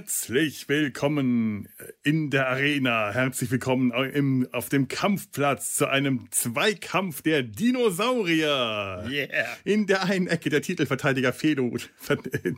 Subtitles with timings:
[0.00, 1.68] Herzlich willkommen
[2.02, 3.10] in der Arena.
[3.10, 9.06] Herzlich willkommen im, auf dem Kampfplatz zu einem Zweikampf der Dinosaurier.
[9.10, 9.46] Yeah.
[9.64, 11.76] In der einen Ecke der Titelverteidiger Fedo,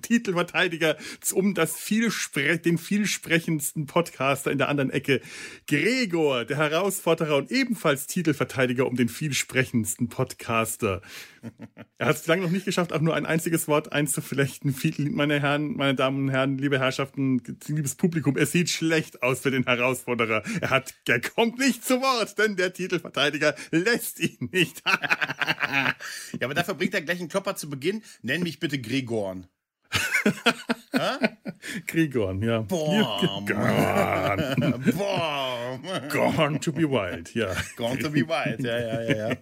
[0.02, 0.96] Titelverteidiger
[1.32, 4.52] um das vielspre den vielsprechendsten Podcaster.
[4.52, 5.20] In der anderen Ecke
[5.66, 11.02] Gregor, der Herausforderer und ebenfalls Titelverteidiger um den vielsprechendsten Podcaster.
[11.98, 14.74] Er hat es lange noch nicht geschafft, auch nur ein einziges Wort einzuflechten.
[15.14, 19.52] Meine Herren, meine Damen und Herren, liebe Herrschaften, liebes Publikum, es sieht schlecht aus für
[19.52, 20.42] den Herausforderer.
[20.60, 24.82] Er hat, er kommt nicht zu Wort, denn der Titelverteidiger lässt ihn nicht.
[24.86, 25.94] ja,
[26.42, 28.02] aber dafür bringt er gleich einen Klopper zu Beginn.
[28.22, 29.46] Nenn mich bitte Gregorn.
[31.86, 32.60] Gregorn, ja.
[32.62, 33.46] Born.
[33.46, 34.80] Gone.
[34.96, 36.08] Born.
[36.08, 37.54] Gone to be wild, ja.
[37.76, 39.28] Gone to be wild, ja, ja, ja.
[39.28, 39.36] ja.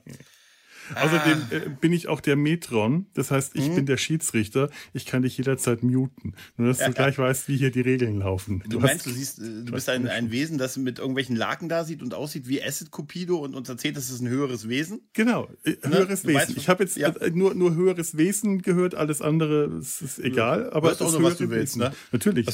[0.95, 3.75] Außerdem äh, bin ich auch der Metron, das heißt, ich Mhm.
[3.77, 4.71] bin der Schiedsrichter.
[4.93, 6.35] Ich kann dich jederzeit muten.
[6.57, 8.63] Nur, dass du gleich weißt, wie hier die Regeln laufen.
[8.69, 11.37] Du, hast- meinst, du siehst, äh, du hast bist ein, ein Wesen, das mit irgendwelchen
[11.37, 14.69] Laken da sieht und aussieht wie Acid Cupido und uns erzählt, das ist ein höheres
[14.69, 15.01] Wesen?
[15.13, 16.41] Genau, äh, höheres Du Wesen.
[16.41, 17.09] weißt, ich habe jetzt ja.
[17.11, 20.71] äh, nur, nur höheres Wesen gehört, alles andere ist, ist egal.
[20.73, 21.91] Aber weißt auch das nur, was du willst, Wesen.
[21.91, 21.93] ne?
[22.13, 22.47] Natürlich.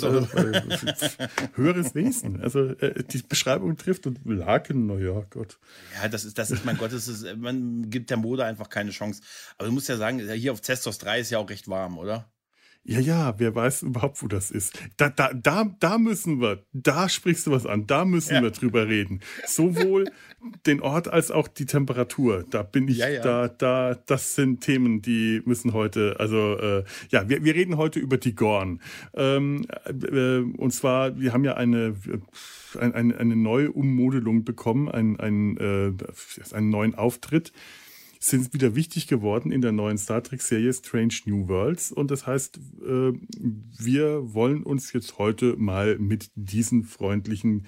[1.55, 2.41] Höheres Wesen.
[2.41, 5.59] Also äh, die Beschreibung trifft und Laken, naja, Gott.
[6.03, 8.91] Ja, das ist, das ist, mein Gott, das ist, man gibt der Mode einfach keine
[8.91, 9.23] Chance.
[9.57, 12.29] Aber du musst ja sagen, hier auf Cestos 3 ist ja auch recht warm, oder?
[12.89, 14.79] Ja, ja, wer weiß überhaupt, wo das ist.
[14.97, 18.43] Da, da, da, da müssen wir, da sprichst du was an, da müssen Ja.
[18.43, 19.23] wir drüber reden.
[19.45, 20.05] Sowohl
[20.67, 22.45] den Ort als auch die Temperatur.
[22.49, 23.23] Da bin ich, Ja, ja.
[23.23, 27.99] da, da, das sind Themen, die müssen heute, also äh, ja, wir, wir reden heute
[27.99, 28.81] über die Gorn.
[29.15, 34.89] Ähm, äh, und zwar, wir haben ja eine, äh, ein, eine, eine neue Ummodelung bekommen,
[34.89, 35.93] einen, einen, äh,
[36.55, 37.53] einen neuen Auftritt
[38.21, 41.93] sind wieder wichtig geworden in der neuen Star Trek-Serie Strange New Worlds.
[41.93, 47.67] Und das heißt, äh, wir wollen uns jetzt heute mal mit diesen freundlichen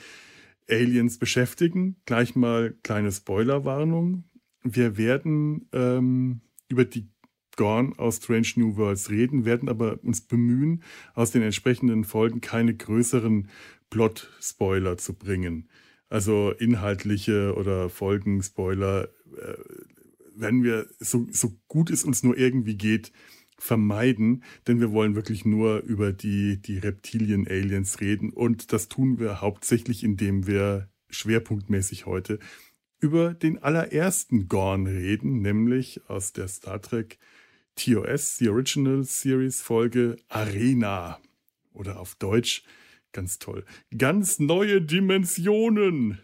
[0.68, 1.96] Aliens beschäftigen.
[2.04, 4.24] Gleich mal kleine Spoilerwarnung.
[4.62, 7.08] Wir werden ähm, über die
[7.56, 10.82] Gorn aus Strange New Worlds reden, werden aber uns bemühen,
[11.14, 13.48] aus den entsprechenden Folgen keine größeren
[13.90, 15.68] Plot-Spoiler zu bringen.
[16.08, 19.54] Also inhaltliche oder Folgen-Spoiler äh,
[20.40, 23.12] werden wir, so, so gut es uns nur irgendwie geht,
[23.58, 28.30] vermeiden, denn wir wollen wirklich nur über die, die Reptilien-Aliens reden.
[28.30, 32.38] Und das tun wir hauptsächlich, indem wir schwerpunktmäßig heute
[33.00, 37.18] über den allerersten Gorn reden, nämlich aus der Star Trek
[37.76, 41.20] TOS, die Original Series Folge Arena.
[41.72, 42.64] Oder auf Deutsch,
[43.12, 43.64] ganz toll,
[43.96, 46.18] ganz neue Dimensionen.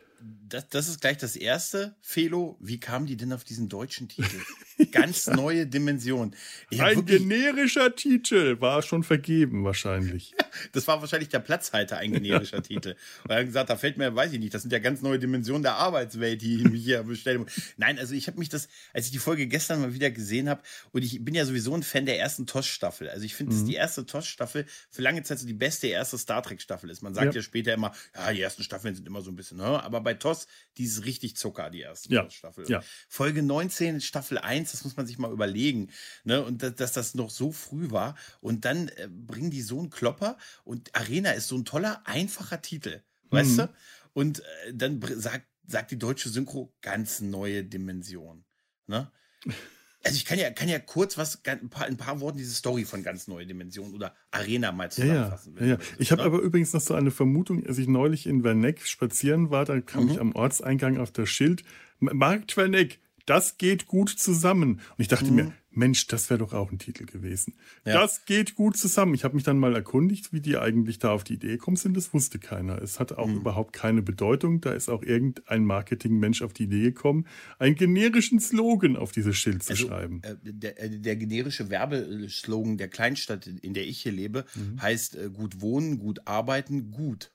[0.54, 1.96] Das, das ist gleich das erste.
[2.00, 4.38] Felo, wie kamen die denn auf diesen deutschen Titel?
[4.92, 6.34] Ganz neue Dimension.
[6.70, 10.32] Ich Ein generischer Titel war schon vergeben wahrscheinlich.
[10.72, 12.94] das war wahrscheinlich der Platzhalter, ein generischer Titel.
[13.24, 15.18] Und er hat gesagt, da fällt mir, weiß ich nicht, das sind ja ganz neue
[15.18, 17.44] Dimensionen der Arbeitswelt, die ich mich hier bestelle.
[17.76, 20.62] Nein, also ich habe mich das, als ich die Folge gestern mal wieder gesehen habe,
[20.92, 23.08] und ich bin ja sowieso ein Fan der ersten TOS-Staffel.
[23.08, 26.44] Also ich finde, dass die erste TOS-Staffel für lange Zeit so die beste erste Star
[26.44, 27.02] Trek-Staffel ist.
[27.02, 27.40] Man sagt ja.
[27.40, 27.42] Ja.
[27.42, 29.82] später immer, ja, die ersten Staffeln sind immer so ein bisschen, ne?
[29.82, 30.43] aber bei TOS,
[30.76, 32.22] die ist richtig Zucker, die erste Ja.
[32.22, 32.68] TOS-Staffel.
[32.68, 32.82] Ja.
[33.08, 35.90] Folge 19, Staffel 1, das muss man sich mal überlegen.
[36.24, 36.44] Ne?
[36.44, 38.16] Und dass, dass das noch so früh war.
[38.40, 42.60] Und dann äh, bringen die so einen Klopper und Arena ist so ein toller, einfacher
[42.62, 43.02] Titel.
[43.30, 43.56] Weißt Mhm.
[43.56, 43.74] du?
[44.12, 48.44] Und äh, dann sagt, sagt die deutsche Synchro ganz neue Dimension.
[48.86, 49.10] Ne?
[50.04, 52.84] Also ich kann ja, kann ja kurz was, ein paar, ein paar Worten diese Story
[52.84, 55.14] von ganz neue Dimension oder Arena mal Ja, ja.
[55.14, 55.56] zusammenfassen.
[55.60, 55.78] ja, ja.
[55.78, 56.26] willst, Ich habe ne?
[56.26, 60.04] aber übrigens noch so eine Vermutung, als ich neulich in Werneck spazieren war, da kam
[60.04, 60.10] Mhm.
[60.10, 61.62] ich am Ortseingang auf das Schild,
[62.00, 64.72] "M- Markt Werneck, das geht gut zusammen.
[64.74, 67.54] Und ich dachte mir, Mensch, das wäre doch auch ein Titel gewesen.
[67.84, 67.90] Mhm.
[67.92, 68.00] Ja.
[68.00, 69.14] Das geht gut zusammen.
[69.14, 71.96] Ich habe mich dann mal erkundigt, wie die eigentlich da auf die Idee gekommen sind.
[71.96, 72.80] Das wusste keiner.
[72.80, 73.16] Es hat Mhm.
[73.16, 74.60] auch überhaupt keine Bedeutung.
[74.60, 77.26] Da ist auch irgendein Marketingmensch auf die Idee gekommen,
[77.58, 80.22] einen generischen Slogan auf dieses Schild zu Also, schreiben.
[80.22, 84.80] Äh, der, äh, der generische Werbeslogan der Kleinstadt, in der ich hier lebe, Mhm.
[84.80, 87.32] heißt äh, gut wohnen, gut arbeiten, gut.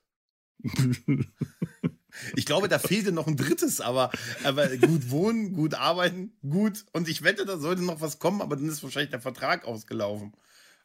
[2.35, 4.11] Ich glaube, da fehlte noch ein drittes, aber,
[4.43, 6.85] aber gut wohnen, gut arbeiten, gut.
[6.91, 10.33] Und ich wette, da sollte noch was kommen, aber dann ist wahrscheinlich der Vertrag ausgelaufen.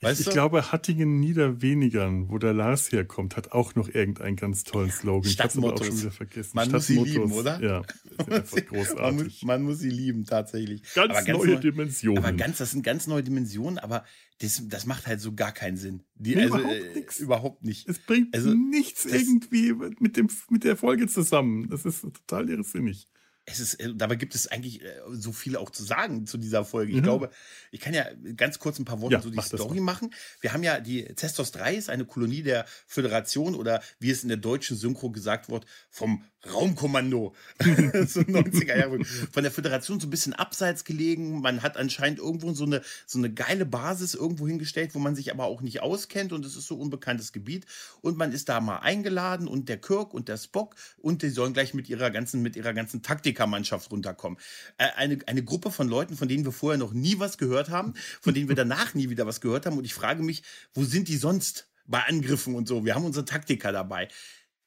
[0.04, 0.32] Weißt ich du?
[0.32, 5.30] glaube, Hattingen Niederwenigern, wo der Lars herkommt, hat auch noch irgendeinen ganz tollen Slogan.
[5.30, 6.50] Ich hab's aber auch schon wieder vergessen.
[6.54, 7.60] Man muss sie lieben, oder?
[7.62, 7.82] Ja,
[8.26, 9.42] das ist einfach man, muss, großartig.
[9.44, 10.82] man muss sie lieben, tatsächlich.
[10.94, 12.18] Ganz, aber neue neu- Dimensionen.
[12.24, 14.04] Aber ganz, das sind ganz neue Dimensionen, aber
[14.40, 16.02] das, das macht halt so gar keinen Sinn.
[16.16, 17.20] Die, Nee, also, überhaupt äh, nix.
[17.20, 17.88] Überhaupt nicht.
[17.88, 21.68] es bringt also, nichts irgendwie mit, dem, mit der Folge zusammen.
[21.70, 23.08] Das ist total irrsinnig.
[23.46, 26.64] Es ist, äh, dabei gibt es eigentlich äh, so viel auch zu sagen zu dieser
[26.64, 26.92] Folge.
[26.92, 27.02] Ich Mhm.
[27.02, 27.30] glaube,
[27.70, 28.06] ich kann ja
[28.36, 30.14] ganz kurz ein paar Worte Ja, so die mach Story machen.
[30.40, 34.28] Wir haben ja die Cestos 3 ist eine Kolonie der Föderation oder wie es in
[34.28, 37.34] der deutschen Synchro gesagt wird, vom Raumkommando.
[38.06, 39.02] so 90er Jahre.
[39.04, 41.40] Von der Föderation so ein bisschen abseits gelegen.
[41.40, 45.32] Man hat anscheinend irgendwo so eine, so eine geile Basis irgendwo hingestellt, wo man sich
[45.32, 47.64] aber auch nicht auskennt und es ist so unbekanntes Gebiet.
[48.02, 51.54] Und man ist da mal eingeladen und der Kirk und der Spock und die sollen
[51.54, 53.02] gleich mit ihrer ganzen, mit ihrer ganzen
[53.34, 54.38] Taktikermannschaft runterkommen.
[54.78, 58.34] Eine, eine Gruppe von Leuten, von denen wir vorher noch nie was gehört haben, von
[58.34, 59.78] denen wir danach nie wieder was gehört haben.
[59.78, 60.42] Und ich frage mich,
[60.72, 62.84] wo sind die sonst bei Angriffen und so?
[62.84, 64.08] Wir haben unsere Taktiker dabei.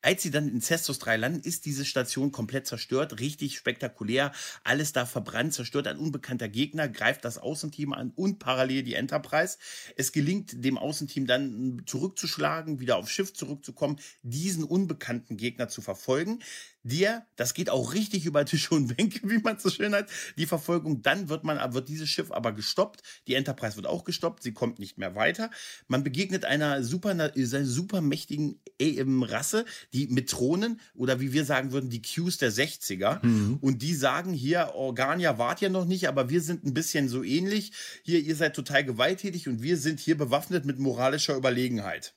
[0.03, 4.31] Als sie dann in Cestus 3 landen, ist diese Station komplett zerstört, richtig spektakulär.
[4.63, 9.57] Alles da verbrannt, zerstört ein unbekannter Gegner, greift das Außenteam an und parallel die Enterprise.
[9.95, 16.43] Es gelingt dem Außenteam dann zurückzuschlagen, wieder aufs Schiff zurückzukommen, diesen unbekannten Gegner zu verfolgen.
[16.87, 20.45] Der, das geht auch richtig über Tische und Bänke, wie man so schön hat, die
[20.45, 21.01] Verfolgung.
[21.01, 23.01] Dann wird man, wird dieses Schiff aber gestoppt.
[23.27, 24.43] Die Enterprise wird auch gestoppt.
[24.43, 25.49] Sie kommt nicht mehr weiter.
[25.87, 27.31] Man begegnet einer super, einer
[27.65, 33.25] super mächtigen ähm, Rasse, die Metronen oder wie wir sagen würden, die Qs der 60er.
[33.25, 33.57] Mhm.
[33.59, 37.23] Und die sagen hier, Organia wart ihr noch nicht, aber wir sind ein bisschen so
[37.23, 37.73] ähnlich.
[38.03, 42.13] Hier, ihr seid total gewalttätig und wir sind hier bewaffnet mit moralischer Überlegenheit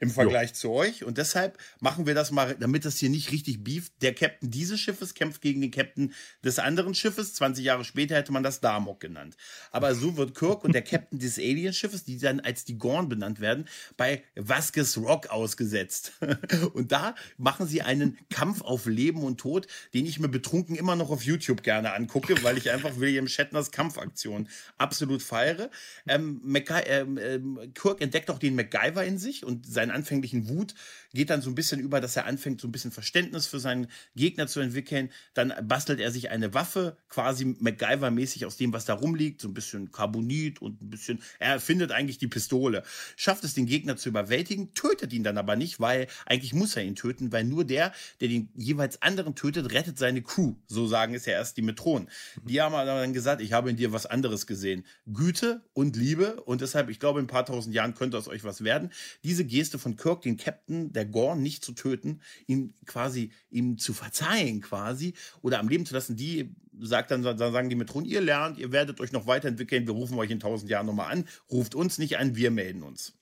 [0.00, 0.54] im Vergleich jo.
[0.54, 1.04] zu euch.
[1.04, 3.92] Und deshalb machen wir das mal, damit das hier nicht richtig beeft.
[4.02, 6.12] Der Captain dieses Schiffes kämpft gegen den Captain
[6.44, 7.34] des anderen Schiffes.
[7.34, 9.36] 20 Jahre später hätte man das Damok genannt.
[9.70, 13.40] Aber so wird Kirk und der Captain des Alienschiffes, die dann als die Gorn benannt
[13.40, 16.12] werden, bei Vasquez Rock ausgesetzt.
[16.72, 20.96] Und da machen sie einen Kampf auf Leben und Tod, den ich mir betrunken immer
[20.96, 25.70] noch auf YouTube gerne angucke, weil ich einfach William Shatners Kampfaktion absolut feiere.
[26.06, 30.74] Ähm, ähm, Kirk entdeckt auch den MacGyver in sich und seinen anfänglichen Wut
[31.14, 33.86] geht dann so ein bisschen über, dass er anfängt, so ein bisschen Verständnis für seinen
[34.16, 35.10] Gegner zu entwickeln.
[35.34, 39.54] Dann bastelt er sich eine Waffe, quasi MacGyver-mäßig aus dem, was da rumliegt, so ein
[39.54, 41.20] bisschen Carbonit und ein bisschen.
[41.38, 42.82] Er findet eigentlich die Pistole,
[43.16, 46.82] schafft es, den Gegner zu überwältigen, tötet ihn dann aber nicht, weil eigentlich muss er
[46.82, 50.54] ihn töten, weil nur der, der den jeweils anderen tötet, rettet seine Crew.
[50.66, 52.08] So sagen es ja erst die Metronen.
[52.42, 54.84] Die haben dann gesagt, ich habe in dir was anderes gesehen.
[55.06, 58.42] Güte und Liebe und deshalb, ich glaube, in ein paar tausend Jahren könnte aus euch
[58.42, 58.90] was werden.
[59.22, 63.92] Diese Geste von Kirk, den Captain der Gorn nicht zu töten, ihn quasi ihm zu
[63.92, 65.12] verzeihen quasi
[65.42, 68.72] oder am Leben zu lassen, die sagt dann, dann sagen die Metronen, ihr lernt, ihr
[68.72, 72.16] werdet euch noch weiterentwickeln, wir rufen euch in tausend Jahren nochmal an, ruft uns nicht
[72.16, 73.12] an, wir melden uns.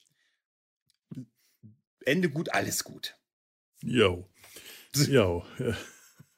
[2.05, 3.17] Ende gut, alles gut.
[3.83, 4.29] Jo.
[4.95, 5.45] Jo.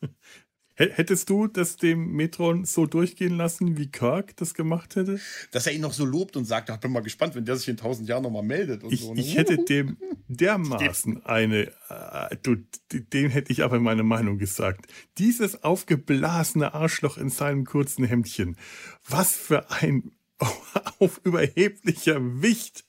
[0.78, 5.18] Hättest du das dem Metron so durchgehen lassen, wie Kirk das gemacht hätte?
[5.50, 7.66] Dass er ihn noch so lobt und sagt, ich bin mal gespannt, wenn der sich
[7.66, 8.84] in tausend Jahren nochmal meldet.
[8.88, 9.12] Ich, so.
[9.16, 9.96] ich hätte dem
[10.28, 12.56] dermaßen eine, äh, du,
[12.92, 14.86] dem hätte ich aber meine Meinung gesagt.
[15.18, 18.56] Dieses aufgeblasene Arschloch in seinem kurzen Hemdchen.
[19.08, 20.12] Was für ein
[21.00, 22.84] auf überheblicher Wicht.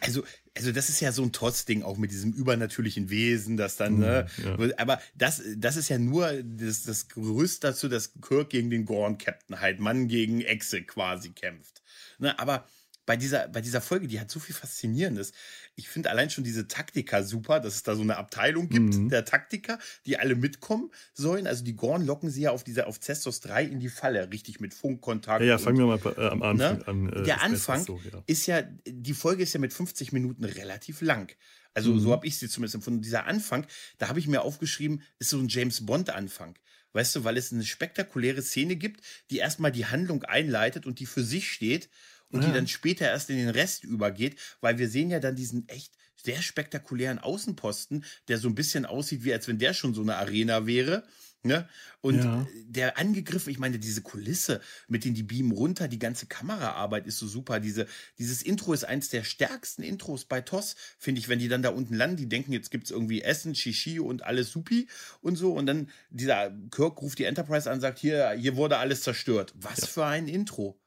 [0.00, 0.24] Also,
[0.56, 4.26] also das ist ja so ein Toss-Ding auch mit diesem übernatürlichen Wesen, das dann, ne?
[4.42, 4.56] Ja.
[4.76, 9.60] Aber das, das ist ja nur das, das Gerüst dazu, dass Kirk gegen den Gorn-Captain
[9.60, 11.82] halt Mann gegen Echse quasi kämpft.
[12.18, 12.38] Ne?
[12.38, 12.66] Aber
[13.06, 15.32] bei dieser, bei dieser Folge, die hat so viel Faszinierendes.
[15.76, 19.08] Ich finde allein schon diese Taktiker super, dass es da so eine Abteilung gibt mhm.
[19.08, 21.46] der Taktiker, die alle mitkommen sollen.
[21.46, 24.60] Also die Gorn locken sie ja auf dieser, auf Cestos 3 in die Falle, richtig
[24.60, 25.40] mit Funkkontakt.
[25.40, 26.88] Ja, ja fangen wir mal äh, am Anfang ne?
[26.88, 27.12] an.
[27.12, 28.22] Äh, der Anfang so, ja.
[28.26, 31.32] ist ja, die Folge ist ja mit 50 Minuten relativ lang.
[31.74, 32.00] Also mhm.
[32.00, 33.02] so habe ich sie zumindest empfunden.
[33.02, 33.66] Dieser Anfang,
[33.98, 36.56] da habe ich mir aufgeschrieben, ist so ein James Bond-Anfang.
[36.92, 41.06] Weißt du, weil es eine spektakuläre Szene gibt, die erstmal die Handlung einleitet und die
[41.06, 41.88] für sich steht
[42.34, 42.48] und ja.
[42.48, 45.94] die dann später erst in den Rest übergeht, weil wir sehen ja dann diesen echt
[46.16, 50.16] sehr spektakulären Außenposten, der so ein bisschen aussieht, wie als wenn der schon so eine
[50.16, 51.04] Arena wäre.
[51.46, 51.68] Ne?
[52.00, 52.46] Und ja.
[52.66, 57.18] der angegriffen, ich meine, diese Kulisse mit den die beamen runter, die ganze Kameraarbeit ist
[57.18, 57.60] so super.
[57.60, 57.86] Diese,
[58.18, 61.68] dieses Intro ist eins der stärksten Intros bei TOS, finde ich, wenn die dann da
[61.68, 64.88] unten landen, die denken, jetzt gibt es irgendwie Essen, Shishi und alles supi
[65.20, 65.52] und so.
[65.52, 69.52] Und dann dieser Kirk ruft die Enterprise an, sagt, hier, hier wurde alles zerstört.
[69.54, 69.86] Was ja.
[69.86, 70.80] für ein Intro.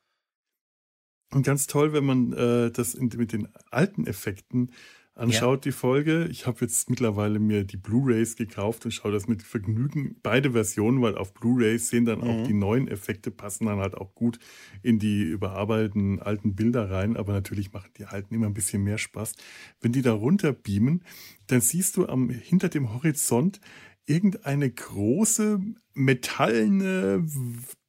[1.34, 4.72] Und ganz toll, wenn man äh, das in, mit den alten Effekten
[5.18, 5.72] anschaut, ja.
[5.72, 6.28] die Folge.
[6.30, 10.16] Ich habe jetzt mittlerweile mir die Blu-rays gekauft und schaue das mit Vergnügen.
[10.22, 12.44] Beide Versionen, weil auf Blu-rays sehen dann auch Mhm.
[12.46, 14.40] die neuen Effekte, passen dann halt auch gut
[14.84, 17.18] in die überarbeiteten alten Bilder rein.
[17.18, 19.34] Aber natürlich machen die alten immer ein bisschen mehr Spaß.
[19.82, 21.04] Wenn die da runter beamen,
[21.48, 23.60] dann siehst du am, hinter dem Horizont
[24.08, 25.60] irgendeine große
[25.94, 27.28] metallene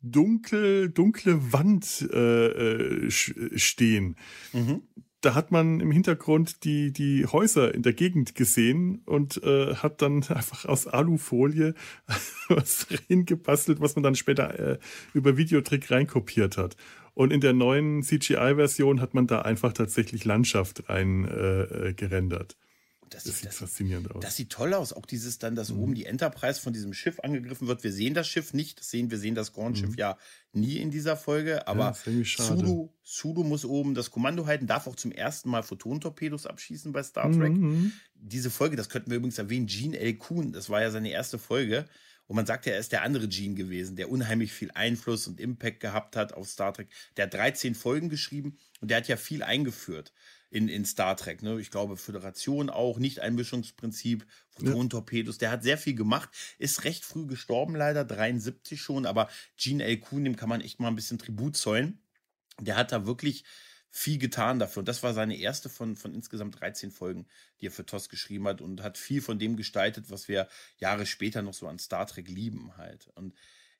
[0.02, 4.16] dunkel dunkle Wand äh, äh, stehen.
[4.52, 4.82] Mhm.
[5.20, 10.00] da hat man im Hintergrund die, die Häuser in der Gegend gesehen und äh, hat
[10.02, 11.74] dann einfach aus Alufolie
[12.48, 14.78] was hingebastelt, was man dann später äh,
[15.14, 16.76] über Videotrick reinkopiert hat.
[17.14, 22.56] Und in der neuen CGI-Version hat man da einfach tatsächlich Landschaft rein äh, äh gerendert.
[23.10, 24.22] Das, das, sieht das, faszinierend aus.
[24.22, 24.92] Das sieht toll aus.
[24.92, 25.80] Auch dieses dann, dass mhm.
[25.80, 27.84] oben die Enterprise von diesem Schiff angegriffen wird.
[27.84, 28.80] Wir sehen das Schiff nicht.
[28.80, 29.98] Das sehen, wir sehen das Gorn-Schiff mhm.
[29.98, 30.18] ja
[30.52, 31.66] nie in dieser Folge.
[31.66, 36.46] Aber ja, Sudo, Sudo muss oben das Kommando halten, darf auch zum ersten Mal Photon-Torpedos
[36.46, 37.52] abschießen bei Star Trek.
[37.52, 37.92] Mhm.
[38.14, 40.14] Diese Folge, das könnten wir übrigens erwähnen, Gene L.
[40.14, 41.86] Kuhn, das war ja seine erste Folge.
[42.26, 45.40] Und man sagt ja, er ist der andere Gene gewesen, der unheimlich viel Einfluss und
[45.40, 46.88] Impact gehabt hat auf Star Trek.
[47.16, 50.12] Der hat 13 Folgen geschrieben und der hat ja viel eingeführt
[50.50, 51.42] in, in Star Trek.
[51.42, 51.60] Ne?
[51.60, 55.38] Ich glaube, Föderation auch, Nicht-Einmischungsprinzip, Photon-Torpedos.
[55.38, 59.06] Der hat sehr viel gemacht, ist recht früh gestorben, leider, 73 schon.
[59.06, 59.98] Aber Gene L.
[59.98, 62.00] Kuhn, dem kann man echt mal ein bisschen Tribut zollen.
[62.60, 63.44] Der hat da wirklich
[63.90, 64.80] viel getan dafür.
[64.80, 67.26] Und das war seine erste von, von insgesamt 13 Folgen,
[67.60, 71.06] die er für TOS geschrieben hat und hat viel von dem gestaltet, was wir Jahre
[71.06, 73.08] später noch so an Star Trek lieben halt.
[73.14, 73.34] Und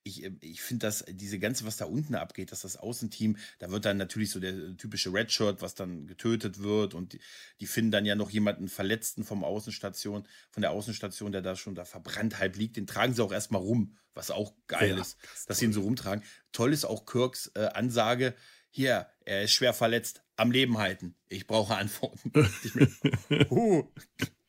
[0.09, 3.71] ich, äh, ich finde dass diese ganze, was da unten abgeht, dass das Außenteam, da
[3.71, 7.21] wird dann natürlich so der typische Redshirt, was dann getötet wird und die,
[7.61, 11.75] die, finden dann ja noch jemanden Verletzten vom Außenstation, von der Außenstation, der da schon
[11.75, 15.19] da verbrannt halb liegt, den tragen sie auch erstmal rum, was auch geil ja, ist,
[15.47, 16.25] dass sie ihn so rumtragen.
[16.53, 18.35] Toll ist auch Kirks äh, Ansage,
[18.71, 21.17] hier, er ist schwer verletzt, am Leben halten.
[21.29, 22.33] Ich brauche Antworten.
[23.51, 23.91] oh,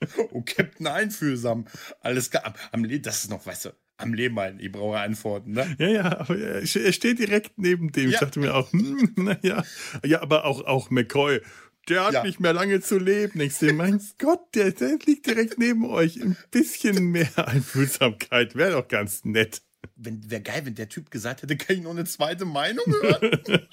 [0.31, 1.65] oh, Captain Einfühlsam.
[2.01, 4.59] Alles am, am Leben, das ist noch, weißt du, am Leben halten.
[4.59, 5.75] Ich brauche Antworten, ne?
[5.77, 8.05] Ja, ja, aber er steht direkt neben dem.
[8.05, 8.09] Ja.
[8.11, 9.63] Ich dachte mir auch, hm, naja.
[10.05, 11.41] Ja, aber auch, auch McCoy.
[11.87, 12.23] Der hat ja.
[12.23, 13.39] nicht mehr lange zu leben.
[13.41, 16.21] Ich sehe, mein Gott, der, der liegt direkt neben euch.
[16.21, 19.61] Ein bisschen mehr Einfühlsamkeit wäre doch ganz nett
[19.95, 23.39] wäre geil, wenn der Typ gesagt hätte, kann ich noch eine zweite Meinung hören?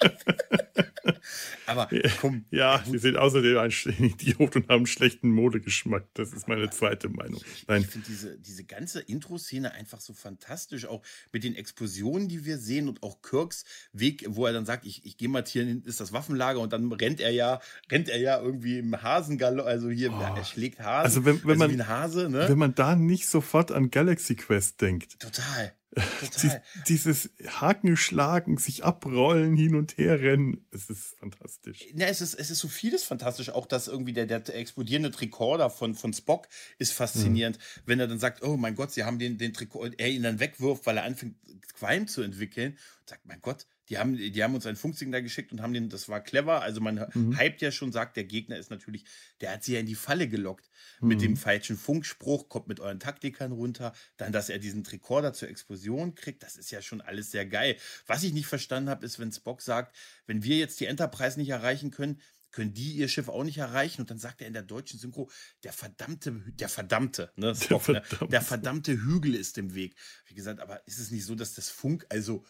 [1.65, 1.89] Aber
[2.21, 2.45] komm.
[2.51, 6.05] Ja, sie sind außerdem ein Idiot und haben einen schlechten Modegeschmack.
[6.13, 7.41] Das ist meine zweite Meinung.
[7.67, 7.81] Nein.
[7.81, 12.57] Ich finde diese, diese ganze Intro-Szene einfach so fantastisch, auch mit den Explosionen, die wir
[12.57, 15.83] sehen und auch Kirks Weg, wo er dann sagt, ich, ich gehe mal hier hin,
[15.85, 17.59] ist das Waffenlager und dann rennt er ja,
[17.91, 20.19] rennt er ja irgendwie im Hasengalopp, also hier, oh.
[20.19, 21.05] er schlägt Hasen.
[21.05, 22.47] Also wenn, wenn also man, Hase, ne?
[22.47, 25.19] wenn man da nicht sofort an Galaxy Quest denkt.
[25.19, 25.73] Total.
[26.87, 31.85] dieses Hakenschlagen, sich abrollen, hin und her rennen, es ist fantastisch.
[31.95, 33.49] Ja, es ist, es ist so vieles fantastisch.
[33.49, 37.57] Auch das irgendwie der, der explodierende Tricorder von, von Spock ist faszinierend.
[37.57, 37.81] Mhm.
[37.85, 40.39] Wenn er dann sagt, oh mein Gott, sie haben den, den Tricorder, er ihn dann
[40.39, 41.35] wegwirft, weil er anfängt,
[41.73, 42.73] Qualm zu entwickeln.
[42.73, 45.89] Und sagt, mein Gott, die haben, die haben uns ein Funksignal geschickt und haben den,
[45.89, 46.61] das war clever.
[46.61, 47.39] Also man mhm.
[47.39, 49.05] hypt ja schon, sagt, der Gegner ist natürlich,
[49.41, 50.69] der hat sie ja in die Falle gelockt.
[50.99, 51.07] Mhm.
[51.07, 53.93] Mit dem falschen Funkspruch, kommt mit euren Taktikern runter.
[54.17, 57.77] Dann, dass er diesen Tricorder zur Explosion kriegt, das ist ja schon alles sehr geil.
[58.05, 61.49] Was ich nicht verstanden habe, ist, wenn Spock sagt, wenn wir jetzt die Enterprise nicht
[61.49, 62.19] erreichen können,
[62.51, 64.01] können die ihr Schiff auch nicht erreichen.
[64.01, 65.29] Und dann sagt er in der deutschen Synchro,
[65.63, 68.23] der verdammte, der verdammte, ne, der, verdammte.
[68.23, 69.95] Ne, der verdammte Hügel ist im Weg.
[70.25, 72.45] Wie gesagt, aber ist es nicht so, dass das Funk, also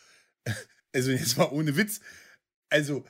[0.93, 1.99] also jetzt mal ohne Witz,
[2.69, 3.05] also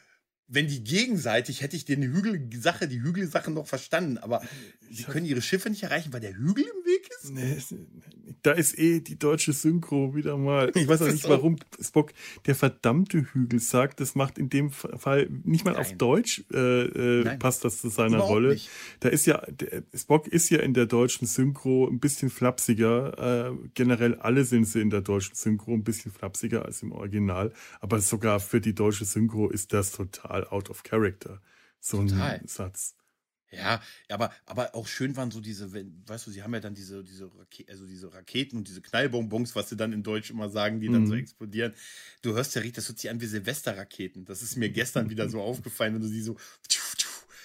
[0.48, 4.42] wenn die gegenseitig, hätte ich den Hügel-Sache, die Hügel-Sache noch verstanden, aber
[4.90, 7.32] sie können ihre Schiffe nicht erreichen, weil der Hügel im ist?
[7.32, 7.58] Nee,
[8.44, 10.72] da ist eh die deutsche Synchro wieder mal.
[10.76, 12.14] Ich weiß auch nicht, warum Spock
[12.46, 14.00] der verdammte Hügel sagt.
[14.00, 15.82] Das macht in dem Fall nicht mal Nein.
[15.82, 18.54] auf Deutsch äh, äh, passt das zu seiner Überhaupt Rolle.
[18.54, 18.70] Nicht.
[19.00, 23.50] Da ist ja, der, Spock ist ja in der deutschen Synchro ein bisschen flapsiger.
[23.50, 27.52] Äh, generell alle sind sie in der deutschen Synchro ein bisschen flapsiger als im Original.
[27.82, 31.42] Aber sogar für die deutsche Synchro ist das total out of character.
[31.80, 32.40] So total.
[32.40, 32.96] ein Satz.
[33.52, 37.04] Ja, aber, aber auch schön waren so diese, weißt du, sie haben ja dann diese,
[37.04, 40.82] diese, Raketen, also diese Raketen und diese Knallbonbons, was sie dann in Deutsch immer sagen,
[40.82, 41.08] die dann mhm.
[41.08, 41.74] so explodieren.
[42.22, 44.26] Du hörst ja richtig, das hört sich an wie Silvesterraketen.
[44.26, 46.38] Das ist mir gestern wieder so aufgefallen, wenn du sie so.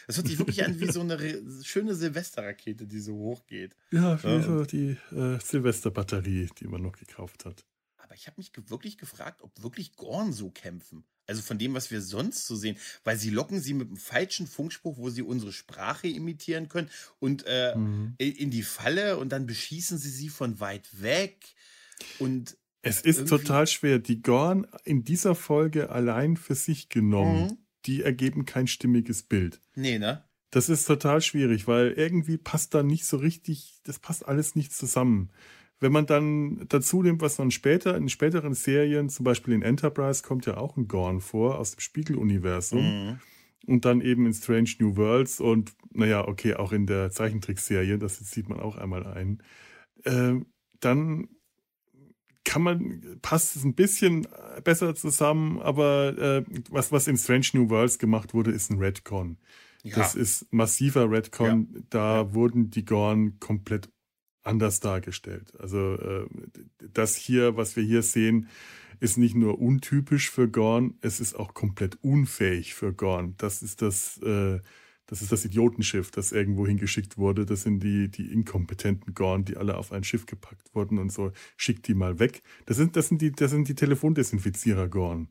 [0.09, 1.18] Das hört sich wirklich an wie so eine
[1.62, 3.76] schöne Silvesterrakete, die so hochgeht.
[3.92, 4.42] Ja, wie ja.
[4.42, 7.64] so die äh, Silvesterbatterie, die man noch gekauft hat.
[8.12, 11.04] Aber ich habe mich wirklich gefragt, ob wirklich Gorn so kämpfen.
[11.26, 12.76] Also von dem, was wir sonst so sehen.
[13.04, 16.90] Weil sie locken sie mit einem falschen Funkspruch, wo sie unsere Sprache imitieren können
[17.21, 18.14] und äh, mhm.
[18.19, 21.54] in die Falle und dann beschießen sie sie von weit weg.
[22.19, 23.99] Und es ist total schwer.
[23.99, 27.59] Die Gorn in dieser Folge allein für sich genommen, mhm.
[27.87, 29.62] die ergeben kein stimmiges Bild.
[29.75, 30.23] Nee, ne?
[30.50, 34.75] Das ist total schwierig, weil irgendwie passt da nicht so richtig, das passt alles nicht
[34.75, 35.31] zusammen.
[35.83, 40.23] Wenn man dann dazu nimmt, was dann später in späteren Serien, zum Beispiel in Enterprise,
[40.23, 42.85] kommt ja auch ein Gorn vor aus dem Spiegeluniversum.
[42.85, 43.21] Mhm.
[43.67, 48.19] Und dann eben in Strange New Worlds und, naja, okay, auch in der Zeichentrickserie, das
[48.19, 49.43] sieht man auch einmal ein.
[50.05, 50.35] Äh,
[50.79, 51.29] dann
[52.45, 54.27] kann man, passt es ein bisschen
[54.62, 59.39] besser zusammen, aber äh, was, was in Strange New Worlds gemacht wurde, ist ein Redcon.
[59.83, 59.97] Ja.
[59.97, 61.69] Das ist massiver Redcon.
[61.73, 61.81] Ja.
[61.91, 62.35] Da ja.
[62.35, 63.91] wurden die Gorn komplett
[64.42, 65.52] anders dargestellt.
[65.58, 66.26] Also äh,
[66.92, 68.49] das hier, was wir hier sehen,
[69.00, 73.34] ist nicht nur untypisch für Gorn, es ist auch komplett unfähig für Gorn.
[73.38, 74.61] Das ist das, äh,
[75.06, 77.44] das ist das Idiotenschiff, das irgendwo hingeschickt wurde.
[77.44, 81.32] Das sind die, die inkompetenten Gorn, die alle auf ein Schiff gepackt wurden und so,
[81.56, 82.42] schickt die mal weg.
[82.66, 85.28] Das sind, das sind die, das sind die Telefondesinfizierer Gorn.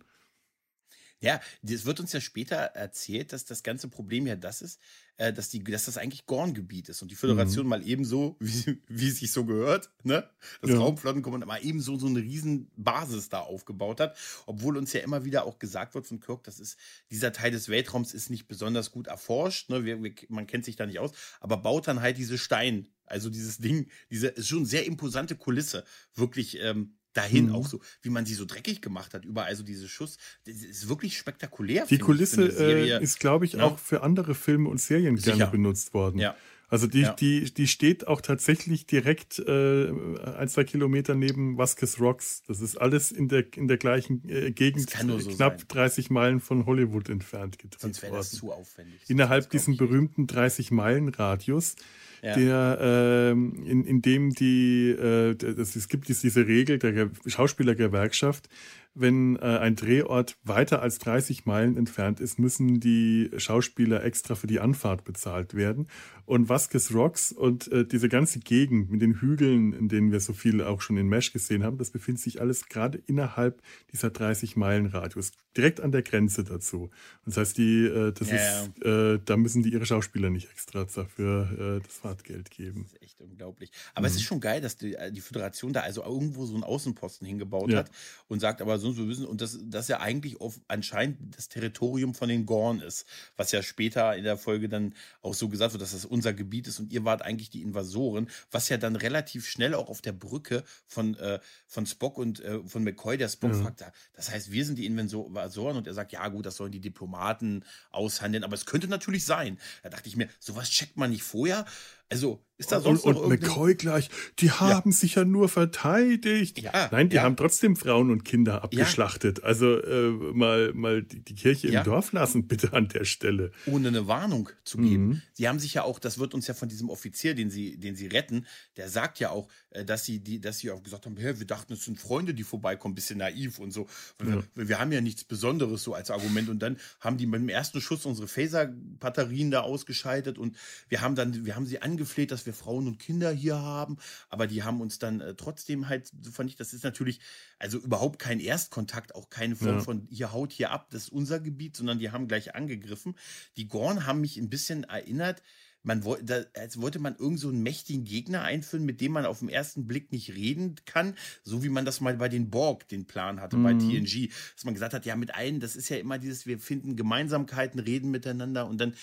[1.21, 4.79] Ja, es wird uns ja später erzählt, dass das ganze Problem ja das ist,
[5.21, 7.69] äh, dass, die, dass das eigentlich Gorn-Gebiet ist und die Föderation mhm.
[7.69, 10.27] mal ebenso, wie, wie es sich so gehört, ne?
[10.61, 10.77] das ja.
[10.77, 15.45] Raumflottenkommando mal ebenso so eine riesen Basis da aufgebaut hat, obwohl uns ja immer wieder
[15.45, 16.75] auch gesagt wird von Kirk, das ist,
[17.11, 19.85] dieser Teil des Weltraums ist nicht besonders gut erforscht, ne?
[19.85, 23.29] Wir, wir, man kennt sich da nicht aus, aber baut dann halt diese Stein, also
[23.29, 25.83] dieses Ding, diese ist schon sehr imposante Kulisse,
[26.15, 27.55] wirklich ähm, dahin mhm.
[27.55, 30.89] auch so, wie man sie so dreckig gemacht hat, überall so diese Schuss, das ist
[30.89, 31.85] wirklich spektakulär.
[31.85, 33.63] Die Kulisse äh, ist, glaube ich, ja.
[33.63, 35.37] auch für andere Filme und Serien Sicher.
[35.37, 36.19] gerne benutzt worden.
[36.19, 36.35] Ja.
[36.71, 37.11] Also die, ja.
[37.11, 42.43] die, die steht auch tatsächlich direkt äh, ein, zwei Kilometer neben Vasquez Rocks.
[42.47, 45.67] Das ist alles in der, in der gleichen äh, Gegend, so knapp sein.
[45.67, 49.01] 30 Meilen von Hollywood entfernt gedreht Sonst wäre das zu aufwendig.
[49.09, 51.75] Innerhalb diesen berühmten 30 Meilen Radius
[52.21, 52.35] ja.
[52.35, 58.49] der äh, in, in dem die äh, das, es gibt diese Regel der Schauspielergewerkschaft,
[58.93, 64.47] wenn äh, ein Drehort weiter als 30 Meilen entfernt ist, müssen die Schauspieler extra für
[64.47, 65.87] die Anfahrt bezahlt werden.
[66.25, 70.33] Und Vasquez Rocks und äh, diese ganze Gegend mit den Hügeln, in denen wir so
[70.33, 73.61] viel auch schon in Mesh gesehen haben, das befindet sich alles gerade innerhalb
[73.91, 76.89] dieser 30 Meilen Radius, direkt an der Grenze dazu.
[77.25, 80.85] Das heißt, die, äh, das ja, ist, Äh, da müssen die ihre Schauspieler nicht extra
[80.85, 82.83] dafür äh, das Fahrtgeld geben.
[82.83, 83.71] Das ist echt unglaublich.
[83.93, 84.07] Aber mhm.
[84.07, 87.27] es ist schon geil, dass die, äh, die Föderation da also irgendwo so einen Außenposten
[87.27, 87.79] hingebaut ja.
[87.79, 87.91] hat
[88.27, 92.13] und sagt, aber so, so wissen, und das, das ja eigentlich auf, anscheinend das Territorium
[92.13, 93.05] von den Gorn ist,
[93.37, 96.67] was ja später in der Folge dann auch so gesagt wird, dass das unser Gebiet
[96.67, 100.13] ist und ihr wart eigentlich die Invasoren, was ja dann relativ schnell auch auf der
[100.13, 103.61] Brücke von, äh, von Spock und äh, von McCoy, der Spock ja.
[103.61, 106.79] fragt, das heißt, wir sind die Invasoren und er sagt, ja gut, das sollen die
[106.79, 109.59] Diplomaten aushandeln, aber es könnte natürlich sein.
[109.83, 111.65] Da dachte ich mir, sowas checkt man nicht vorher.
[112.11, 114.95] Also ist da sonst und, und McCoy gleich, die haben ja.
[114.95, 116.61] sich ja nur verteidigt.
[116.61, 117.23] Ja, Nein, die ja.
[117.23, 119.43] haben trotzdem Frauen und Kinder abgeschlachtet.
[119.43, 123.51] Also äh, mal, mal die, die Kirche im Dorf lassen, bitte an der Stelle.
[123.65, 125.07] Ohne eine Warnung zu geben.
[125.07, 125.21] Mhm.
[125.33, 127.95] Sie haben sich ja auch, das wird uns ja von diesem Offizier, den sie, den
[127.95, 128.45] sie retten,
[128.77, 131.73] der sagt ja auch, äh, dass sie, die, dass sie auch gesagt haben, wir dachten,
[131.73, 133.87] es sind Freunde, die vorbeikommen, bisschen naiv und so.
[134.19, 136.47] Wir, wir, haben ja nichts Besonderes so als Argument.
[136.47, 140.55] Und dann haben die mit dem ersten Schuss unsere Phaser-Batterien da ausgeschaltet und
[140.89, 143.97] wir haben dann, wir haben sie angefleht, dass wir Frauen und Kinder hier haben,
[144.29, 147.19] aber die haben uns dann äh, trotzdem halt, so fand ich, das ist natürlich,
[147.59, 149.81] also überhaupt kein Erstkontakt, auch keine Form ja.
[149.81, 153.15] von, hier haut hier ab, das ist unser Gebiet, sondern die haben gleich angegriffen.
[153.55, 155.43] Die Gorn haben mich ein bisschen erinnert,
[155.83, 159.39] man wollte, als wollte man irgend so einen mächtigen Gegner einführen, mit dem man auf
[159.39, 163.05] den ersten Blick nicht reden kann, so wie man das mal bei den Borg den
[163.05, 163.63] Plan hatte, mhm.
[163.63, 166.59] bei TNG, dass man gesagt hat, ja, mit allen, das ist ja immer dieses, wir
[166.59, 168.93] finden Gemeinsamkeiten, reden miteinander und dann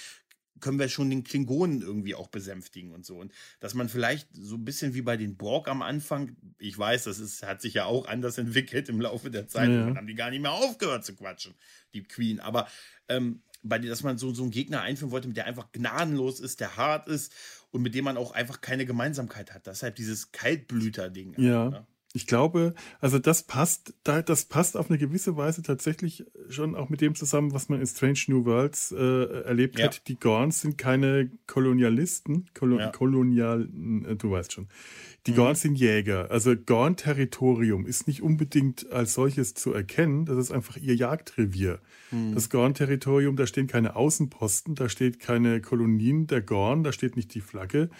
[0.60, 3.16] können wir schon den Klingonen irgendwie auch besänftigen und so.
[3.16, 7.04] Und dass man vielleicht so ein bisschen wie bei den Borg am Anfang, ich weiß,
[7.04, 9.94] das ist, hat sich ja auch anders entwickelt im Laufe der Zeit, ja.
[9.94, 11.54] haben die gar nicht mehr aufgehört zu quatschen,
[11.94, 12.40] die Queen.
[12.40, 12.68] Aber
[13.08, 16.76] ähm, bei dass man so, so einen Gegner einführen wollte, der einfach gnadenlos ist, der
[16.76, 17.32] hart ist
[17.70, 19.66] und mit dem man auch einfach keine Gemeinsamkeit hat.
[19.66, 21.34] Deshalb dieses Kaltblüter-Ding.
[21.38, 21.70] Ja.
[21.70, 21.86] Ne?
[22.14, 27.02] Ich glaube, also das passt, das passt auf eine gewisse Weise tatsächlich schon auch mit
[27.02, 29.86] dem zusammen, was man in Strange New Worlds äh, erlebt ja.
[29.86, 30.08] hat.
[30.08, 32.88] Die Gorns sind keine Kolonialisten, Kolo ja.
[32.88, 33.68] Kolonial,
[34.06, 34.68] äh, du weißt schon.
[35.26, 35.36] Die mhm.
[35.36, 36.30] Gorns sind Jäger.
[36.30, 40.24] Also Gorn-Territorium ist nicht unbedingt als solches zu erkennen.
[40.24, 41.80] Das ist einfach ihr Jagdrevier.
[42.10, 42.34] Mhm.
[42.34, 47.34] Das Gorn-Territorium, da stehen keine Außenposten, da steht keine Kolonien der Gorn, da steht nicht
[47.34, 47.90] die Flagge,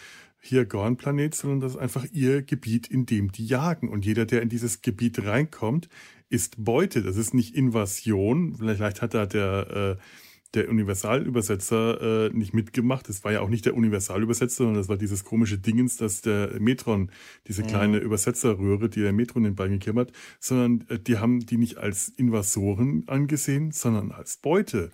[0.49, 3.89] hier Gorn-Planet, sondern das ist einfach ihr Gebiet, in dem die jagen.
[3.89, 5.89] Und jeder, der in dieses Gebiet reinkommt,
[6.31, 7.03] ist Beute.
[7.03, 8.55] Das ist nicht Invasion.
[8.57, 10.03] Vielleicht hat da der, äh,
[10.55, 13.09] der Universalübersetzer äh, nicht mitgemacht.
[13.09, 16.59] Das war ja auch nicht der Universalübersetzer, sondern das war dieses komische Dingens, dass der
[16.61, 17.11] Metron,
[17.47, 17.67] diese mhm.
[17.67, 22.09] kleine Übersetzerröhre, die der Metron den Bein hat, sondern äh, die haben die nicht als
[22.09, 24.91] Invasoren angesehen, sondern als Beute.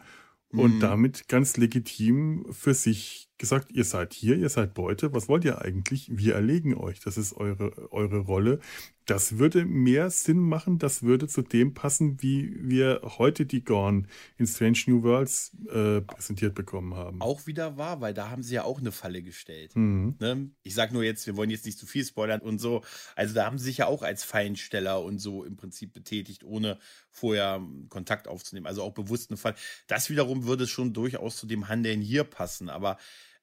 [0.50, 0.80] Und mhm.
[0.80, 5.60] damit ganz legitim für sich gesagt, ihr seid hier, ihr seid Beute, was wollt ihr
[5.60, 6.08] eigentlich?
[6.10, 8.58] Wir erlegen euch, das ist eure, eure Rolle.
[9.04, 14.08] Das würde mehr Sinn machen, das würde zu dem passen, wie wir heute die Gorn
[14.38, 17.20] in Strange New Worlds äh, präsentiert bekommen haben.
[17.20, 19.76] Auch wieder wahr, weil da haben sie ja auch eine Falle gestellt.
[19.76, 20.16] Mhm.
[20.20, 20.50] Ne?
[20.62, 22.82] Ich sag nur jetzt, wir wollen jetzt nicht zu viel spoilern und so.
[23.14, 26.78] Also da haben sie sich ja auch als Feinsteller und so im Prinzip betätigt, ohne
[27.10, 28.66] vorher Kontakt aufzunehmen.
[28.66, 29.56] Also auch bewusst eine Falle.
[29.86, 32.96] Das wiederum würde schon durchaus zu dem Handeln hier passen, aber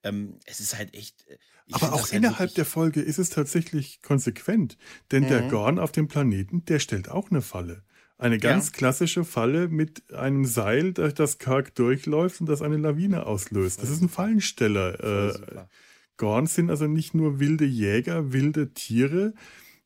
[0.04, 1.28] ähm, es ist halt echt.
[1.28, 1.38] Äh,
[1.72, 4.78] Aber auch halt innerhalb der Folge ist es tatsächlich konsequent,
[5.12, 5.28] denn mhm.
[5.28, 7.84] der Gorn auf dem Planeten, der stellt auch eine Falle.
[8.18, 8.74] Eine ganz ja.
[8.74, 13.82] klassische Falle mit einem Seil, durch das Kirk durchläuft und das eine Lawine auslöst.
[13.82, 15.34] Das ist ein Fallensteller.
[15.34, 15.66] Äh,
[16.18, 19.34] Gorns sind also nicht nur wilde Jäger, wilde Tiere,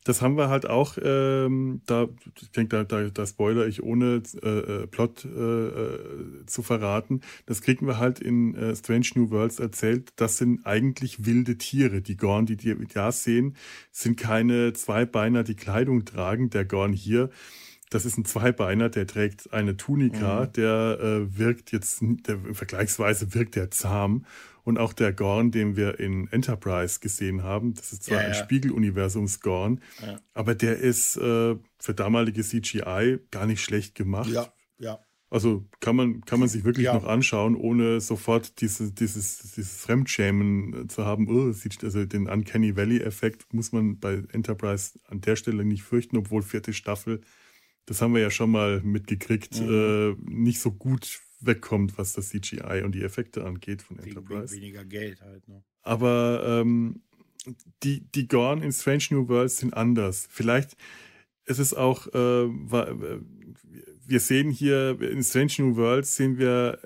[0.06, 2.08] das haben wir halt auch, ähm, da,
[2.40, 7.22] ich denke, da, da, da spoiler ich ohne äh, äh, Plot äh, äh, zu verraten.
[7.48, 10.14] Das kriegen wir halt in äh, Strange New Worlds erzählt.
[10.16, 12.04] Das sind eigentlich wilde Tiere.
[12.04, 13.56] Die Gorn, die die da sehen,
[13.92, 16.52] sind keine Zweibeiner, die Kleidung tragen.
[16.52, 17.32] Der Gorn hier,
[17.90, 20.54] das ist ein Zweibeiner, der trägt eine Tunika, mhm.
[20.54, 24.26] der äh, wirkt jetzt, der, vergleichsweise wirkt der zahm
[24.64, 28.34] und auch der Gorn, den wir in Enterprise gesehen haben, das ist zwar ja, ein
[28.34, 28.44] ja.
[28.44, 30.20] Spiegeluniversums-Gorn, ja.
[30.34, 34.30] aber der ist äh, für damalige CGI gar nicht schlecht gemacht.
[34.30, 35.00] Ja, ja.
[35.30, 40.88] Also kann man, kann man sich wirklich noch anschauen, ohne sofort diese, dieses, dieses Fremdschämen
[40.88, 41.28] zu haben.
[41.28, 41.52] Oh,
[41.84, 46.74] also den Uncanny Valley-Effekt muss man bei Enterprise an der Stelle nicht fürchten, obwohl vierte
[46.74, 47.22] Staffel,
[47.86, 49.70] das haben wir ja schon mal mitgekriegt, mhm.
[49.70, 54.54] äh, nicht so gut wegkommt, was das CGI und die Effekte angeht von wegen, Enterprise.
[54.54, 55.48] Wegen weniger Geld halt.
[55.48, 55.64] Ne?
[55.82, 57.02] Aber ähm,
[57.84, 60.28] die, die Gorn in Strange New Worlds sind anders.
[60.30, 60.76] Vielleicht
[61.46, 62.48] ist es auch, äh,
[64.08, 66.80] wir sehen hier in Strange New Worlds sehen wir,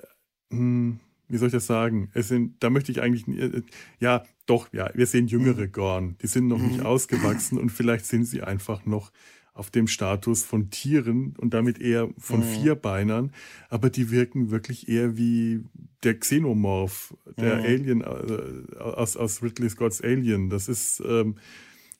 [0.50, 2.10] hm, wie soll ich das sagen?
[2.12, 3.62] Es sind, da möchte ich eigentlich, äh,
[4.00, 5.72] ja, doch, ja, wir sehen jüngere mhm.
[5.72, 6.16] Gorn.
[6.22, 6.86] Die sind noch nicht mhm.
[6.86, 9.12] ausgewachsen und vielleicht sind sie einfach noch
[9.60, 12.44] auf dem Status von Tieren und damit eher von mhm.
[12.44, 13.32] Vierbeinern,
[13.68, 15.60] aber die wirken wirklich eher wie
[16.02, 17.64] der Xenomorph, der mhm.
[17.64, 20.48] Alien äh, aus, aus Ridley Scott's Alien.
[20.48, 21.36] Das ist, ähm,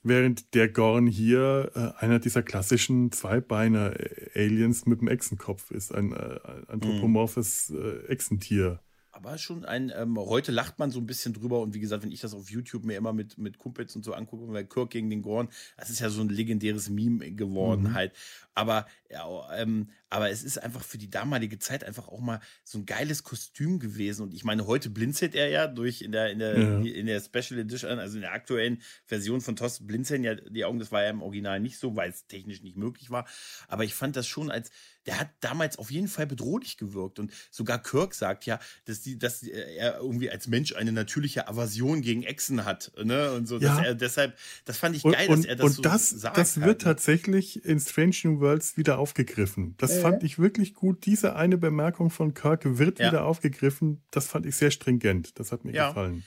[0.01, 6.39] während der Gorn hier äh, einer dieser klassischen Zweibeiner-Aliens mit dem Echsenkopf ist, ein, äh,
[6.43, 8.79] ein anthropomorphes äh, Echsentier
[9.23, 12.11] aber schon ein, ähm, heute lacht man so ein bisschen drüber und wie gesagt, wenn
[12.11, 15.09] ich das auf YouTube mir immer mit, mit Kumpels und so angucke, weil Kirk gegen
[15.09, 17.93] den Gorn, das ist ja so ein legendäres Meme geworden mhm.
[17.93, 18.13] halt.
[18.53, 22.79] Aber, ja, ähm, aber es ist einfach für die damalige Zeit einfach auch mal so
[22.79, 24.23] ein geiles Kostüm gewesen.
[24.23, 26.79] Und ich meine, heute blinzelt er ja durch in der, in der, ja.
[26.79, 30.79] in der Special Edition, also in der aktuellen Version von Toss blinzeln ja die Augen.
[30.79, 33.25] Das war ja im Original nicht so, weil es technisch nicht möglich war.
[33.67, 34.71] Aber ich fand das schon als,
[35.05, 37.19] der hat damals auf jeden Fall bedrohlich gewirkt.
[37.19, 42.01] Und sogar Kirk sagt ja, dass, die, dass er irgendwie als Mensch eine natürliche Aversion
[42.01, 42.91] gegen Echsen hat.
[43.03, 43.31] Ne?
[43.33, 43.75] Und so, ja.
[43.75, 46.37] dass er deshalb, das fand ich geil, und, dass er das und so das, sagt.
[46.37, 46.91] Das wird halt.
[46.91, 49.75] Tatsächlich in Strange New Worlds wieder aufgegriffen.
[49.77, 50.01] Das äh.
[50.01, 51.05] fand ich wirklich gut.
[51.05, 53.07] Diese eine Bemerkung von Kirk wird ja.
[53.07, 54.03] wieder aufgegriffen.
[54.11, 55.39] Das fand ich sehr stringent.
[55.39, 55.89] Das hat mir ja.
[55.89, 56.23] gefallen.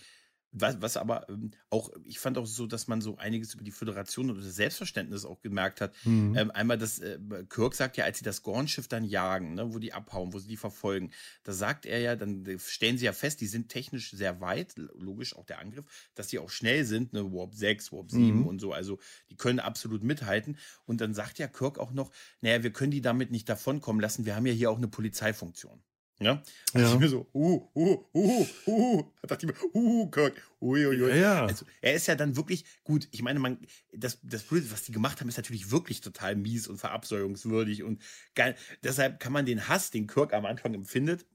[0.56, 3.72] Was, was aber ähm, auch, ich fand auch so, dass man so einiges über die
[3.72, 5.92] Föderation und das Selbstverständnis auch gemerkt hat.
[6.04, 6.36] Mhm.
[6.36, 9.80] Ähm, einmal, dass äh, Kirk sagt ja, als sie das Gorn-Schiff dann jagen, ne, wo
[9.80, 11.10] die abhauen, wo sie die verfolgen,
[11.42, 15.34] da sagt er ja, dann stellen sie ja fest, die sind technisch sehr weit, logisch
[15.34, 18.46] auch der Angriff, dass die auch schnell sind, ne, Warp 6, Warp 7 mhm.
[18.46, 20.56] und so, also die können absolut mithalten.
[20.86, 24.24] Und dann sagt ja Kirk auch noch, naja, wir können die damit nicht davonkommen lassen,
[24.24, 25.82] wir haben ja hier auch eine Polizeifunktion.
[26.20, 26.92] Ja, da ja.
[26.92, 31.08] ich mir so, uh, uh, uh, uh, da dachte ich mir, uh, Kirk, uiuiui.
[31.08, 31.46] Ja, ja.
[31.46, 33.08] Also, er ist ja dann wirklich gut.
[33.10, 33.58] Ich meine, man,
[33.92, 38.00] das, das, was die gemacht haben, ist natürlich wirklich total mies und verabsäuerungswürdig und
[38.36, 38.54] geil.
[38.84, 41.26] Deshalb kann man den Hass, den Kirk am Anfang empfindet,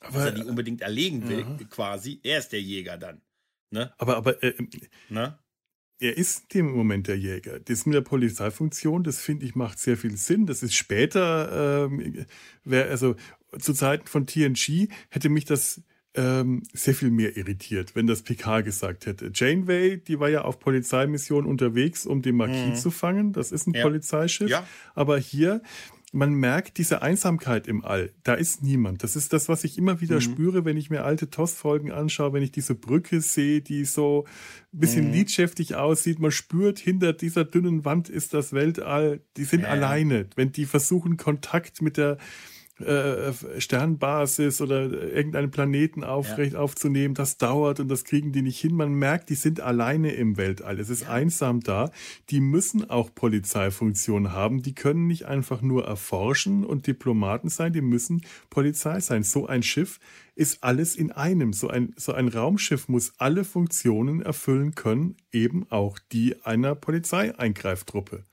[0.00, 1.58] aber, dass er die unbedingt erlegen will, ja.
[1.70, 2.20] quasi.
[2.24, 3.22] Er ist der Jäger dann.
[3.70, 3.94] Ne?
[3.98, 4.54] Aber, aber, äh,
[5.08, 5.38] ne?
[6.00, 7.58] er ist in dem Moment der Jäger.
[7.60, 10.46] Das mit der Polizeifunktion, das finde ich macht sehr viel Sinn.
[10.46, 12.26] Das ist später, ähm,
[12.64, 13.16] wär, also
[13.58, 15.82] zu Zeiten von TNG hätte mich das
[16.14, 19.30] ähm, sehr viel mehr irritiert, wenn das PK gesagt hätte.
[19.32, 22.74] Janeway, die war ja auf Polizeimission unterwegs, um den Marquis mhm.
[22.74, 23.32] zu fangen.
[23.32, 23.82] Das ist ein ja.
[23.82, 24.50] Polizeischiff.
[24.50, 24.66] Ja.
[24.94, 25.62] Aber hier,
[26.12, 28.12] man merkt diese Einsamkeit im All.
[28.24, 29.04] Da ist niemand.
[29.04, 30.22] Das ist das, was ich immer wieder mhm.
[30.22, 34.24] spüre, wenn ich mir alte TOS-Folgen anschaue, wenn ich diese Brücke sehe, die so
[34.72, 35.12] ein bisschen mhm.
[35.12, 36.18] liedschäftig aussieht.
[36.18, 39.20] Man spürt, hinter dieser dünnen Wand ist das Weltall.
[39.36, 39.68] Die sind ja.
[39.68, 40.26] alleine.
[40.34, 42.18] Wenn die versuchen, Kontakt mit der
[42.80, 46.60] äh, Sternbasis oder irgendeinen Planeten aufrecht ja.
[46.60, 48.74] aufzunehmen, das dauert und das kriegen die nicht hin.
[48.74, 50.78] Man merkt, die sind alleine im Weltall.
[50.78, 51.10] Es ist ja.
[51.10, 51.90] einsam da.
[52.30, 54.62] Die müssen auch Polizeifunktionen haben.
[54.62, 57.72] Die können nicht einfach nur erforschen und Diplomaten sein.
[57.72, 59.22] Die müssen Polizei sein.
[59.22, 59.98] So ein Schiff
[60.34, 61.52] ist alles in einem.
[61.52, 68.24] So ein, so ein Raumschiff muss alle Funktionen erfüllen können, eben auch die einer Polizeieingreiftruppe.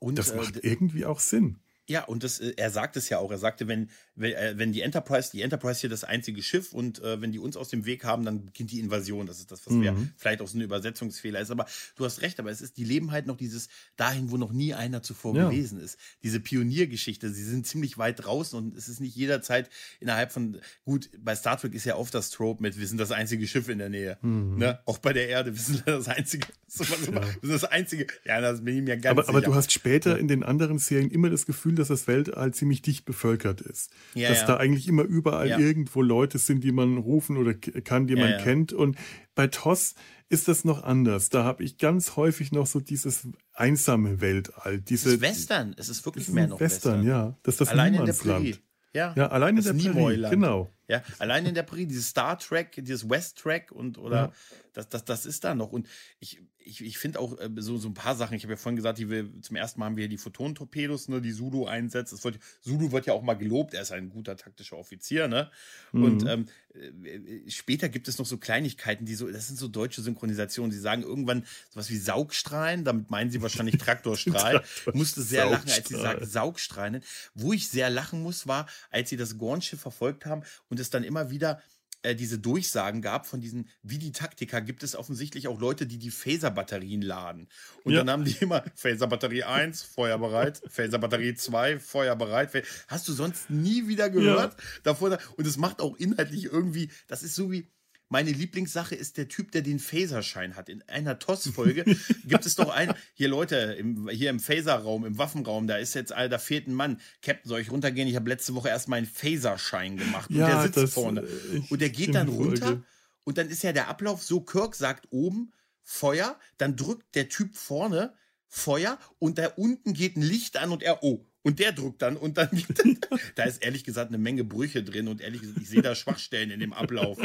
[0.00, 1.60] Und das äh, macht äh, irgendwie auch Sinn.
[1.86, 3.30] Ja, und das, äh, er sagt es ja auch.
[3.30, 7.02] Er sagte, wenn, wenn, äh, wenn die Enterprise, die Enterprise hier das einzige Schiff und
[7.02, 9.26] äh, wenn die uns aus dem Weg haben, dann beginnt die Invasion.
[9.26, 9.82] Das ist das, was mhm.
[9.82, 11.50] wir vielleicht auch so eine Übersetzungsfehler ist.
[11.50, 11.66] Aber
[11.96, 14.72] du hast recht, aber es ist, die leben halt noch dieses dahin, wo noch nie
[14.72, 15.48] einer zuvor ja.
[15.48, 15.98] gewesen ist.
[16.22, 19.68] Diese Pioniergeschichte, sie sind ziemlich weit draußen und es ist nicht jederzeit
[20.00, 23.12] innerhalb von, gut, bei Star Trek ist ja oft das Trope mit, wir sind das
[23.12, 24.16] einzige Schiff in der Nähe.
[24.22, 24.56] Mhm.
[24.56, 24.80] Ne?
[24.86, 26.46] Auch bei der Erde, wir sind das einzige,
[26.78, 26.86] ja.
[26.86, 28.06] wir sind das einzige.
[28.24, 29.36] Ja, das bin ich mir ganz aber, sicher.
[29.36, 32.82] Aber du hast später in den anderen Serien immer das Gefühl, dass das Weltall ziemlich
[32.82, 33.90] dicht bevölkert ist.
[34.14, 34.46] Ja, dass ja.
[34.46, 35.58] da eigentlich immer überall ja.
[35.58, 38.72] irgendwo Leute sind, die man rufen oder kann, die man kennt.
[38.72, 38.96] Und
[39.34, 39.94] bei TOS
[40.28, 41.28] ist das noch anders.
[41.28, 44.80] Da habe ich ganz häufig noch so dieses einsame Weltall.
[44.80, 45.74] Diese, es ist Western.
[45.76, 47.00] Es ist wirklich mehr noch Western.
[47.00, 47.06] Western.
[47.06, 47.38] ja.
[47.42, 48.44] Das ist das Allein Niemandsland.
[48.44, 48.60] In der
[48.94, 50.70] ja, ja allein in der Prärie, genau.
[50.86, 54.32] Ja, allein in der Prärie, dieses Star Trek, dieses West Trek und oder
[54.72, 55.72] das, das, das ist da noch.
[55.72, 55.88] Und
[56.20, 58.34] ich, ich, ich finde auch äh, so, so ein paar Sachen.
[58.36, 61.08] Ich habe ja vorhin gesagt, die wir, zum ersten Mal haben wir hier die Photon-Torpedos,
[61.08, 62.12] ne, die Sudo einsetzt.
[62.12, 65.50] Das wird, Sudo wird ja auch mal gelobt, er ist ein guter taktischer Offizier, ne?
[65.92, 66.04] Mhm.
[66.04, 70.02] Und ähm, äh, später gibt es noch so Kleinigkeiten, die so, das sind so deutsche
[70.02, 70.72] Synchronisationen.
[70.72, 74.62] Sie sagen irgendwann sowas wie Saugstrahlen, damit meinen sie wahrscheinlich Traktorstrahl.
[74.84, 77.02] Traktor musste sehr lachen, als sie sagt Saugstrahlen.
[77.34, 81.04] Wo ich sehr lachen muss, war, als sie das Gornschiff verfolgt haben und es dann
[81.04, 81.60] immer wieder
[82.04, 85.98] äh, diese Durchsagen gab von diesen, wie die Taktiker, gibt es offensichtlich auch Leute, die
[85.98, 87.48] die Phaser-Batterien laden.
[87.82, 88.00] Und ja.
[88.00, 92.64] dann haben die immer Phaser-Batterie 1, feuerbereit, Phaser-Batterie 2, feuerbereit.
[92.88, 94.52] Hast du sonst nie wieder gehört?
[94.52, 94.64] Ja.
[94.82, 97.70] Davor, und es macht auch inhaltlich irgendwie, das ist so wie,
[98.14, 100.68] meine Lieblingssache ist der Typ, der den Phaserschein hat.
[100.68, 101.84] In einer TOS-Folge
[102.24, 106.12] gibt es doch einen, hier Leute, im, hier im Phaserraum, im Waffenraum, da ist jetzt,
[106.12, 107.00] da fehlt ein Mann.
[107.22, 108.06] Captain, soll ich runtergehen?
[108.06, 110.30] Ich habe letzte Woche erst meinen Phaserschein gemacht.
[110.30, 111.26] Und ja, der sitzt das, vorne.
[111.68, 112.66] Und der geht dann runter.
[112.66, 112.84] Folge.
[113.24, 117.56] Und dann ist ja der Ablauf so, Kirk sagt oben Feuer, dann drückt der Typ
[117.56, 118.14] vorne
[118.46, 122.16] Feuer und da unten geht ein Licht an und er, oh, und der druckt dann
[122.16, 122.48] und dann
[123.36, 126.50] da ist ehrlich gesagt eine Menge Brüche drin und ehrlich gesagt, ich sehe da Schwachstellen
[126.50, 127.18] in dem Ablauf.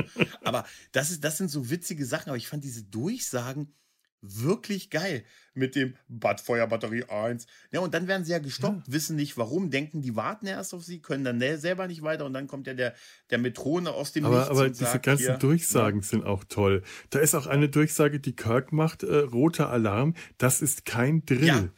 [0.43, 2.29] Aber das ist, das sind so witzige Sachen.
[2.29, 3.73] Aber ich fand diese Durchsagen
[4.21, 7.47] wirklich geil mit dem Badfeuerbatterie 1.
[7.71, 8.93] Ja, und dann werden sie ja gestoppt, ja.
[8.93, 12.34] wissen nicht warum, denken, die warten erst auf sie, können dann selber nicht weiter und
[12.34, 12.93] dann kommt ja der,
[13.29, 16.05] der Metrone aus dem Aber, aber diese sagt, ganzen hier, Durchsagen ja.
[16.05, 16.84] sind auch toll.
[17.10, 21.45] Da ist auch eine Durchsage, die Kirk macht, äh, roter Alarm, das ist kein Drill.
[21.45, 21.69] Ja.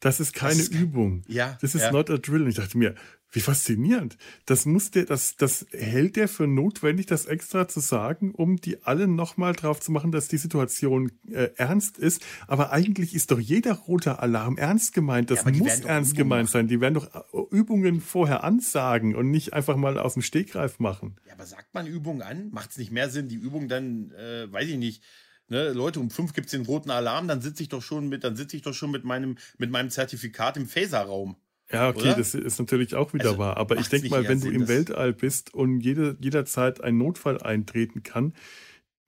[0.00, 1.22] Das ist keine das ist, Übung.
[1.26, 1.58] Ja.
[1.60, 1.92] Das ist ja.
[1.92, 2.42] not a drill.
[2.42, 2.94] Und ich dachte mir,
[3.30, 4.16] wie faszinierend.
[4.46, 8.82] Das muss der, das, das hält der für notwendig, das extra zu sagen, um die
[8.84, 12.24] alle nochmal drauf zu machen, dass die Situation äh, ernst ist.
[12.46, 15.30] Aber eigentlich ist doch jeder rote Alarm ernst gemeint.
[15.30, 16.68] Das ja, muss ernst gemeint sein.
[16.68, 21.16] Die werden doch äh, Übungen vorher ansagen und nicht einfach mal aus dem Stegreif machen.
[21.26, 22.50] Ja, aber sagt man Übungen an?
[22.50, 25.02] Macht es nicht mehr Sinn, die Übung dann, äh, weiß ich nicht,
[25.48, 28.22] Ne, Leute, um fünf gibt es den roten Alarm, dann sitze ich doch schon mit,
[28.22, 31.36] dann sitze ich doch schon mit meinem, mit meinem Zertifikat im Phaserraum.
[31.70, 32.16] Ja, okay, oder?
[32.16, 33.56] das ist natürlich auch wieder also, wahr.
[33.56, 38.02] Aber ich denke mal, wenn du im Weltall bist und jede, jederzeit ein Notfall eintreten
[38.02, 38.32] kann,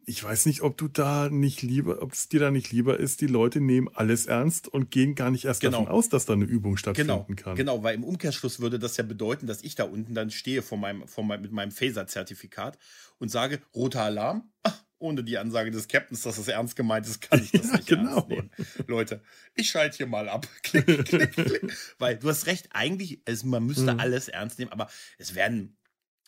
[0.07, 3.21] ich weiß nicht, ob du da nicht lieber, ob es dir da nicht lieber ist,
[3.21, 5.81] die Leute nehmen alles ernst und gehen gar nicht erst genau.
[5.81, 7.43] davon aus, dass da eine Übung stattfinden genau.
[7.43, 7.57] kann.
[7.57, 10.79] Genau, weil im Umkehrschluss würde das ja bedeuten, dass ich da unten dann stehe vor
[10.79, 12.79] meinem, vor meinem, mit meinem Phaser-Zertifikat
[13.19, 17.21] und sage, roter Alarm, ach, ohne die Ansage des Captains, dass das ernst gemeint ist,
[17.21, 18.17] kann ich das ja, nicht genau.
[18.17, 18.51] ernst nehmen.
[18.87, 19.23] Leute,
[19.55, 20.47] ich schalte hier mal ab.
[20.63, 21.77] klick, klick, klick.
[21.99, 24.01] Weil du hast recht, eigentlich, es, man müsste mhm.
[24.01, 25.77] alles ernst nehmen, aber es werden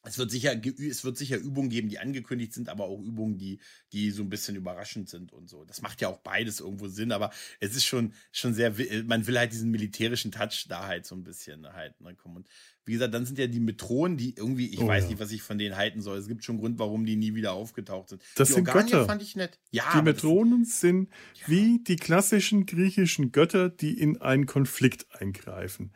[0.05, 3.61] es wird sicher, es wird sicher Übungen geben, die angekündigt sind, aber auch Übungen, die,
[3.93, 5.65] die so ein bisschen überraschend sind und so.
[5.65, 9.39] Das macht ja auch beides irgendwo Sinn, aber es ist schon, schon sehr, man will
[9.39, 12.39] halt diesen militärischen Touch da halt so ein bisschen halt, ne, kommen.
[12.39, 12.49] Und
[12.85, 15.11] wie gesagt, dann sind ja die Metronen, die irgendwie, ich oh, weiß ja.
[15.11, 16.19] nicht, was ich von denen halten soll.
[16.19, 18.23] Es gibt schon Grund, warum die nie wieder aufgetaucht sind.
[18.35, 19.07] Das die sind Organier Götter.
[19.07, 19.61] fand ich nett.
[19.71, 21.49] Ja, die Metronen sind ja.
[21.49, 25.93] wie die klassischen griechischen Götter, die in einen Konflikt eingreifen.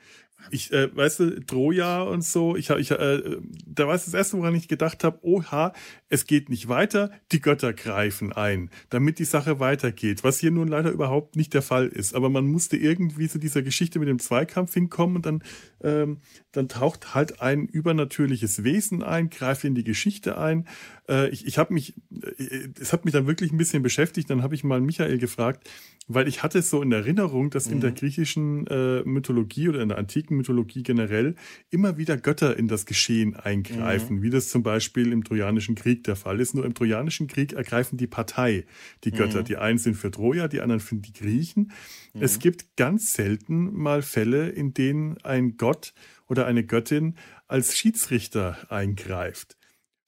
[0.50, 4.38] Ich, äh, weißt du, Troja und so, ich, ich, äh, da war es das erste,
[4.38, 5.72] woran ich gedacht habe, oha,
[6.08, 10.68] es geht nicht weiter, die Götter greifen ein, damit die Sache weitergeht, was hier nun
[10.68, 12.14] leider überhaupt nicht der Fall ist.
[12.14, 15.42] Aber man musste irgendwie zu dieser Geschichte mit dem Zweikampf hinkommen und dann,
[15.82, 16.20] ähm,
[16.52, 20.66] dann taucht halt ein übernatürliches Wesen ein, greift in die Geschichte ein
[21.08, 24.30] Äh, ich ich habe mich, äh, es hat mich dann wirklich ein bisschen beschäftigt.
[24.30, 25.68] Dann habe ich mal Michael gefragt,
[26.08, 27.74] weil ich hatte es so in Erinnerung, dass mhm.
[27.74, 27.94] in der mhm.
[27.94, 31.34] griechischen äh, Mythologie oder in der antiken Mythologie generell
[31.70, 34.22] immer wieder Götter in das Geschehen eingreifen, mhm.
[34.22, 36.54] wie das zum Beispiel im Trojanischen Krieg der Fall ist.
[36.54, 38.66] Nur im Trojanischen Krieg ergreifen die Partei,
[39.04, 39.40] die Götter.
[39.40, 39.44] Mhm.
[39.44, 41.72] Die einen sind für Troja, die anderen für die Griechen.
[42.14, 42.40] Es mhm.
[42.40, 45.92] gibt ganz selten mal Fälle, in denen ein Gott
[46.28, 47.16] oder eine Göttin
[47.48, 49.55] als Schiedsrichter eingreift.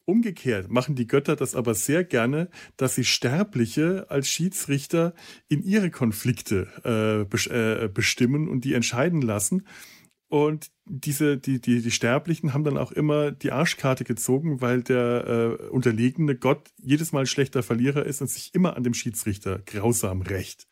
[0.08, 5.12] Umgekehrt machen die Götter das aber sehr gerne, dass sie Sterbliche als Schiedsrichter
[5.48, 9.66] in ihre Konflikte äh, äh, bestimmen und die entscheiden lassen.
[10.28, 15.58] Und diese, die, die, die Sterblichen haben dann auch immer die Arschkarte gezogen, weil der
[15.60, 20.22] äh, unterlegene Gott jedes Mal schlechter Verlierer ist und sich immer an dem Schiedsrichter grausam
[20.22, 20.68] rächt.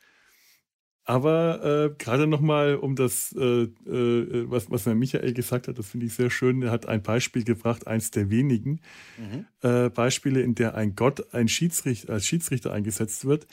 [1.09, 5.87] Aber äh, gerade nochmal um das, äh, äh, was, was Herr Michael gesagt hat, das
[5.87, 6.61] finde ich sehr schön.
[6.63, 8.81] Er hat ein Beispiel gebracht, eins der wenigen
[9.17, 9.47] mhm.
[9.63, 13.47] äh, Beispiele, in der ein Gott ein Schiedsrichter, als Schiedsrichter eingesetzt wird.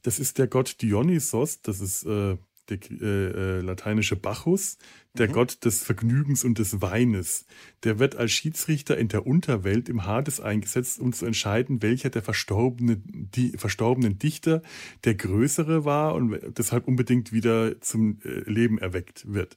[0.00, 2.38] Das ist der Gott Dionysos, das ist äh,
[2.70, 4.78] der lateinische Bacchus,
[5.16, 5.32] der mhm.
[5.32, 7.46] Gott des Vergnügens und des Weines.
[7.84, 12.22] Der wird als Schiedsrichter in der Unterwelt im Hades eingesetzt, um zu entscheiden, welcher der
[12.22, 14.62] verstorbene, die, verstorbenen Dichter
[15.04, 19.56] der größere war und deshalb unbedingt wieder zum äh, Leben erweckt wird.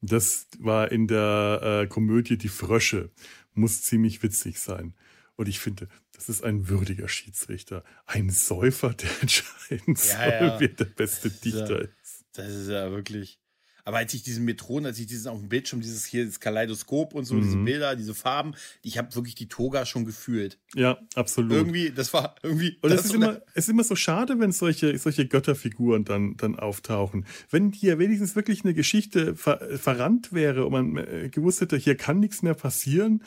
[0.00, 3.10] Das war in der äh, Komödie Die Frösche.
[3.54, 4.94] Muss ziemlich witzig sein.
[5.36, 7.84] Und ich finde, das ist ein würdiger Schiedsrichter.
[8.06, 10.60] Ein Säufer, der entscheiden soll, ja, ja.
[10.60, 12.24] wer der beste Dichter ist.
[12.32, 13.38] Das ist ja wirklich.
[13.86, 17.14] Aber als ich diesen Metronen, als ich diesen auf dem Bildschirm, dieses hier, das Kaleidoskop
[17.14, 17.42] und so, mhm.
[17.42, 20.58] diese Bilder, diese Farben, ich habe wirklich die Toga schon gefühlt.
[20.74, 21.52] Ja, absolut.
[21.52, 22.76] Irgendwie, das war irgendwie.
[22.82, 26.58] Und es ist, immer, es ist immer so schade, wenn solche, solche Götterfiguren dann, dann
[26.58, 27.26] auftauchen.
[27.48, 31.96] Wenn hier wenigstens wirklich eine Geschichte ver, verrannt wäre und man äh, gewusst hätte, hier
[31.96, 33.22] kann nichts mehr passieren,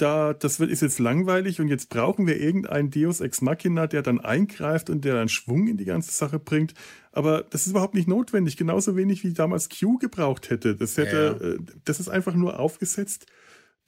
[0.00, 4.02] da, das wird, ist jetzt langweilig und jetzt brauchen wir irgendeinen Deus Ex Machina, der
[4.02, 6.74] dann eingreift und der dann Schwung in die ganze Sache bringt.
[7.12, 10.76] Aber das ist überhaupt nicht notwendig, genauso wenig wie damals Q gebraucht hätte.
[10.76, 11.48] Das hätte, ja.
[11.48, 13.26] Äh, das ist einfach nur aufgesetzt.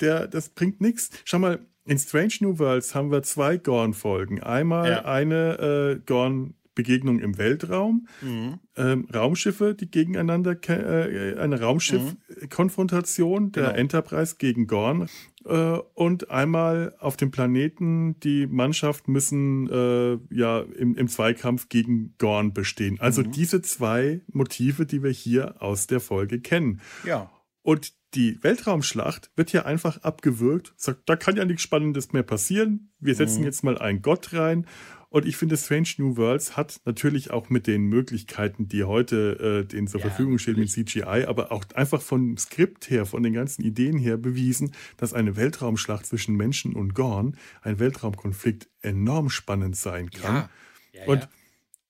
[0.00, 1.10] Der, das bringt nichts.
[1.24, 4.42] Schau mal, in Strange New Worlds haben wir zwei Gorn-Folgen.
[4.42, 5.04] Einmal ja.
[5.04, 8.58] eine äh, Gorn Begegnung im Weltraum, mhm.
[8.76, 13.52] ähm, Raumschiffe, die gegeneinander, äh, eine Raumschiff-Konfrontation mhm.
[13.52, 13.76] der genau.
[13.76, 15.08] Enterprise gegen Gorn
[15.44, 22.52] und einmal auf dem Planeten, die Mannschaft müssen äh, ja im, im, Zweikampf gegen Gorn
[22.52, 23.00] bestehen.
[23.00, 23.32] Also mhm.
[23.32, 26.80] diese zwei Motive, die wir hier aus der Folge kennen.
[27.04, 27.30] Ja.
[27.62, 32.92] Und die Weltraumschlacht wird hier einfach abgewürgt, sagt, da kann ja nichts Spannendes mehr passieren.
[32.98, 33.46] Wir setzen mhm.
[33.46, 34.66] jetzt mal einen Gott rein
[35.12, 39.68] und ich finde, Strange New Worlds hat natürlich auch mit den Möglichkeiten, die heute äh,
[39.68, 43.34] denen zur ja, Verfügung stehen mit CGI, aber auch einfach vom Skript her, von den
[43.34, 49.76] ganzen Ideen her bewiesen, dass eine Weltraumschlacht zwischen Menschen und Gorn, ein Weltraumkonflikt enorm spannend
[49.76, 50.34] sein kann.
[50.34, 50.50] Ja.
[50.94, 51.28] Ja, und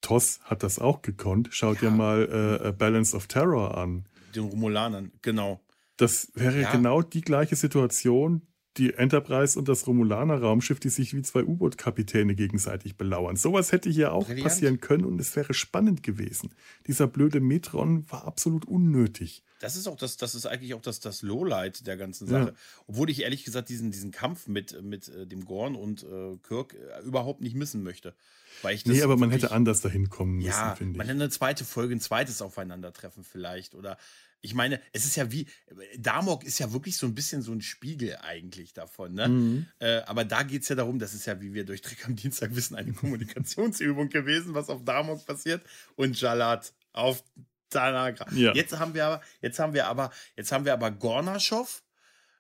[0.01, 1.49] Toss hat das auch gekonnt.
[1.53, 4.05] Schaut dir mal äh, Balance of Terror an.
[4.35, 5.61] Den Romulanern, genau.
[5.97, 8.43] Das wäre genau die gleiche Situation,
[8.79, 13.37] die Enterprise und das Romulaner-Raumschiff, die sich wie zwei U-Boot-Kapitäne gegenseitig belauern.
[13.37, 14.45] Sowas hätte hier auch Brilliant.
[14.45, 16.55] passieren können und es wäre spannend gewesen.
[16.87, 19.43] Dieser blöde Metron war absolut unnötig.
[19.61, 22.49] Das ist auch das, das ist eigentlich auch das, das Lowlight der ganzen Sache.
[22.49, 22.55] Ja.
[22.87, 26.75] Obwohl ich ehrlich gesagt diesen, diesen Kampf mit, mit äh, dem Gorn und äh, Kirk
[26.75, 28.15] äh, überhaupt nicht missen möchte.
[28.63, 30.99] Weil ich das nee, aber man hätte anders dahin kommen müssen, ja, finde ich.
[30.99, 33.75] Man hätte eine zweite Folge, ein zweites Aufeinandertreffen vielleicht.
[33.75, 33.99] Oder
[34.43, 35.47] ich meine, es ist ja wie,
[35.97, 39.15] Damok ist ja wirklich so ein bisschen so ein Spiegel eigentlich davon.
[39.15, 39.29] Ne?
[39.29, 39.67] Mhm.
[39.79, 42.17] Äh, aber da geht es ja darum, das ist ja, wie wir durch Trick am
[42.17, 45.63] Dienstag wissen, eine Kommunikationsübung gewesen, was auf Damok passiert.
[45.95, 47.23] Und Jalat auf
[47.71, 48.27] Tanagra.
[48.35, 48.53] Ja.
[48.53, 51.83] Jetzt haben wir aber, jetzt haben wir aber, jetzt haben wir aber Gornaschow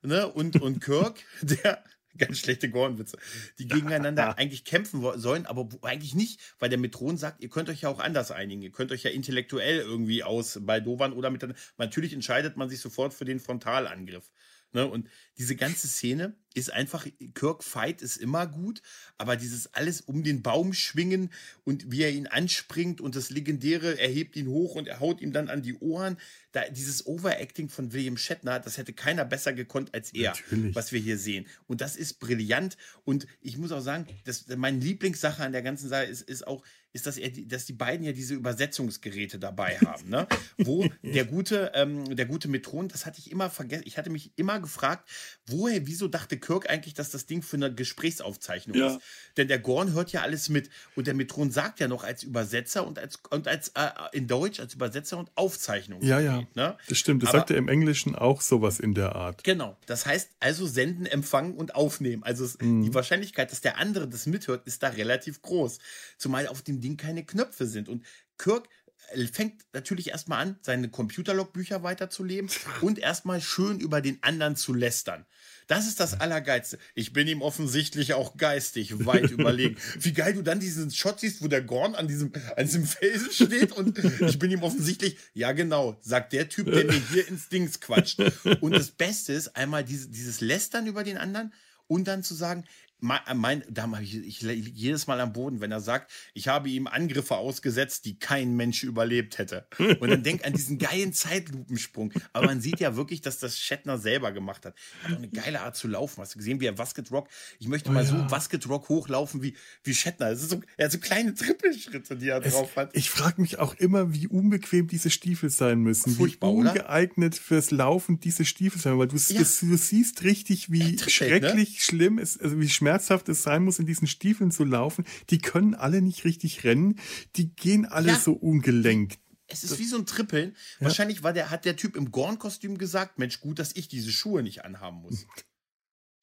[0.03, 0.29] ne?
[0.29, 1.83] und, und Kirk, der
[2.19, 3.19] ganz schlechte Gornwitze,
[3.59, 7.83] die gegeneinander eigentlich kämpfen sollen, aber eigentlich nicht, weil der Metron sagt, ihr könnt euch
[7.83, 11.61] ja auch anders einigen, ihr könnt euch ja intellektuell irgendwie aus Baldowern oder miteinander.
[11.79, 14.31] Natürlich entscheidet man sich sofort für den Frontalangriff.
[14.73, 14.87] Ne?
[14.87, 15.09] Und
[15.39, 18.83] diese ganze Szene ist einfach, Kirk Fight ist immer gut,
[19.19, 21.31] aber dieses alles um den Baum schwingen
[21.65, 25.21] und wie er ihn anspringt und das Legendäre, er hebt ihn hoch und er haut
[25.21, 26.19] ihm dann an die Ohren.
[26.53, 30.75] Da, dieses Overacting von William Shatner, das hätte keiner besser gekonnt als er, Natürlich.
[30.75, 31.47] was wir hier sehen.
[31.67, 32.77] Und das ist brillant.
[33.05, 36.63] Und ich muss auch sagen, dass meine Lieblingssache an der ganzen Sache ist, ist auch,
[36.93, 40.27] ist, dass, er, dass die beiden ja diese Übersetzungsgeräte dabei haben, ne?
[40.59, 44.33] Wo der gute, ähm, der gute Metron, das hatte ich immer vergessen, ich hatte mich
[44.37, 45.09] immer gefragt,
[45.47, 48.89] woher, wieso dachte Kirk eigentlich, dass das Ding für eine Gesprächsaufzeichnung ja.
[48.89, 49.01] ist?
[49.39, 52.87] Denn der Gorn hört ja alles mit und der Metron sagt ja noch als Übersetzer
[52.87, 56.03] und als, und als äh, in Deutsch als Übersetzer und Aufzeichnung.
[56.03, 56.47] Ja, ja.
[56.55, 56.77] Ne?
[56.89, 57.23] Das stimmt.
[57.23, 59.45] Das Aber, sagt er im Englischen auch sowas in der Art.
[59.45, 59.79] Genau.
[59.87, 62.23] Das heißt also senden, empfangen und aufnehmen.
[62.23, 62.83] Also mhm.
[62.83, 65.79] die Wahrscheinlichkeit, dass der andere das mithört, ist da relativ groß.
[66.19, 67.89] Zumal auf dem Ding keine Knöpfe sind.
[67.89, 68.05] Und
[68.37, 68.69] Kirk
[69.13, 74.75] äh, fängt natürlich erstmal an, seine Computerlogbücher weiterzuleben und erstmal schön über den anderen zu
[74.75, 75.25] lästern.
[75.69, 76.79] Das ist das Allergeilste.
[76.95, 79.77] Ich bin ihm offensichtlich auch geistig weit überlegen.
[79.99, 83.31] Wie geil du dann diesen Shot siehst, wo der Gorn an diesem, an diesem Felsen
[83.31, 87.49] steht und ich bin ihm offensichtlich, ja genau, sagt der Typ, der mir hier ins
[87.49, 88.21] Dings quatscht.
[88.61, 91.53] Und das Beste ist einmal diese, dieses Lästern über den anderen
[91.87, 92.65] und dann zu sagen,
[93.03, 96.69] äh, mein, da habe ich, ich jedes Mal am Boden, wenn er sagt, ich habe
[96.69, 99.67] ihm Angriffe ausgesetzt, die kein Mensch überlebt hätte.
[99.79, 102.13] Und dann denk an diesen geilen Zeitlupensprung.
[102.33, 104.75] Aber man sieht ja wirklich, dass das Shatner selber gemacht hat.
[105.03, 106.21] Er Hat auch eine geile Art zu laufen.
[106.21, 107.29] Hast du gesehen, wie er Basket Rock?
[107.59, 108.11] Ich möchte oh, mal ja.
[108.11, 110.31] so Basket Rock hochlaufen wie, wie Shatner.
[110.31, 112.91] Das ist so, er hat so kleine Trippelschritte, die er es, drauf hat.
[112.95, 116.15] Ich frage mich auch immer, wie unbequem diese Stiefel sein müssen.
[116.15, 117.43] Furchtbar, wie ungeeignet oder?
[117.43, 119.41] fürs Laufen diese Stiefel sein, weil du, ja.
[119.41, 120.99] das, du siehst richtig, wie ne?
[121.09, 121.81] schrecklich ne?
[121.81, 125.05] schlimm es, also wie schmerzhaft schmerzhaft es sein muss, in diesen Stiefeln zu laufen.
[125.31, 126.99] Die können alle nicht richtig rennen.
[127.37, 128.19] Die gehen alle ja.
[128.19, 129.19] so ungelenkt.
[129.47, 130.57] Es ist wie so ein Trippeln.
[130.79, 130.87] Ja.
[130.87, 134.43] Wahrscheinlich war der, hat der Typ im Gorn-Kostüm gesagt, Mensch, gut, dass ich diese Schuhe
[134.43, 135.27] nicht anhaben muss.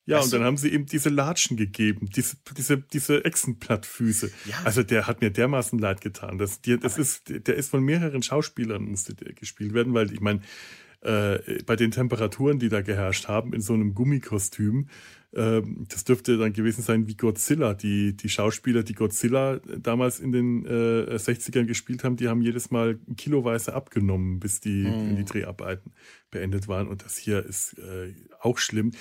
[0.06, 0.48] Ja, weißt und dann du?
[0.48, 4.32] haben sie ihm diese Latschen gegeben, diese, diese, diese Echsenplattfüße.
[4.46, 4.62] Ja.
[4.64, 6.40] Also der hat mir dermaßen leid getan.
[6.40, 10.22] Das, die, das ist, der ist von mehreren Schauspielern musste der gespielt werden, weil ich
[10.22, 10.42] meine,
[11.02, 14.90] äh, bei den Temperaturen, die da geherrscht haben, in so einem Gummikostüm,
[15.32, 17.76] das dürfte dann gewesen sein wie Godzilla.
[17.76, 22.72] Die, die Schauspieler, die Godzilla damals in den äh, 60ern gespielt haben, die haben jedes
[22.72, 25.18] Mal kiloweise abgenommen, bis die, mhm.
[25.18, 25.94] die Dreharbeiten
[26.32, 26.88] beendet waren.
[26.88, 28.92] Und das hier ist äh, auch schlimm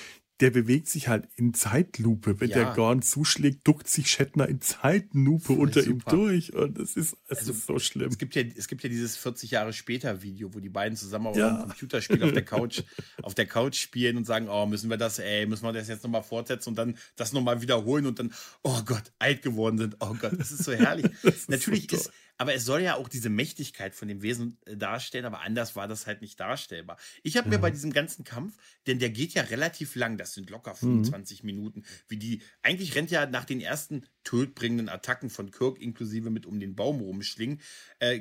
[0.41, 2.41] der bewegt sich halt in Zeitlupe.
[2.41, 2.57] Wenn ja.
[2.57, 5.91] der Gorn zuschlägt, duckt sich Shatner in Zeitlupe unter super.
[5.91, 6.55] ihm durch.
[6.55, 8.09] Und es ist, es also, ist so schlimm.
[8.09, 11.34] Es gibt, ja, es gibt ja dieses 40 Jahre später Video, wo die beiden zusammen
[11.34, 11.47] ja.
[11.49, 12.82] auf einem Computerspiel auf der Couch,
[13.22, 16.05] auf der Couch spielen und sagen, oh, müssen wir das, ey, müssen wir das jetzt
[16.05, 18.32] nochmal fortsetzen und dann das nochmal wiederholen und dann,
[18.62, 19.97] oh Gott, alt geworden sind.
[19.99, 21.07] Oh Gott, das ist so herrlich.
[21.24, 24.76] ist Natürlich so ist, aber es soll ja auch diese Mächtigkeit von dem Wesen äh,
[24.76, 26.97] darstellen, aber anders war das halt nicht darstellbar.
[27.22, 27.55] Ich habe mhm.
[27.55, 31.43] mir bei diesem ganzen Kampf, denn der geht ja relativ lang, das sind locker 25
[31.43, 31.47] mhm.
[31.47, 36.45] Minuten, wie die, eigentlich rennt ja nach den ersten tödbringenden Attacken von Kirk inklusive mit
[36.45, 37.62] um den Baum rumschlingen,
[37.99, 38.20] äh,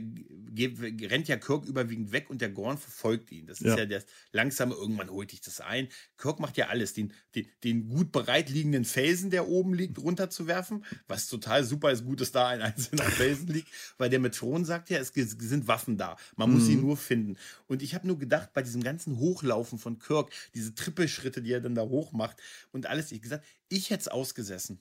[0.57, 3.45] rennt ja Kirk überwiegend weg und der Gorn verfolgt ihn.
[3.45, 5.89] Das ist ja, ja das langsame, irgendwann holt dich das ein.
[6.17, 10.85] Kirk macht ja alles, den, den, den gut bereit liegenden Felsen, der oben liegt, runterzuwerfen,
[11.09, 14.89] was total super ist, gut, dass da ein einzelner Felsen liegt, weil der Metron sagt
[14.89, 16.15] ja, es sind Waffen da.
[16.37, 16.67] Man muss mhm.
[16.67, 17.35] sie nur finden.
[17.67, 21.59] Und ich habe nur gedacht, bei diesem ganzen Hochlaufen von Kirk, diese Trippelschritte, die er
[21.59, 22.41] dann da hoch macht
[22.71, 24.79] und alles, ich gesagt, ich hätte es ausgesessen.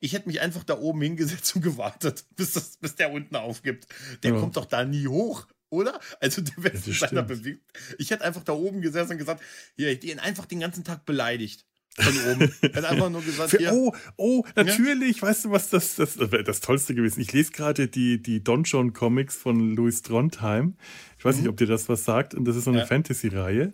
[0.00, 3.86] Ich hätte mich einfach da oben hingesetzt und gewartet, bis, das, bis der unten aufgibt.
[4.22, 4.40] Der ja.
[4.40, 6.00] kommt doch da nie hoch, oder?
[6.20, 7.72] Also der wird ja, seiner bewegt.
[7.98, 9.42] Ich hätte einfach da oben gesessen und gesagt,
[9.76, 11.66] hier, ich ihn einfach den ganzen Tag beleidigt.
[11.96, 12.52] Von oben.
[12.62, 15.22] Er hat einfach nur gesagt, Für, oh, oh, natürlich, ja?
[15.22, 17.20] weißt du was, das, das, das wäre das Tollste gewesen.
[17.20, 20.76] Ich lese gerade die, die Don John Comics von Louis Trondheim.
[21.18, 21.42] Ich weiß mhm.
[21.42, 22.34] nicht, ob dir das was sagt.
[22.34, 22.86] Und das ist so eine ja.
[22.86, 23.72] Fantasy-Reihe.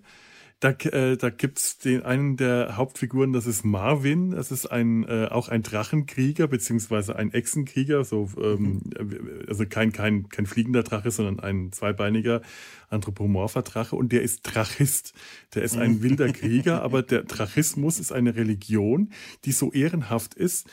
[0.65, 4.31] Da, äh, da gibt's den einen der Hauptfiguren, das ist Marvin.
[4.31, 9.45] Das ist ein äh, auch ein Drachenkrieger beziehungsweise ein Echsenkrieger, so ähm, mhm.
[9.47, 12.41] also kein kein kein fliegender Drache, sondern ein zweibeiniger
[12.89, 13.95] anthropomorpher Drache.
[13.95, 15.13] Und der ist Drachist.
[15.55, 16.03] Der ist ein mhm.
[16.03, 19.11] wilder Krieger, aber der Drachismus ist eine Religion,
[19.45, 20.67] die so ehrenhaft ist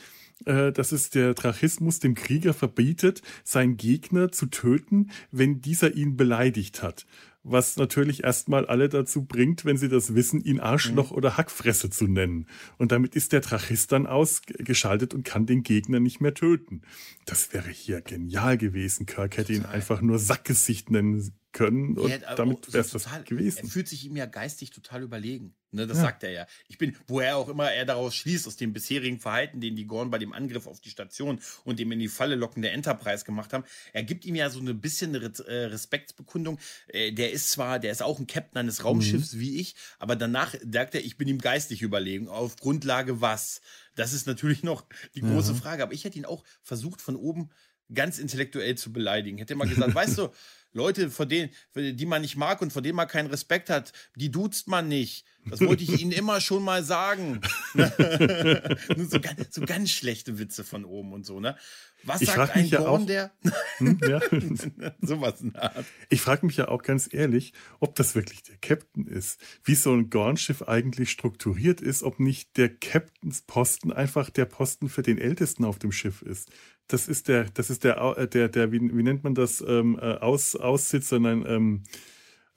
[0.45, 6.15] äh, dass es der Drachismus dem Krieger verbietet, seinen Gegner zu töten, wenn dieser ihn
[6.15, 7.05] beleidigt hat
[7.43, 11.17] was natürlich erstmal alle dazu bringt, wenn sie das wissen, ihn Arschloch mhm.
[11.17, 12.47] oder Hackfresse zu nennen.
[12.77, 16.81] Und damit ist der Drachist dann ausgeschaltet und kann den Gegner nicht mehr töten.
[17.25, 19.05] Das wäre hier genial gewesen.
[19.05, 23.59] Kirk hätte ihn einfach nur Sackgesicht nennen können und ja, damit wäre es das gewesen.
[23.63, 25.53] Er fühlt sich ihm ja geistig total überlegen.
[25.73, 26.03] Ne, das ja.
[26.03, 26.47] sagt er ja.
[26.67, 30.09] Ich bin, woher auch immer er daraus schließt, aus dem bisherigen Verhalten, den die Gorn
[30.09, 33.63] bei dem Angriff auf die Station und dem in die Falle lockende Enterprise gemacht haben,
[33.93, 36.59] er gibt ihm ja so ein bisschen eine äh, Respektsbekundung.
[36.87, 39.39] Äh, der ist zwar, der ist auch ein Captain eines Raumschiffs mhm.
[39.39, 42.27] wie ich, aber danach sagt er, ich bin ihm geistig überlegen.
[42.27, 43.61] Auf Grundlage was?
[43.95, 44.85] Das ist natürlich noch
[45.15, 45.57] die große mhm.
[45.57, 45.83] Frage.
[45.83, 47.49] Aber ich hätte ihn auch versucht, von oben
[47.93, 49.37] ganz intellektuell zu beleidigen.
[49.37, 50.29] Hätte mal gesagt, weißt du,
[50.73, 54.31] Leute, vor denen, die man nicht mag und vor denen man keinen Respekt hat, die
[54.31, 55.25] duzt man nicht.
[55.45, 57.41] Das wollte ich Ihnen immer schon mal sagen.
[57.73, 61.57] so, ganz, so, ganz, schlechte Witze von oben und so, ne?
[62.03, 63.31] Was ich sagt ein mich ja der?
[63.77, 64.21] hm, ja.
[65.01, 65.85] Sowas in der Art.
[66.09, 69.39] Ich frage mich ja auch ganz ehrlich, ob das wirklich der Captain ist.
[69.63, 75.03] Wie so ein Gorn-Schiff eigentlich strukturiert ist, ob nicht der Captainsposten einfach der Posten für
[75.03, 76.49] den Ältesten auf dem Schiff ist.
[76.91, 79.97] Das ist der, das ist der, äh, der, der, wie, wie nennt man das, ähm,
[80.01, 81.83] äh, Aus, Aussitzer, nein, ähm,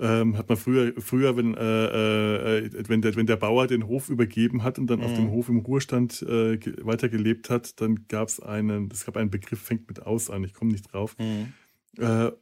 [0.00, 4.08] ähm, hat man früher, früher wenn, äh, äh, wenn, der, wenn der Bauer den Hof
[4.10, 5.16] übergeben hat und dann auf Mhm.
[5.16, 9.30] dem Hof im Ruhestand äh, ge- weitergelebt hat, dann gab es einen, es gab einen
[9.30, 11.52] Begriff, fängt mit aus an, ich komme nicht drauf, Mhm.
[11.98, 12.32] äh,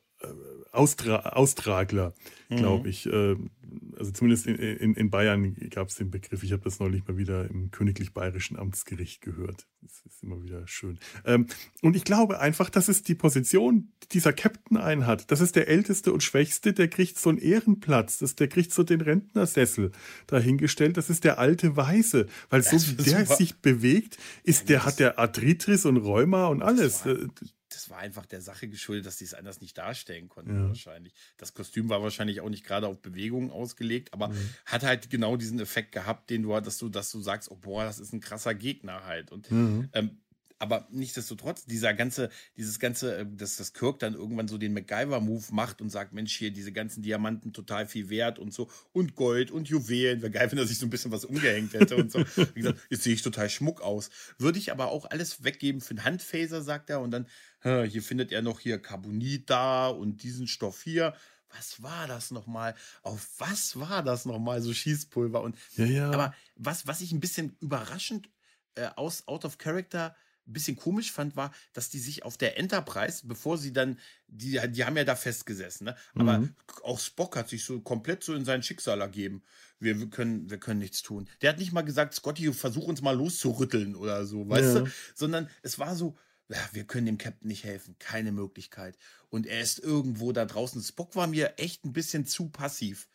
[0.72, 2.14] Austra Austragler,
[2.48, 2.90] glaube Mhm.
[2.90, 3.06] ich.
[3.06, 3.36] Äh,
[3.98, 6.42] also zumindest in, in, in Bayern gab es den Begriff.
[6.42, 9.66] Ich habe das neulich mal wieder im Königlich Bayerischen Amtsgericht gehört.
[9.80, 10.98] Das ist immer wieder schön.
[11.24, 11.46] Ähm,
[11.82, 15.30] und ich glaube einfach, dass es die Position, die dieser Captain einhat.
[15.30, 18.18] Das ist der älteste und schwächste, der kriegt so einen Ehrenplatz.
[18.18, 19.90] Das, der kriegt so den Rentnersessel
[20.28, 20.96] dahingestellt.
[20.96, 22.26] Das ist der alte Weise.
[22.50, 23.36] Weil so Das wie ist der super.
[23.36, 27.04] sich bewegt, ist, der hat der Arthritis und Rheuma und alles.
[27.04, 27.26] Äh,
[27.74, 30.68] Das war einfach der Sache geschuldet, dass die es anders nicht darstellen konnten, Ja.
[30.68, 31.14] wahrscheinlich.
[31.36, 34.48] Das Kostüm war wahrscheinlich auch nicht gerade auf Bewegung ausgelegt, aber Mhm.
[34.66, 37.84] hat halt genau diesen Effekt gehabt, den du, dass du, dass du sagst, oh boah,
[37.84, 39.32] das ist ein krasser Gegner halt.
[39.32, 39.88] Und Mhm.
[39.92, 40.18] ähm,
[40.58, 45.46] aber nichtsdestotrotz, dieser ganze, dieses ganze, äh, dass das Kirk dann irgendwann so den MacGyver-Move
[45.50, 49.50] macht und sagt, Mensch, hier diese ganzen Diamanten total viel wert und so und Gold
[49.50, 50.22] und Juwelen.
[50.22, 52.20] Wäre geil, wenn er sich so ein bisschen was umgehängt hätte und so.
[52.54, 54.10] Wie gesagt, jetzt sehe ich total Schmuck aus.
[54.38, 57.00] Würde ich aber auch alles weggeben für einen Handphaser, sagt er.
[57.00, 57.26] Und dann,
[57.62, 61.14] hier findet er noch hier Carbonit da und diesen Stoff hier.
[61.54, 62.74] Was war das nochmal?
[63.02, 64.62] Auf was war das nochmal?
[64.62, 66.10] So Schießpulver und ja, ja.
[66.10, 68.30] aber was, was ich ein bisschen überraschend
[68.74, 72.58] äh, aus Out of Character ein bisschen komisch fand, war, dass die sich auf der
[72.58, 75.96] Enterprise, bevor sie dann, die, die haben ja da festgesessen, ne?
[76.16, 76.56] aber Mhm.
[76.82, 79.44] auch Spock hat sich so komplett so in sein Schicksal ergeben.
[79.78, 81.28] Wir, wir, können, wir können nichts tun.
[81.42, 84.80] Der hat nicht mal gesagt, Scotty, versuch uns mal loszurütteln oder so, weißt Ja.
[84.80, 84.90] du?
[85.14, 86.16] Sondern es war so,
[86.72, 88.96] wir können dem Captain nicht helfen, keine Möglichkeit.
[89.30, 90.82] Und er ist irgendwo da draußen.
[90.82, 93.08] Spock war mir echt ein bisschen zu passiv.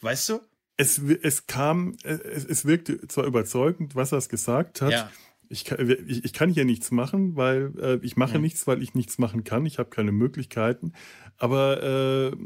[0.00, 0.40] Weißt du?
[0.78, 4.90] es, es kam, äh, es, es wirkte zwar überzeugend, was er es gesagt hat.
[4.90, 5.12] Ja.
[5.48, 8.42] Ich, kann, ich, ich kann hier nichts machen, weil äh, ich mache Mhm.
[8.44, 9.66] nichts, weil ich nichts machen kann.
[9.66, 10.92] Ich habe keine Möglichkeiten.
[11.36, 12.36] Aber äh,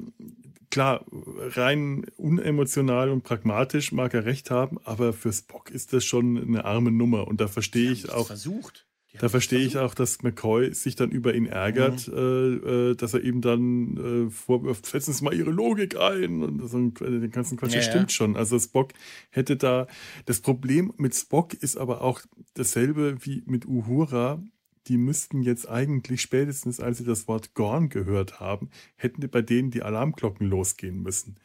[0.71, 6.37] klar, rein unemotional und pragmatisch mag er recht haben, aber für Spock ist das schon
[6.37, 7.29] eine arme Nummer.
[7.29, 8.27] Und da verstehe ich auch.
[8.27, 8.86] versucht.
[9.19, 13.23] Da verstehe ich auch, dass McCoy sich dann über ihn ärgert, äh, äh, dass er
[13.23, 17.57] ihm dann äh, vorwirft, setzen Sie mal Ihre Logik ein und so äh, den ganzen
[17.57, 17.73] Quatsch.
[17.73, 17.93] Ja, das ja.
[17.93, 18.37] stimmt schon.
[18.37, 18.93] Also Spock
[19.31, 19.87] hätte da.
[20.27, 22.21] Das Problem mit Spock ist aber auch
[22.55, 24.43] dasselbe wie mit Uhura.
[24.89, 29.71] Die müssten jetzt eigentlich spätestens, als sie das Wort Gorn gehört haben, hätten bei denen
[29.71, 31.37] die Alarmglocken losgehen müssen.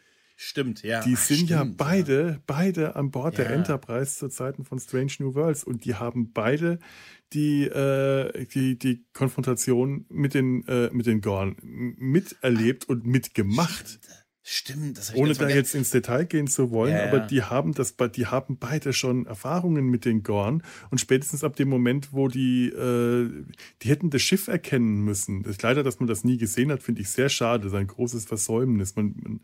[0.44, 1.02] Stimmt, ja.
[1.02, 3.52] Die sind ja stimmt, beide, beide an Bord der Ja.
[3.52, 6.80] Enterprise zu Zeiten von Strange New Worlds und die haben beide
[7.32, 14.00] die, äh, die, die Konfrontation mit den, äh, mit den Gorn miterlebt und mitgemacht.
[14.44, 17.28] Stimmt, das hab ich Ohne da jetzt ins Detail gehen zu wollen, Ja, aber ja.
[17.28, 21.70] die haben das, die haben beide schon Erfahrungen mit den Gorn und spätestens ab dem
[21.70, 23.30] Moment, wo die, äh,
[23.84, 25.44] die hätten das Schiff erkennen müssen.
[25.44, 27.66] Das, leider, dass man das nie gesehen hat, finde ich sehr schade.
[27.66, 28.96] Das ist ein großes Versäumnis.
[28.96, 29.42] Man, man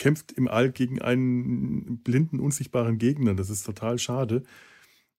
[0.00, 3.34] kämpft im All gegen einen blinden, unsichtbaren Gegner.
[3.34, 4.42] Das ist total schade.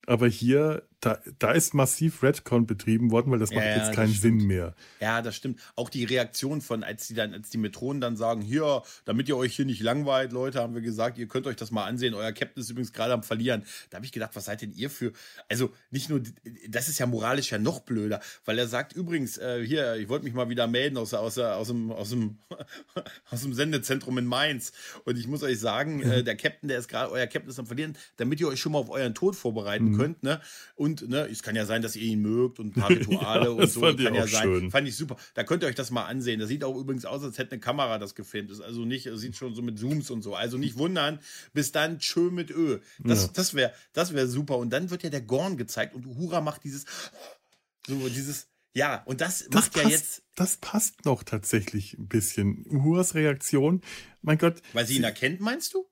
[0.08, 4.14] Aber hier, da, da ist massiv Redcon betrieben worden, weil das macht ja, jetzt keinen
[4.14, 4.76] Sinn mehr.
[5.00, 5.60] Ja, das stimmt.
[5.76, 9.36] Auch die Reaktion von, als die dann, als die Metronen dann sagen, hier, damit ihr
[9.36, 12.14] euch hier nicht langweilt, Leute, haben wir gesagt, ihr könnt euch das mal ansehen.
[12.14, 13.64] Euer Captain ist übrigens gerade am Verlieren.
[13.90, 15.12] Da habe ich gedacht, was seid denn ihr für?
[15.50, 16.22] Also nicht nur,
[16.70, 20.26] das ist ja moralisch ja noch blöder, weil er sagt übrigens, äh, hier, ich wollte
[20.26, 22.38] mich mal wieder melden aus, aus, aus, dem, aus, dem,
[23.32, 24.72] aus dem Sendezentrum in Mainz.
[25.04, 27.66] Und ich muss euch sagen, äh, der Captain, der ist gerade, euer Captain ist am
[27.66, 30.22] Verlieren, damit ihr euch schon mal auf euren Tod vorbereiten könnt.
[30.22, 30.40] Ne?
[30.76, 33.50] Und ne, es kann ja sein, dass ihr ihn mögt und ein paar Rituale Ja,
[33.52, 33.80] und das so.
[33.82, 34.44] fand ich kann ja sein.
[34.44, 34.72] schön.
[34.72, 35.16] Fand ich super.
[35.34, 36.40] Da könnt ihr euch das mal ansehen.
[36.40, 38.52] Das sieht auch übrigens aus, als hätte eine Kamera das gefilmt.
[38.52, 40.36] Ist also nicht, sieht schon so mit Zooms und so.
[40.36, 41.20] Also nicht wundern.
[41.54, 42.80] Bis dann schön mit Ö.
[43.00, 43.30] Das, Ja.
[43.34, 44.58] das wäre das wär super.
[44.58, 46.86] Und dann wird ja der Gorn gezeigt und Uhura macht dieses,
[47.88, 52.08] so dieses, ja, und das, Das macht passt, ja jetzt, das passt noch tatsächlich ein
[52.08, 52.66] bisschen.
[52.68, 53.82] Uhuras Reaktion,
[54.22, 55.86] mein Gott, weil sie ihn erkennt, meinst du?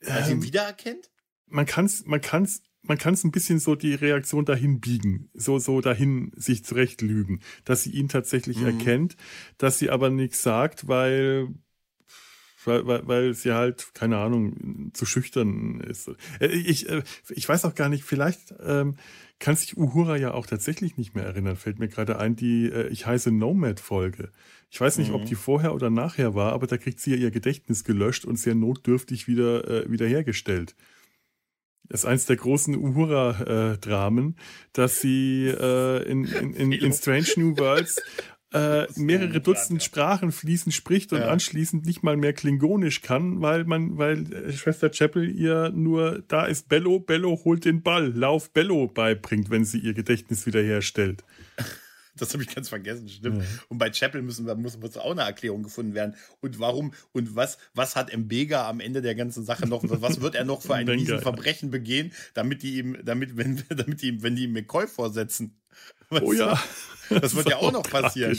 [0.00, 1.10] Weil sie ihn ähm, wiedererkennt?
[1.46, 5.58] man kann es man kann's, man kann's ein bisschen so die Reaktion dahin biegen, so,
[5.58, 8.66] so dahin sich zurechtlügen, dass sie ihn tatsächlich Mhm.
[8.66, 9.16] erkennt,
[9.58, 11.48] dass sie aber nichts sagt, weil,
[12.66, 16.08] weil, weil, sie halt, keine Ahnung, zu schüchtern ist.
[16.40, 18.96] Äh, Ich, äh, ich weiß auch gar nicht, vielleicht ähm,
[19.38, 22.88] kann sich Uhura ja auch tatsächlich nicht mehr erinnern, fällt mir gerade ein, die äh,
[22.88, 24.30] Ich heiße Nomad-Folge.
[24.70, 25.26] Ich weiß nicht, ob Mhm.
[25.26, 28.54] die vorher oder nachher war, aber da kriegt sie ja ihr Gedächtnis gelöscht und sehr
[28.54, 30.74] notdürftig wieder, äh, wiederhergestellt.
[31.88, 34.36] Das ist eins der großen Uhura-Dramen,
[34.72, 38.00] dass sie äh, in, in, in, in Strange New Worlds
[38.54, 41.28] äh, mehrere Dutzend Sprachen fließend spricht und ja.
[41.28, 46.46] anschließend nicht mal mehr Klingonisch kann, weil man, weil äh, Schwester Chapel ihr nur da
[46.46, 51.24] ist Bello, Bello holt den Ball, Lauf Bello beibringt, wenn sie ihr Gedächtnis wiederherstellt.
[52.16, 53.42] Das habe ich ganz vergessen, stimmt.
[53.42, 53.48] Ja.
[53.68, 56.14] Und bei Chapel müssen wir, muss, muss auch eine Erklärung gefunden werden.
[56.40, 60.34] Und warum und was, was hat Mbega am Ende der ganzen Sache noch, was wird
[60.34, 64.36] er noch für ein Riesenverbrechen begehen, damit die ihm, damit, wenn, damit die ihm, wenn
[64.36, 65.60] die ihm McCoy vorsetzen?
[66.08, 66.62] Was, oh ja.
[67.08, 68.36] Das, das wird ja auch noch passieren.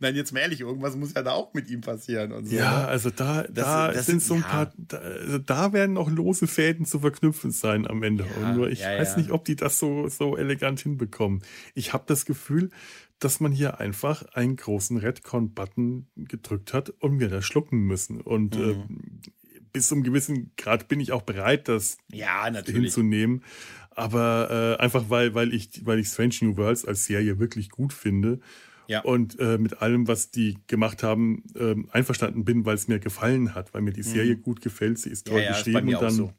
[0.00, 2.32] Nein, jetzt mal ehrlich, irgendwas muss ja da auch mit ihm passieren.
[2.32, 2.88] Und so, ja, ne?
[2.88, 4.46] also da, da das, sind so ein ja.
[4.46, 8.24] paar, da, also da, werden noch lose Fäden zu verknüpfen sein am Ende.
[8.24, 11.42] Ja, und nur ich ja, weiß nicht, ob die das so, so elegant hinbekommen.
[11.74, 12.70] Ich habe das Gefühl,
[13.18, 18.20] dass man hier einfach einen großen Redcon-Button gedrückt hat und wir das schlucken müssen.
[18.20, 18.70] Und mhm.
[18.70, 19.30] äh,
[19.72, 23.42] bis zum gewissen Grad bin ich auch bereit, das ja, hinzunehmen.
[23.90, 27.92] Aber äh, einfach weil, weil ich, weil ich Strange New Worlds als Serie wirklich gut
[27.92, 28.40] finde.
[28.86, 29.00] Ja.
[29.02, 33.54] Und äh, mit allem, was die gemacht haben, äh, einverstanden bin, weil es mir gefallen
[33.54, 34.04] hat, weil mir die.
[34.04, 34.42] Serie mhm.
[34.42, 36.32] gut gefällt, sie ist toll ja, ja, geschrieben und dann so.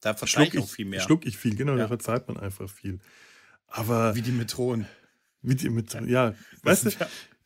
[0.00, 1.00] da schluck ich auch viel mehr.
[1.00, 2.98] Schluck ich viel, genau, da verzeiht man einfach viel.
[3.68, 4.86] Aber wie die Metronen.
[5.40, 6.34] Wie die Metronen, ja.
[6.62, 6.90] Weißt du,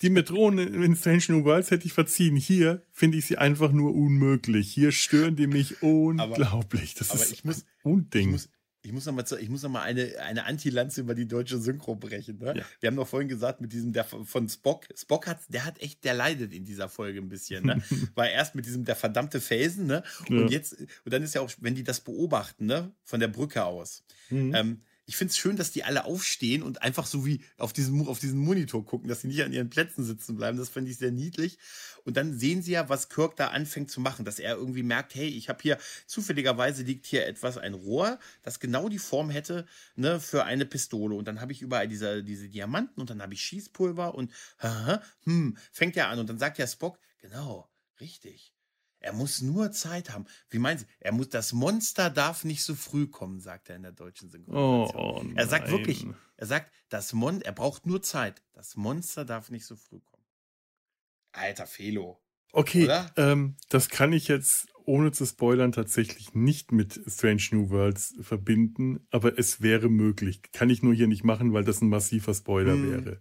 [0.03, 2.37] die Metronen in Strange New Worlds hätte ich verziehen.
[2.37, 4.71] Hier finde ich sie einfach nur unmöglich.
[4.71, 6.95] Hier stören die mich unglaublich.
[6.95, 8.29] Das aber ist ich muss, Unding.
[8.29, 8.49] Ich muss,
[8.87, 11.97] ich muss noch mal, ich muss noch mal eine, eine Anti-Lanze über die deutsche Synchro
[11.97, 12.39] brechen.
[12.39, 12.55] Ne?
[12.57, 12.65] Ja.
[12.79, 16.05] Wir haben noch vorhin gesagt, mit diesem, der von Spock, Spock hat, der hat echt,
[16.05, 17.67] der leidet in dieser Folge ein bisschen.
[17.67, 17.83] Ne?
[18.15, 20.05] War erst mit diesem, der verdammte Felsen, ne?
[20.29, 20.47] Und ja.
[20.49, 22.93] jetzt, und dann ist ja auch, wenn die das beobachten, ne?
[23.03, 24.05] Von der Brücke aus.
[24.31, 24.55] Mhm.
[24.55, 28.07] Ähm, ich finde es schön, dass die alle aufstehen und einfach so wie auf diesen,
[28.09, 30.59] auf diesen Monitor gucken, dass sie nicht an ihren Plätzen sitzen bleiben.
[30.59, 31.59] Das finde ich sehr niedlich.
[32.05, 35.15] Und dann sehen sie ja, was Kirk da anfängt zu machen, dass er irgendwie merkt,
[35.15, 39.67] hey, ich habe hier, zufälligerweise liegt hier etwas, ein Rohr, das genau die Form hätte
[39.95, 41.15] ne, für eine Pistole.
[41.15, 44.33] Und dann habe ich überall diese, diese Diamanten und dann habe ich Schießpulver und
[45.25, 46.19] hm, fängt er an.
[46.19, 48.56] Und dann sagt ja Spock, genau, richtig.
[49.07, 50.25] Er muss nur Zeit haben.
[50.51, 50.87] Wie meinen Sie?
[50.99, 55.01] Er muss, das Monster darf nicht so früh kommen, sagt er in der deutschen Synchronisation.
[55.01, 56.05] Oh, oh er sagt wirklich,
[56.37, 58.43] er sagt, das Mon er braucht nur Zeit.
[58.53, 60.25] Das Monster darf nicht so früh kommen.
[61.31, 62.21] Alter Felo.
[62.51, 68.17] Okay, ähm, das kann ich jetzt ohne zu spoilern tatsächlich nicht mit Strange New Worlds
[68.23, 70.43] verbinden, aber es wäre möglich.
[70.51, 72.91] Kann ich nur hier nicht machen, weil das ein massiver Spoiler hm.
[72.91, 73.21] wäre.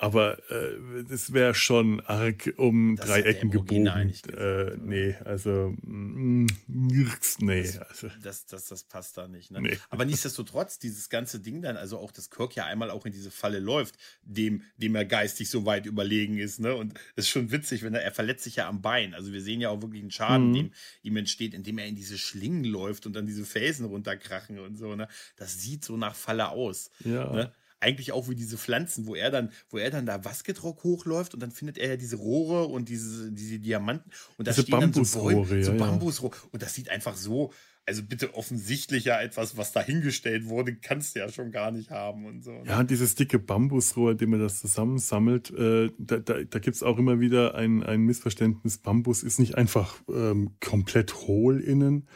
[0.00, 3.86] Aber äh, das wäre schon arg um das drei Ecken gebogen.
[3.86, 7.64] Äh, nee, also mm, nirgends, nee.
[7.64, 8.08] Das, also.
[8.22, 9.50] Das, das, das passt da nicht.
[9.50, 9.60] Ne?
[9.60, 9.78] Nee.
[9.90, 13.30] Aber nichtsdestotrotz, dieses ganze Ding dann, also auch, dass Kirk ja einmal auch in diese
[13.30, 16.60] Falle läuft, dem, dem er geistig so weit überlegen ist.
[16.60, 16.74] Ne?
[16.74, 19.12] Und es ist schon witzig, wenn er, er verletzt sich ja am Bein.
[19.12, 20.54] Also wir sehen ja auch wirklich einen Schaden, mhm.
[20.54, 20.72] dem
[21.02, 24.96] ihm entsteht, indem er in diese Schlingen läuft und dann diese Felsen runterkrachen und so.
[24.96, 25.08] Ne?
[25.36, 26.90] Das sieht so nach Falle aus.
[27.04, 27.30] Ja.
[27.34, 27.52] Ne?
[27.80, 31.40] Eigentlich auch wie diese Pflanzen, wo er dann, wo er dann da Wasketdruck hochläuft und
[31.40, 35.04] dann findet er ja diese Rohre und diese, diese Diamanten und da diese stehen dann
[35.04, 37.52] so, Bäume, so Bambusrohre und das sieht einfach so,
[37.86, 42.44] also bitte offensichtlicher etwas, was dahingestellt wurde, kannst du ja schon gar nicht haben und
[42.44, 42.52] so.
[42.52, 42.62] Ne?
[42.66, 46.82] Ja, dieses dicke Bambusrohr, in dem man das zusammensammelt, äh, da, da, da gibt es
[46.82, 48.78] auch immer wieder ein, ein Missverständnis.
[48.78, 52.06] Bambus ist nicht einfach ähm, komplett hohl innen.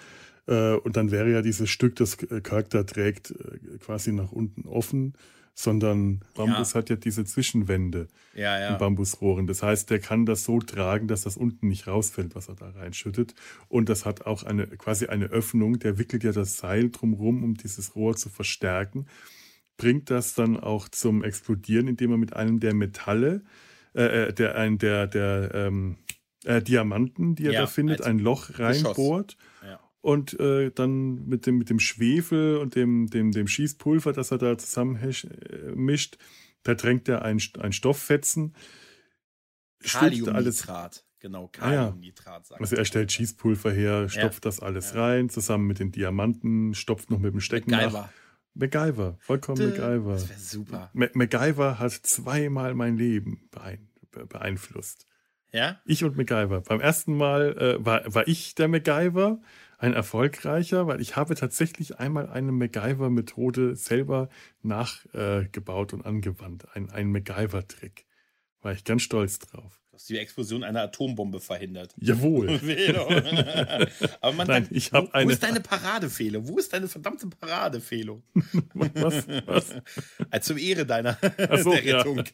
[0.46, 5.14] Äh, und dann wäre ja dieses Stück, das Charakter trägt, äh, quasi nach unten offen
[5.55, 6.78] sondern Bambus ja.
[6.78, 8.72] hat ja diese Zwischenwände ja, ja.
[8.72, 9.46] in Bambusrohren.
[9.46, 12.70] Das heißt, der kann das so tragen, dass das unten nicht rausfällt, was er da
[12.70, 13.34] reinschüttet.
[13.68, 15.78] Und das hat auch eine quasi eine Öffnung.
[15.78, 19.07] Der wickelt ja das Seil drumherum, um dieses Rohr zu verstärken.
[19.76, 23.42] Bringt das dann auch zum Explodieren, indem er mit einem der Metalle,
[23.94, 25.96] äh, äh der, ein, der, der ähm,
[26.44, 29.32] äh, Diamanten, die er da findet, ein Loch reinbohrt.
[29.32, 29.38] Ja
[30.05, 34.36] und äh, dann mit dem, mit dem Schwefel und dem, dem, dem Schießpulver, das er
[34.36, 36.18] da zusammenmischt, äh,
[36.62, 38.55] da drängt er ein, ein Stofffetzen.
[39.82, 42.44] Kaliumnitrat, genau, Kaliumnitrat.
[42.50, 42.61] Ah, ja.
[42.61, 44.50] Also er stellt Schießpulver her, stopft ja.
[44.50, 45.07] das alles ja.
[45.07, 48.00] rein, zusammen mit den Diamanten, stopft noch mit dem Stecken MacGyver.
[48.02, 48.12] nach.
[48.52, 50.12] MacGyver, vollkommen Dö, MacGyver.
[50.12, 50.90] Das wäre super.
[50.92, 53.48] Ma MacGyver hat zweimal mein Leben
[54.11, 55.07] beeinflusst.
[55.50, 55.80] Ja?
[55.86, 56.61] Ich und MacGyver.
[56.61, 59.40] Beim ersten Mal äh, war, war ich der MacGyver
[59.85, 64.30] ein erfolgreicher, weil ich habe tatsächlich einmal eine MacGyver-Methode selber
[64.62, 66.66] nachgebaut äh, und angewandt.
[66.74, 68.07] Ein, ein MacGyver-Trick.
[68.62, 69.84] War ich ganz stolz drauf.
[69.95, 71.95] Hast die Explosion einer Atombombe verhindert.
[71.99, 72.49] Jawohl.
[74.20, 75.26] Aber man Nein, ich habe eine.
[75.26, 76.47] Wo ist deine Paradefehle?
[76.47, 78.20] Wo ist deine verdammte Paradefehle?
[78.74, 79.26] Was?
[79.47, 79.74] Was?
[80.30, 81.16] Also zum Ehre deiner
[81.62, 81.99] so, der ja.
[81.99, 82.24] Rettung.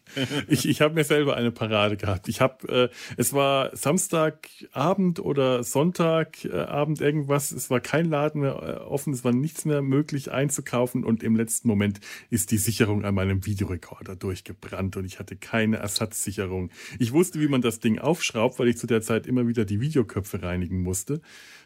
[0.48, 2.28] Ich, ich habe mir selber eine Parade gehabt.
[2.28, 7.52] Ich habe, äh, es war Samstagabend oder Sonntagabend irgendwas.
[7.52, 9.12] Es war kein Laden mehr äh, offen.
[9.12, 12.00] Es war nichts mehr möglich einzukaufen und im letzten Moment
[12.30, 16.70] ist die Sicherung an meinem Videorekorder durchgebrannt und ich hatte keine Ersatzsicherung.
[16.98, 19.80] Ich wusste, wie man das Ding aufschraubt, weil ich zu der Zeit immer wieder die
[19.80, 21.20] Videoköpfe reinigen musste.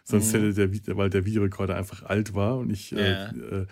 [0.05, 0.39] Sonst Mhm.
[0.53, 2.99] hätte der, weil der Videorekorder einfach alt war und ich, Ja.
[2.99, 3.66] äh, äh,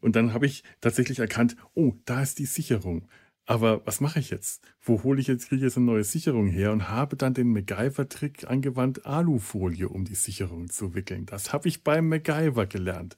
[0.00, 3.08] und dann habe ich tatsächlich erkannt, oh, da ist die Sicherung.
[3.46, 4.62] Aber was mache ich jetzt?
[4.82, 7.48] Wo hole ich jetzt, kriege ich jetzt eine neue Sicherung her und habe dann den
[7.52, 11.24] MacGyver-Trick angewandt, Alufolie um die Sicherung zu wickeln.
[11.24, 13.16] Das habe ich beim MacGyver gelernt.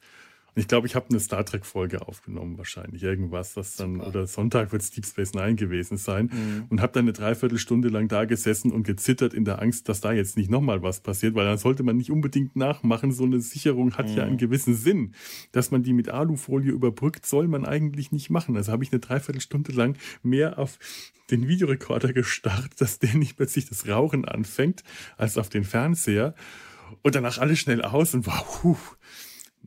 [0.54, 3.02] Und ich glaube, ich habe eine Star Trek-Folge aufgenommen, wahrscheinlich.
[3.02, 4.06] Irgendwas, was dann, Super.
[4.08, 6.30] oder Sonntag wird es Deep Space Nine gewesen sein.
[6.32, 6.64] Mhm.
[6.68, 10.12] Und habe dann eine Dreiviertelstunde lang da gesessen und gezittert in der Angst, dass da
[10.12, 13.12] jetzt nicht nochmal was passiert, weil dann sollte man nicht unbedingt nachmachen.
[13.12, 14.28] So eine Sicherung hat ja Mhm.
[14.30, 15.12] einen gewissen Sinn.
[15.52, 18.56] Dass man die mit Alufolie überbrückt, soll man eigentlich nicht machen.
[18.56, 20.78] Also habe ich eine Dreiviertelstunde lang mehr auf
[21.30, 24.82] den Videorekorder gestarrt, dass der nicht plötzlich das Rauchen anfängt,
[25.16, 26.34] als auf den Fernseher.
[27.02, 28.44] Und danach alles schnell aus und war,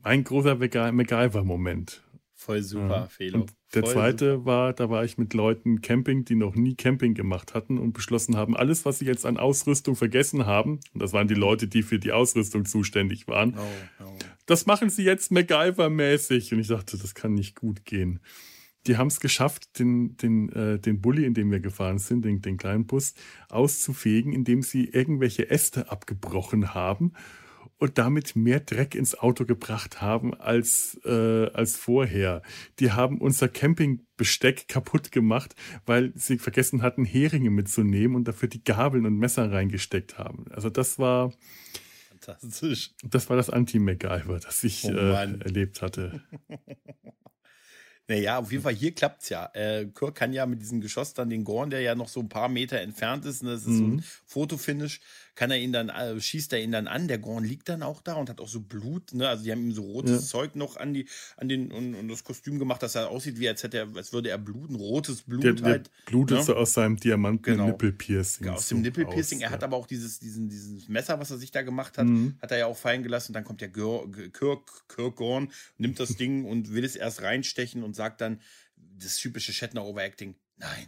[0.04, 2.04] mein großer MacGyver-Moment.
[2.36, 3.08] Voll super, Ja.
[3.08, 3.42] Felo.
[3.42, 7.14] Und der Voll zweite war, da war ich mit Leuten Camping, die noch nie Camping
[7.14, 11.14] gemacht hatten und beschlossen haben, alles, was sie jetzt an Ausrüstung vergessen haben, und das
[11.14, 13.64] waren die Leute, die für die Ausrüstung zuständig waren, super.
[14.02, 14.18] Oh, oh.
[14.46, 16.54] das machen sie jetzt MacGyver-mäßig.
[16.54, 18.20] Und ich dachte, das kann nicht gut gehen.
[18.88, 22.42] Die haben es geschafft, den, den, äh, den Bulli, in dem wir gefahren sind, den,
[22.42, 23.14] den kleinen Bus,
[23.48, 27.14] auszufegen, indem sie irgendwelche Äste abgebrochen haben
[27.84, 32.42] und damit mehr Dreck ins Auto gebracht haben als, äh, als vorher.
[32.80, 35.54] Die haben unser Campingbesteck kaputt gemacht,
[35.86, 40.46] weil sie vergessen hatten, Heringe mitzunehmen und dafür die Gabeln und Messer reingesteckt haben.
[40.52, 41.34] Also das war,
[42.08, 42.92] Fantastisch.
[43.04, 46.22] das war das Anti-MacGyver, das ich Oh äh, erlebt hatte.
[48.10, 49.50] Naja, auf jeden Fall, hier klappt's ja.
[49.54, 52.28] Äh, Kirk kann ja mit diesem Geschoss dann den Gorn, der ja noch so ein
[52.28, 53.94] paar Meter entfernt ist, ne, das ist so Mhm.
[53.96, 55.00] ein Fotofinish,
[55.36, 57.08] kann er ihn dann, äh, schießt er ihn dann an.
[57.08, 59.28] Der Gorn liegt dann auch da und hat auch so Blut, ne?
[59.28, 60.20] Also die haben ihm so rotes Ja.
[60.20, 61.08] Zeug noch an die,
[61.38, 64.14] an den, und, und das Kostüm gemacht, dass er aussieht, wie als hätte er, als
[64.14, 65.92] würde er bluten, rotes Blut Der, der halt.
[66.06, 66.44] blutet ne?
[66.44, 67.66] so aus seinem diamanten Genau.
[67.68, 68.46] Nippelpiercing.
[68.48, 69.42] Ja, aus dem Nippelpiercing.
[69.42, 69.68] Er hat ja.
[69.68, 72.38] aber auch dieses, diesen, dieses Messer, was er sich da gemacht hat, Mhm.
[72.42, 73.32] hat er ja auch fallen gelassen.
[73.32, 77.84] Und dann kommt der Kirk, Kirk Gorn, nimmt das Ding und will es erst reinstechen
[77.84, 78.40] und sagt dann
[78.76, 80.36] das typische Shatner Overacting.
[80.58, 80.88] Nein.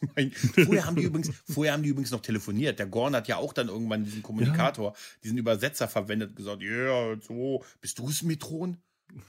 [0.64, 2.78] Vorher haben, die übrigens, vorher haben die übrigens noch telefoniert.
[2.78, 6.68] Der Gorn hat ja auch dann irgendwann diesen Kommunikator, diesen Übersetzer verwendet und gesagt, ja,
[6.68, 8.78] yeah, so, bist du es, Metron?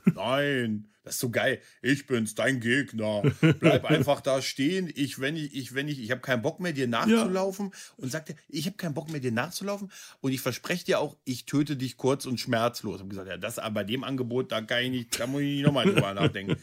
[0.06, 1.62] Nein, das ist so geil.
[1.82, 3.22] Ich bin's, dein Gegner.
[3.60, 4.92] Bleib einfach da stehen.
[4.96, 7.72] Ich, wenn ich, ich, wenn ich, ich habe keinen Bock mehr, dir nachzulaufen.
[7.98, 9.92] Und sagt er, ich habe keinen Bock mehr, dir nachzulaufen.
[10.22, 12.96] Und ich verspreche dir auch, ich töte dich kurz und schmerzlos.
[12.96, 15.42] Ich habe gesagt, ja, das aber bei dem Angebot, da kann ich nicht, da muss
[15.42, 16.58] ich nicht nochmal drüber nachdenken.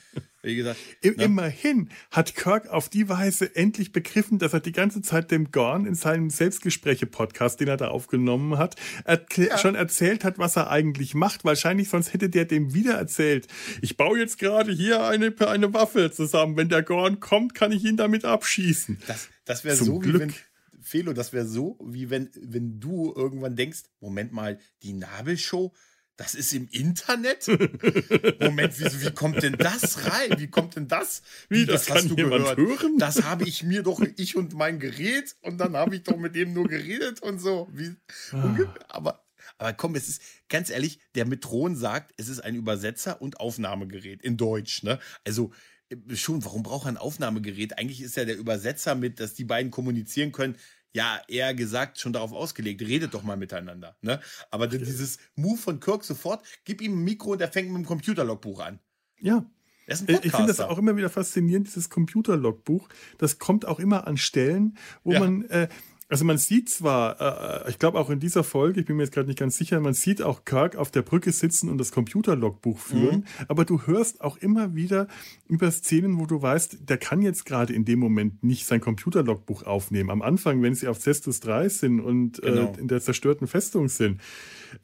[0.45, 1.23] Wie gesagt, I ne?
[1.25, 5.87] Immerhin hat Kirk auf die Weise endlich begriffen, dass er die ganze Zeit dem Gorn
[5.87, 8.75] in seinem Selbstgespräche-Podcast, den er da aufgenommen hat,
[9.05, 9.59] erkl- Ja.
[9.59, 11.45] schon erzählt hat, was er eigentlich macht.
[11.45, 13.47] Wahrscheinlich sonst hätte der dem wieder erzählt.
[13.83, 16.57] Ich baue jetzt gerade hier eine, eine Waffe zusammen.
[16.57, 18.99] Wenn der Gorn kommt, kann ich ihn damit abschießen.
[19.07, 20.21] Das, das wäre Zum so, wie Glück.
[20.23, 20.35] wenn,
[20.81, 25.73] Felo, das wäre so, wie wenn, wenn du irgendwann denkst, Moment mal, die Nabelshow,
[26.17, 27.47] das ist im Internet?
[28.41, 30.39] Moment, wie, wie kommt denn das rein?
[30.39, 31.23] Wie kommt denn das?
[31.49, 32.99] Wie, das kann jemand hören?
[32.99, 36.35] Das habe ich mir doch, ich und mein Gerät, und dann habe ich doch mit
[36.35, 37.69] dem nur geredet und so.
[37.73, 37.95] Wie,
[38.33, 38.57] Ah.
[38.89, 39.25] aber,
[39.59, 44.23] aber komm, es ist, ganz ehrlich, der Metron sagt, es ist ein Übersetzer und Aufnahmegerät
[44.23, 44.99] in Deutsch, ne?
[45.25, 45.53] Also,
[45.89, 47.79] äh, schon, warum braucht er ein Aufnahmegerät?
[47.79, 50.57] Eigentlich ist ja der Übersetzer mit, dass die beiden kommunizieren können,
[50.95, 53.97] ja, eher gesagt, schon darauf ausgelegt, redet doch mal miteinander.
[54.03, 54.21] Ne?
[54.51, 57.79] Aber dann dieses Move von Kirk sofort, gib ihm ein Mikro und er fängt mit
[57.83, 58.79] dem Computerlogbuch an.
[59.21, 59.45] Ja.
[59.87, 60.71] Er ist ein Äh, Ich finde das Podcaster.
[60.71, 62.89] auch immer wieder faszinierend, dieses Computerlogbuch.
[63.19, 65.21] Das kommt auch immer an Stellen, wo Ja.
[65.21, 65.69] man, äh,
[66.13, 69.15] also man sieht zwar, äh, ich glaube auch in dieser Folge, ich bin mir jetzt
[69.15, 72.79] gerade nicht ganz sicher, man sieht auch Kirk auf der Brücke sitzen und das Computerlogbuch
[72.79, 73.45] führen, Mhm.
[73.49, 75.09] aber du hörst auch immer wieder
[75.49, 79.63] über Szenen, wo du weißt, der kann jetzt gerade in dem Moment nicht sein Computerlogbuch
[79.63, 80.11] aufnehmen.
[80.11, 82.73] Am Anfang, wenn sie auf Cestus 3 sind und Genau.
[82.77, 84.21] äh, in der zerstörten Festung sind.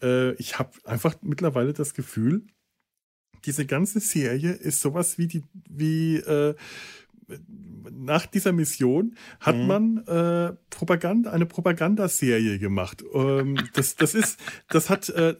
[0.02, 2.46] Äh, ich habe einfach mittlerweile das Gefühl,
[3.44, 6.54] diese ganze Serie ist sowas wie die, wie, äh,
[7.90, 9.66] nach dieser Mission hat mhm.
[9.66, 13.04] man äh, Propaganda, eine Propagandaserie gemacht.
[13.14, 15.34] Ähm, das, das ist, das hat, äh,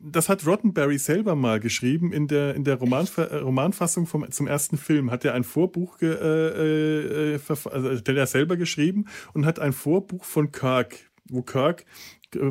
[0.00, 4.78] das hat Roddenberry selber mal geschrieben in der in der Roman, Romanfassung vom zum ersten
[4.78, 9.58] Film hat er ein Vorbuch, ge, äh, äh, also der er selber geschrieben und hat
[9.58, 10.96] ein Vorbuch von Kirk,
[11.28, 11.86] wo Kirk äh,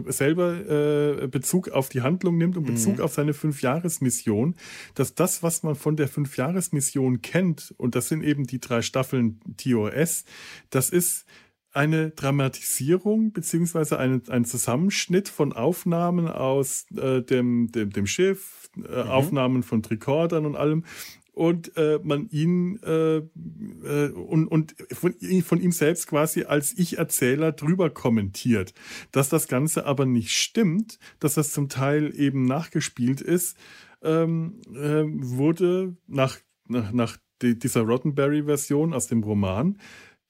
[0.07, 3.03] selber äh, Bezug auf die Handlung nimmt und Bezug mhm.
[3.03, 4.55] auf seine Fünfjahresmission,
[4.93, 9.39] dass das, was man von der Fünfjahresmission kennt, und das sind eben die drei Staffeln
[9.57, 10.25] TOS,
[10.69, 11.25] das ist
[11.75, 18.79] eine Dramatisierung beziehungsweise ein, ein Zusammenschnitt von Aufnahmen aus äh, dem, dem, dem Schiff, äh,
[18.79, 19.09] mhm.
[19.09, 20.86] Aufnahmen von Tricordern und allem
[21.36, 25.13] und äh, man ihn äh, äh, und, und von,
[25.43, 28.73] von ihm selbst quasi als Ich-Erzähler drüber kommentiert.
[29.11, 33.57] Dass das Ganze aber nicht stimmt, dass das zum Teil eben nachgespielt ist,
[34.01, 39.77] ähm, äh, wurde nach, nach, nach dieser Roddenberry-Version aus dem Roman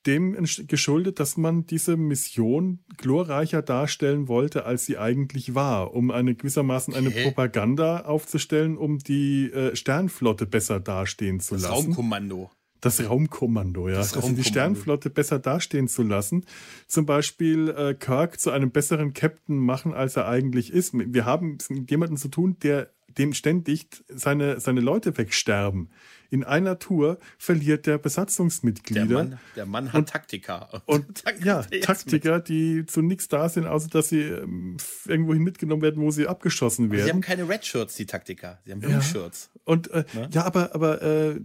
[0.06, 0.36] dem
[0.68, 6.94] geschuldet, dass man diese Mission glorreicher darstellen wollte, als sie eigentlich war, um eine gewissermaßen
[6.94, 7.24] eine okay.
[7.24, 11.74] Propaganda aufzustellen, um die äh, Sternflotte besser dastehen zu das lassen.
[11.74, 12.52] Raumkommando.
[12.82, 13.96] Das Raumkommando, ja.
[13.96, 16.46] Das also die Sternflotte besser dastehen zu lassen.
[16.88, 20.94] Zum Beispiel äh, Kirk zu einem besseren Captain machen, als er eigentlich ist.
[20.94, 25.90] Wir haben mit jemandem zu tun, der dem ständig seine, seine Leute wegsterben.
[26.30, 29.06] In einer Tour verliert der Besatzungsmitglieder.
[29.06, 30.84] Der Mann, der Mann hat und, Taktiker.
[30.86, 32.50] Und, ja, Taktiker, mit.
[32.50, 36.92] die zu nichts da sind, außer dass sie ähm, irgendwohin mitgenommen werden, wo sie abgeschossen
[36.92, 37.06] werden.
[37.06, 38.60] sie haben keine Red Shirts, die Taktiker.
[38.66, 39.50] Sie haben Blue Shirts.
[39.54, 39.62] Ja.
[39.66, 40.30] Und äh, ne?
[40.32, 41.40] ja, aber, aber äh,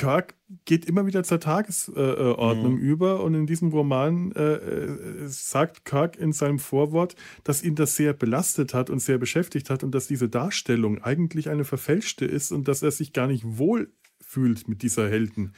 [0.00, 0.34] Kirk
[0.64, 2.80] geht immer wieder zur Tagesordnung mhm.
[2.80, 7.96] über und in diesem Roman äh, äh, sagt Kirk in seinem Vorwort, dass ihn das
[7.96, 12.50] sehr belastet hat und sehr beschäftigt hat und dass diese Darstellung eigentlich eine verfälschte ist
[12.50, 15.50] und dass er sich gar nicht wohl fühlt mit dieser Heldenrolle,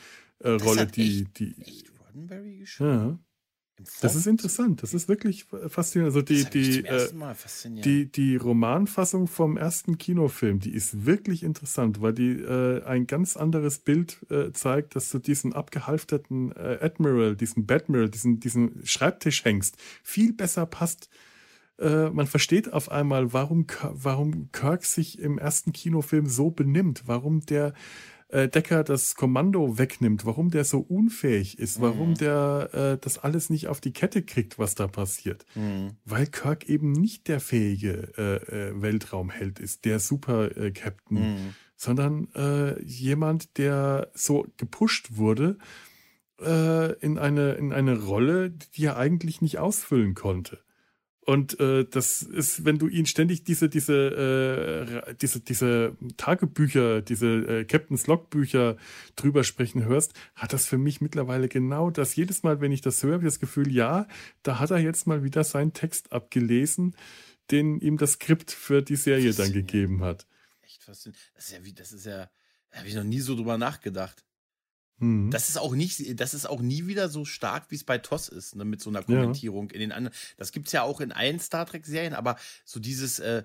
[0.82, 1.54] äh, die, die.
[1.60, 2.90] Echt Roddenberry geschrieben?
[2.90, 3.18] Ja.
[4.00, 4.82] Das ist interessant.
[4.82, 6.14] Das ist wirklich faszinierend.
[6.14, 7.08] Also die, die, äh,
[7.64, 13.36] die, die Romanfassung vom ersten Kinofilm, die ist wirklich interessant, weil die äh, ein ganz
[13.36, 19.44] anderes Bild äh, zeigt, dass du diesen abgehalfterten äh, Admiral, diesen Badmiral, diesen, diesen Schreibtisch
[19.44, 21.08] hängst, viel besser passt.
[21.78, 27.40] Äh, man versteht auf einmal, warum, warum Kirk sich im ersten Kinofilm so benimmt, warum
[27.40, 27.74] der
[28.32, 32.14] äh, Decker das Kommando wegnimmt, warum der so unfähig ist, warum mhm.
[32.14, 35.44] der äh, das alles nicht auf die Kette kriegt, was da passiert.
[35.54, 35.96] Mhm.
[36.04, 41.54] Weil Kirk eben nicht der fähige äh, äh Weltraumheld ist, der Super-Captain, äh, mhm.
[41.76, 42.28] sondern
[42.84, 45.58] jemand, der so gepusht wurde
[46.38, 50.60] in, eine, in eine Rolle, die er eigentlich nicht ausfüllen konnte.
[51.24, 57.26] Und äh, das ist, wenn du ihn ständig diese, diese, äh, diese, diese Tagebücher, diese
[57.26, 58.76] äh, Captain's Logbücher
[59.14, 62.16] drüber sprechen hörst, hat das für mich mittlerweile genau das.
[62.16, 64.08] Jedes Mal, wenn ich das höre, habe ich das Gefühl, ja,
[64.42, 66.96] da hat er jetzt mal wieder seinen Text abgelesen,
[67.52, 70.26] den ihm das Skript für die Serie dann gegeben hat.
[70.62, 71.30] Echt faszinierend.
[71.36, 72.30] Das ist ja wie, das ist ja,
[72.70, 74.24] da habe ich noch nie so drüber nachgedacht.
[75.02, 75.30] Mhm.
[75.30, 78.28] Das ist auch nicht, das ist auch nie wieder so stark, wie es bei TOS
[78.28, 79.74] ist, ne, mit so einer Kommentierung ja.
[79.74, 80.16] in den anderen.
[80.36, 83.42] Das gibt es ja auch in allen Star Trek-Serien, aber so dieses, äh,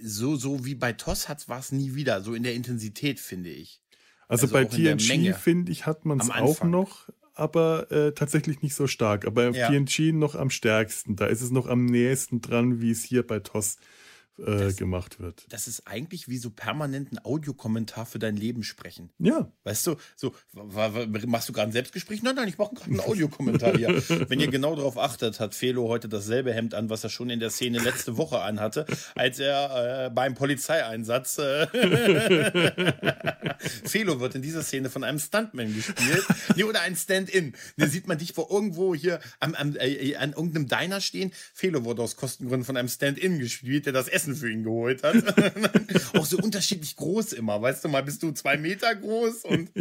[0.00, 3.82] so, so wie bei TOS war es nie wieder, so in der Intensität, finde ich.
[4.28, 8.76] Also, also bei TNG, finde ich, hat man es auch noch, aber äh, tatsächlich nicht
[8.76, 9.26] so stark.
[9.26, 9.68] Aber ja.
[9.68, 11.16] TNG noch am stärksten.
[11.16, 13.80] Da ist es noch am nächsten dran, wie es hier bei TOS ist
[14.38, 15.46] äh, das, gemacht wird.
[15.50, 19.10] Das ist eigentlich wie so permanent ein Audiokommentar für dein Leben sprechen.
[19.18, 19.50] Ja.
[19.64, 20.34] Weißt du, so,
[21.26, 22.22] machst du gerade ein Selbstgespräch?
[22.22, 23.88] Nein, nein, ich mache gerade einen Audiokommentar hier.
[24.28, 27.40] Wenn ihr genau darauf achtet, hat Felo heute dasselbe Hemd an, was er schon in
[27.40, 31.38] der Szene letzte Woche anhatte, als er äh, beim Polizeieinsatz.
[31.38, 31.66] Äh
[33.84, 36.24] Felo wird in dieser Szene von einem Stuntman gespielt.
[36.56, 37.54] nee, oder ein Stand-in.
[37.76, 41.32] Da sieht man dich vor irgendwo hier am, am, äh, an irgendeinem Diner stehen.
[41.52, 45.02] Felo wurde aus Kostengründen von einem Stand-in gespielt, der das Essen Essen für ihn geholt
[45.02, 45.16] hat.
[46.16, 49.70] auch so unterschiedlich groß immer, weißt du, mal bist du zwei Meter groß und.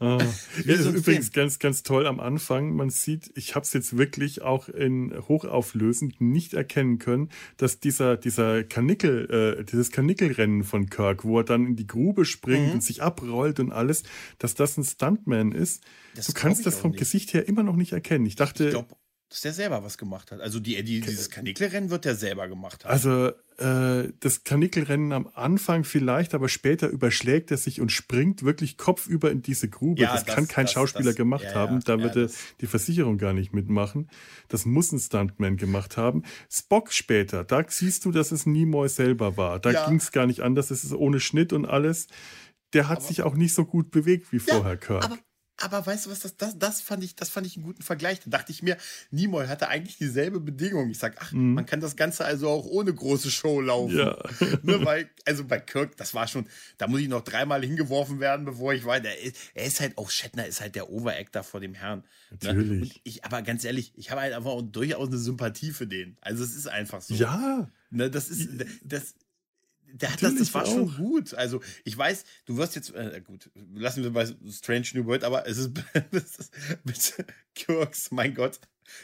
[0.00, 0.18] Ah.
[0.64, 2.72] Ja, so übrigens ganz, ganz toll am Anfang.
[2.76, 8.16] Man sieht, ich habe es jetzt wirklich auch in hochauflösend nicht erkennen können, dass dieser,
[8.16, 12.72] dieser Kanickel, äh, dieses Kanickelrennen von Kirk, wo er dann in die Grube springt mhm.
[12.74, 14.04] und sich abrollt und alles,
[14.38, 15.82] dass das ein Stuntman ist.
[16.14, 17.00] Das du kannst das vom nicht.
[17.00, 18.24] Gesicht her immer noch nicht erkennen.
[18.24, 18.66] Ich dachte.
[18.66, 18.96] Ich glaub,
[19.28, 20.40] dass der selber was gemacht hat.
[20.40, 22.92] Also die, die dieses Kanickelrennen wird der selber gemacht haben.
[22.92, 28.78] Also äh, das Kanickelrennen am Anfang vielleicht, aber später überschlägt er sich und springt wirklich
[28.78, 30.00] kopfüber in diese Grube.
[30.00, 31.80] Ja, das, das, kann kein das, Schauspieler das, gemacht ja, haben.
[31.80, 32.30] Da ja, würde
[32.62, 34.08] die Versicherung gar nicht mitmachen.
[34.48, 36.22] Das muss ein Stuntman gemacht haben.
[36.50, 39.60] Spock später, da siehst du, dass es Nimoy selber war.
[39.60, 40.68] Da ging es gar nicht anders.
[40.68, 42.08] Das ist ohne Schnitt und alles
[42.74, 45.04] der hat aber, sich auch nicht so gut bewegt wie vorher, Kirk.
[45.04, 45.18] Aber,
[45.60, 48.20] aber weißt du was, das, das, das, fand ich, das fand ich einen guten Vergleich.
[48.20, 48.76] Da dachte ich mir,
[49.10, 50.88] Nimoy hatte eigentlich dieselbe Bedingung.
[50.90, 51.54] Ich sag, ach, mhm.
[51.54, 53.98] man kann das Ganze also auch ohne große Show laufen.
[53.98, 54.16] Ja.
[54.62, 56.46] ne, weil, also bei Kirk, das war schon,
[56.78, 59.08] da muss ich noch dreimal hingeworfen werden, bevor ich weiter.
[59.54, 62.04] Er ist halt auch, Shatner ist halt der Overactor vor dem Herrn.
[62.30, 62.54] Ne?
[62.54, 62.94] Natürlich.
[62.94, 63.00] Ne?
[63.02, 66.16] ich, aber ganz ehrlich, ich habe halt einfach durchaus eine Sympathie für den.
[66.20, 67.14] Also es ist einfach so.
[67.14, 67.68] Ja.
[67.90, 68.50] Ne, das ist,
[68.84, 69.14] das,
[69.94, 70.72] das, das war auch.
[70.72, 71.34] schon gut.
[71.34, 75.46] Also ich weiß, du wirst jetzt, äh, gut, lassen wir bei Strange New World, aber
[75.46, 75.72] es ist,
[76.12, 76.50] ist
[76.84, 78.60] mit Kirks, mein Gott,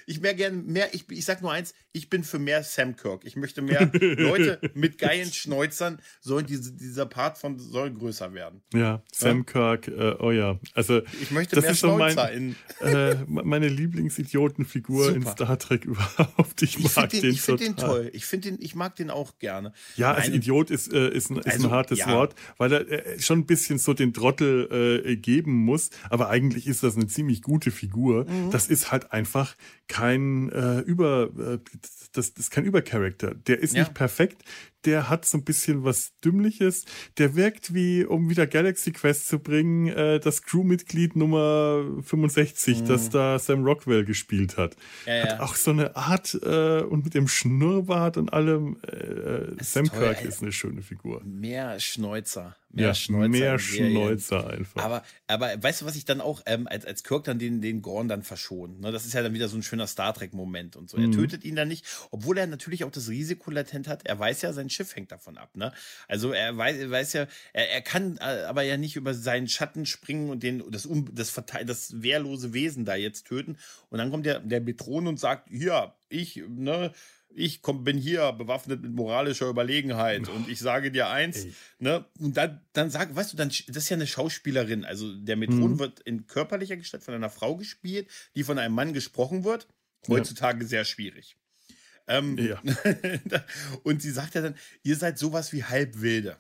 [0.07, 3.25] ich wäre gern mehr, ich, ich sag nur eins, ich bin für mehr Sam Kirk.
[3.25, 8.63] Ich möchte mehr Leute mit geilen Schnäuzern, sollen diese, dieser Part von soll größer werden.
[8.73, 9.45] Ja, Sam ja?
[9.45, 10.59] Kirk, äh, oh ja.
[10.75, 12.87] Also, ich möchte das mehr ist Schnäuzer so mein, in.
[12.87, 16.63] Äh, meine Lieblingsidiotenfigur in Star Trek überhaupt.
[16.63, 18.11] Ich mag ich den, den Ich finde den toll.
[18.13, 19.73] Ich finde den, ich mag den auch gerne.
[19.97, 22.09] Ja, als Eine, Idiot ist, äh, ist, ein, ist also, ein hartes ja.
[22.09, 26.67] Wort, weil er äh, schon ein bisschen so den Trottel äh, geben muss, aber eigentlich
[26.67, 28.25] ist das eine ziemlich gute Figur.
[28.25, 28.51] Mhm.
[28.51, 29.55] Das ist halt einfach
[29.89, 33.35] kein äh, Über, äh, das, das ist kein Übercharakter.
[33.35, 33.83] Der ist ja.
[33.83, 34.43] nicht perfekt,
[34.85, 36.85] der hat so ein bisschen was Dümmliches.
[37.19, 42.85] Der wirkt wie, um wieder Galaxy Quest zu bringen, äh, das Crewmitglied Nummer 65, mhm.
[42.87, 44.77] das da Sam Rockwell gespielt hat.
[45.07, 45.23] Ja, ja.
[45.25, 48.77] Hat auch so eine Art äh, und mit dem Schnurrbart und allem.
[48.83, 51.23] Äh, Sam toll, Kirk ist eine schöne Figur.
[51.25, 52.57] Mehr Schnäuzer.
[52.75, 53.29] Mehr ja, Schnäuzer.
[53.29, 54.83] Mehr Schnäuzer einfach.
[54.83, 57.83] Aber, aber weißt du, was ich dann auch, ähm, als, als Kirk dann den, den
[57.83, 58.91] Gorn dann verschont, ne?
[58.91, 60.97] das ist ja dann wieder so ein schöner Star Trek-Moment und so.
[60.97, 61.13] Er mhm.
[61.13, 64.05] tötet ihn dann nicht, obwohl er natürlich auch das Risiko latent hat.
[64.07, 65.57] Er weiß ja, sein Schiff hängt davon ab.
[65.57, 65.73] Ne?
[66.09, 69.87] Also er weiß, weiß ja, er, er kann äh, aber ja nicht über seinen Schatten
[69.87, 73.57] springen und den, das, das, das wehrlose Wesen da jetzt töten.
[73.91, 76.93] Und dann kommt der, der Bethron und sagt, hier, ich, ne,
[77.35, 81.47] ich komm, bin hier bewaffnet mit moralischer Überlegenheit und ich sage dir eins,
[81.79, 85.37] ne, und dann, dann sag, weißt du, dann, das ist ja eine Schauspielerin, also der
[85.37, 85.79] Metron mhm.
[85.79, 89.67] wird in körperlicher Gestalt von einer Frau gespielt, die von einem Mann gesprochen wird,
[90.09, 90.69] heutzutage ja.
[90.69, 91.37] sehr schwierig.
[92.07, 92.61] Ähm, ja.
[93.83, 96.37] und sie sagt ja dann, ihr seid sowas wie Halbwilde.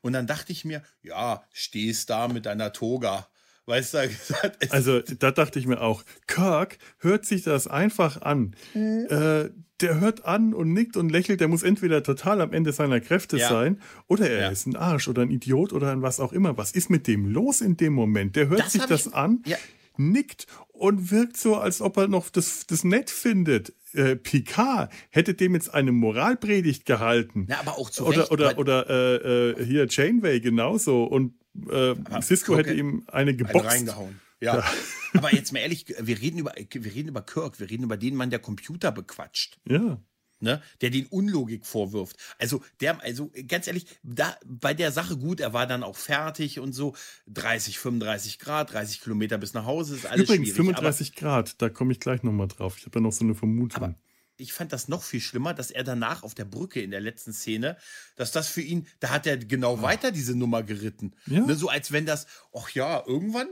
[0.00, 3.28] Und dann dachte ich mir, ja, stehst da mit deiner Toga.
[3.66, 4.10] Weißt du,
[4.70, 8.56] also da dachte ich mir auch, Kirk hört sich das einfach an.
[8.72, 9.06] Mhm.
[9.10, 9.50] Äh,
[9.80, 13.36] der hört an und nickt und lächelt, der muss entweder total am Ende seiner Kräfte
[13.36, 13.48] ja.
[13.48, 14.48] sein oder er ja.
[14.48, 16.56] ist ein Arsch oder ein Idiot oder ein was auch immer.
[16.56, 18.36] Was ist mit dem los in dem Moment?
[18.36, 19.56] Der hört das sich das ich, an, ja.
[19.98, 23.74] Nickt und wirkt so, als ob er noch das, das nett findet.
[23.92, 27.46] Äh, Picard hätte dem jetzt eine Moralpredigt gehalten.
[27.48, 31.04] Ja, aber auch zu Oder, Recht, oder, oder äh, äh, hier Janeway genauso.
[31.04, 31.34] Und
[31.70, 33.66] äh, Cisco hätte ihm eine geboxt.
[33.66, 34.20] Eine reingehauen.
[34.40, 34.58] Ja.
[34.58, 34.64] ja.
[35.14, 38.14] aber jetzt mal ehrlich, wir reden über, wir reden über Kirk, wir reden über den
[38.14, 39.58] Mann, der Computer bequatscht.
[39.68, 39.98] Ja
[40.40, 42.16] ne, der den Unlogik vorwirft.
[42.38, 46.60] Also der, also ganz ehrlich, da bei der Sache gut, er war dann auch fertig
[46.60, 46.94] und so
[47.28, 50.76] 30, 35 Grad, 30 Kilometer bis nach Hause ist alles Übrigens, schwierig.
[50.76, 52.76] 35 aber, Grad, da komme ich gleich nochmal drauf.
[52.78, 53.82] Ich habe da noch so eine Vermutung.
[53.82, 53.94] Aber
[54.38, 57.32] ich fand das noch viel schlimmer, dass er danach auf der Brücke in der letzten
[57.32, 57.76] Szene,
[58.16, 61.14] dass das für ihn, da hat er genau weiter diese Nummer geritten.
[61.26, 61.40] Ja.
[61.40, 63.48] Ne, so als wenn das, ach ja, irgendwann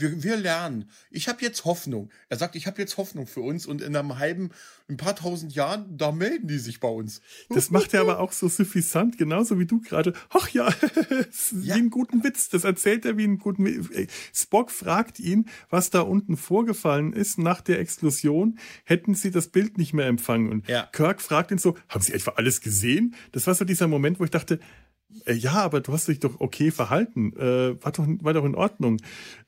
[0.00, 0.88] wir, wir lernen.
[1.10, 2.10] Ich habe jetzt Hoffnung.
[2.28, 4.50] Er sagt, ich habe jetzt Hoffnung für uns und in einem halben,
[4.88, 7.20] ein paar tausend Jahren, da melden die sich bei uns.
[7.48, 10.12] Das macht er aber auch so suffisant, genauso wie du gerade.
[10.30, 10.68] Ach ja,
[11.52, 12.48] wie einen guten Witz.
[12.48, 14.12] Das erzählt er wie einen guten Witz.
[14.34, 18.58] Spock fragt ihn, was da unten vorgefallen ist nach der Explosion.
[18.84, 20.50] Hätten sie das Bild nicht mehr empfangen?
[20.50, 20.88] Und ja.
[20.92, 23.14] Kirk fragt ihn so, haben sie etwa alles gesehen?
[23.32, 24.58] Das war so dieser Moment, wo ich dachte,
[25.26, 27.32] ja, aber du hast dich doch okay verhalten.
[27.36, 28.98] Äh, war, doch, war doch in Ordnung.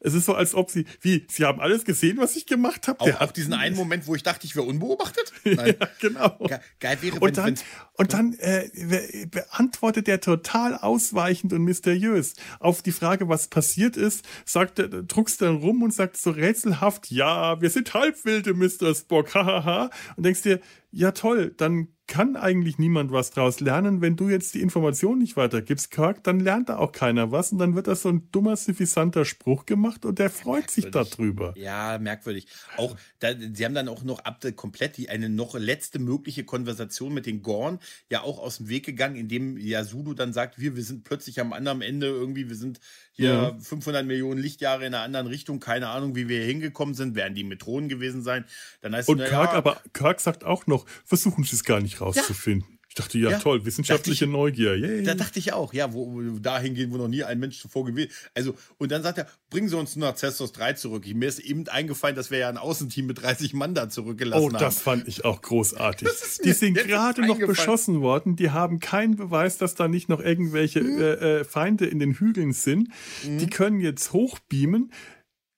[0.01, 3.01] Es ist so, als ob sie, wie, sie haben alles gesehen, was ich gemacht habe.
[3.01, 5.33] Auch, auch diesen einen Moment, wo ich dachte, ich wäre unbeobachtet?
[5.45, 5.75] Nein.
[5.81, 6.37] ja, genau.
[6.47, 7.55] Ge geil wäre, wenn, und dann,
[7.95, 14.25] und dann äh, beantwortet er total ausweichend und mysteriös auf die Frage, was passiert ist,
[14.45, 18.95] sagt er, druckst dann rum und sagt so rätselhaft, ja, wir sind Halbwilde, Mr.
[18.95, 19.91] Spock, hahaha.
[20.17, 20.61] und denkst dir,
[20.93, 24.03] ja toll, dann kann eigentlich niemand was draus lernen.
[24.03, 27.59] Wenn du jetzt die Information nicht weitergibst, Kirk, dann lernt da auch keiner was und
[27.59, 31.55] dann wird das so ein dummer, suffisanter Spruch gemacht und der freut sich darüber.
[31.57, 32.49] Ja, merkwürdig.
[32.77, 37.15] Auch, da, sie haben dann auch noch ab komplett die, eine noch letzte mögliche Konversation
[37.15, 37.79] mit den Gorn
[38.11, 41.55] ja auch aus dem Weg gegangen, indem Yasudu dann sagt, wir, wir sind plötzlich am
[41.55, 42.81] anderen Ende irgendwie, wir sind
[43.13, 43.59] hier ja.
[43.59, 47.35] 500 Millionen Lichtjahre in einer anderen Richtung, keine Ahnung, wie wir hier hingekommen sind, werden
[47.35, 48.45] die Metronen gewesen sein.
[48.81, 51.81] Dann heißt und es, Kirk, ja, aber Kirk sagt auch noch, versuchen Sie es gar
[51.81, 52.79] nicht rauszufinden.
[52.93, 54.77] Ich dachte, ja, ja toll, wissenschaftliche ich, Neugier.
[54.77, 55.03] Yay.
[55.03, 58.13] Da dachte ich auch, ja, wo, dahin gehen, wo noch nie ein Mensch zuvor gewesen
[58.35, 61.07] Also, und dann sagt er, bringen Sie uns nur nach Cestos 3 zurück.
[61.07, 64.57] Mir ist eben eingefallen, dass wir ja ein Außenteam mit 30 Mann da zurückgelassen haben.
[64.57, 66.07] Oh, das fand ich auch großartig.
[66.45, 68.37] Die sind gerade noch beschossen worden.
[68.37, 71.01] Die haben keinen Beweis, dass da nicht noch irgendwelche mhm.
[71.01, 72.91] äh, äh, Feinde in den Hügeln sind.
[73.27, 73.39] Mhm.
[73.39, 74.93] Die können jetzt hochbeamen.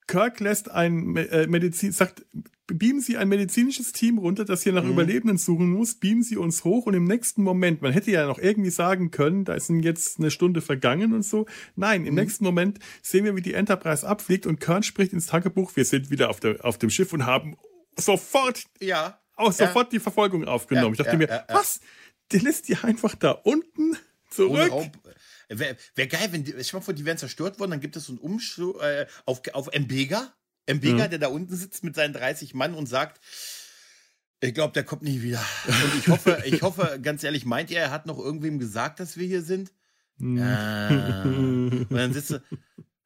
[0.07, 2.25] Kirk lässt ein äh, Medizin, sagt,
[2.67, 4.91] beamen Sie ein medizinisches Team runter, das hier nach mhm.
[4.91, 8.39] Überlebenden suchen muss, beamen Sie uns hoch und im nächsten Moment, man hätte ja noch
[8.39, 11.45] irgendwie sagen können, da ist jetzt eine Stunde vergangen und so.
[11.75, 12.21] Nein, im mhm.
[12.21, 16.09] nächsten Moment sehen wir, wie die Enterprise abfliegt und Kern spricht ins Tagebuch, wir sind
[16.09, 17.55] wieder auf, der, auf dem Schiff und haben
[17.97, 19.97] sofort, ja, auch sofort ja.
[19.97, 20.95] die Verfolgung aufgenommen.
[20.95, 21.79] Ja, ich dachte mir, was?
[22.31, 23.97] Der lässt die einfach da unten
[24.29, 24.71] zurück.
[25.47, 28.05] Wäre wär geil, wenn die, ich mal vor, die wären zerstört worden, dann gibt es
[28.05, 30.33] so einen Umschlag äh, auf, auf Mbega
[30.69, 31.07] Mbega, ja.
[31.07, 33.21] der da unten sitzt mit seinen 30 Mann und sagt,
[34.41, 35.43] ich glaube, der kommt nie wieder.
[35.67, 39.17] Und ich hoffe, ich hoffe, ganz ehrlich, meint ihr, er hat noch irgendwem gesagt, dass
[39.17, 39.71] wir hier sind?
[40.17, 40.41] Mhm.
[40.41, 41.23] Ah.
[41.25, 42.41] Und dann sitzt er,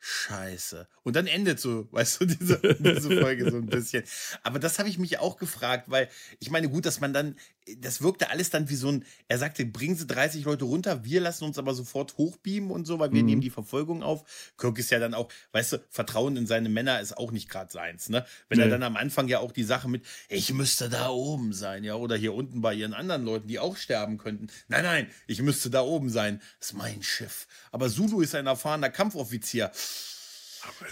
[0.01, 0.87] Scheiße.
[1.03, 4.03] Und dann endet so, weißt du, diese, diese Folge so ein bisschen.
[4.43, 6.07] Aber das habe ich mich auch gefragt, weil
[6.39, 7.35] ich meine, gut, dass man dann,
[7.77, 11.21] das wirkte alles dann wie so ein, er sagte, bringen Sie 30 Leute runter, wir
[11.21, 13.25] lassen uns aber sofort hochbeamen und so, weil wir mhm.
[13.27, 14.23] nehmen die Verfolgung auf.
[14.57, 17.71] Kirk ist ja dann auch, weißt du, Vertrauen in seine Männer ist auch nicht gerade
[17.71, 18.25] seins, ne?
[18.47, 18.65] Wenn nee.
[18.65, 21.95] er dann am Anfang ja auch die Sache mit, ich müsste da oben sein, ja,
[21.95, 24.47] oder hier unten bei ihren anderen Leuten, die auch sterben könnten.
[24.67, 26.41] Nein, nein, ich müsste da oben sein.
[26.59, 27.47] Das ist mein Schiff.
[27.71, 29.71] Aber Zulu ist ein erfahrener Kampfoffizier.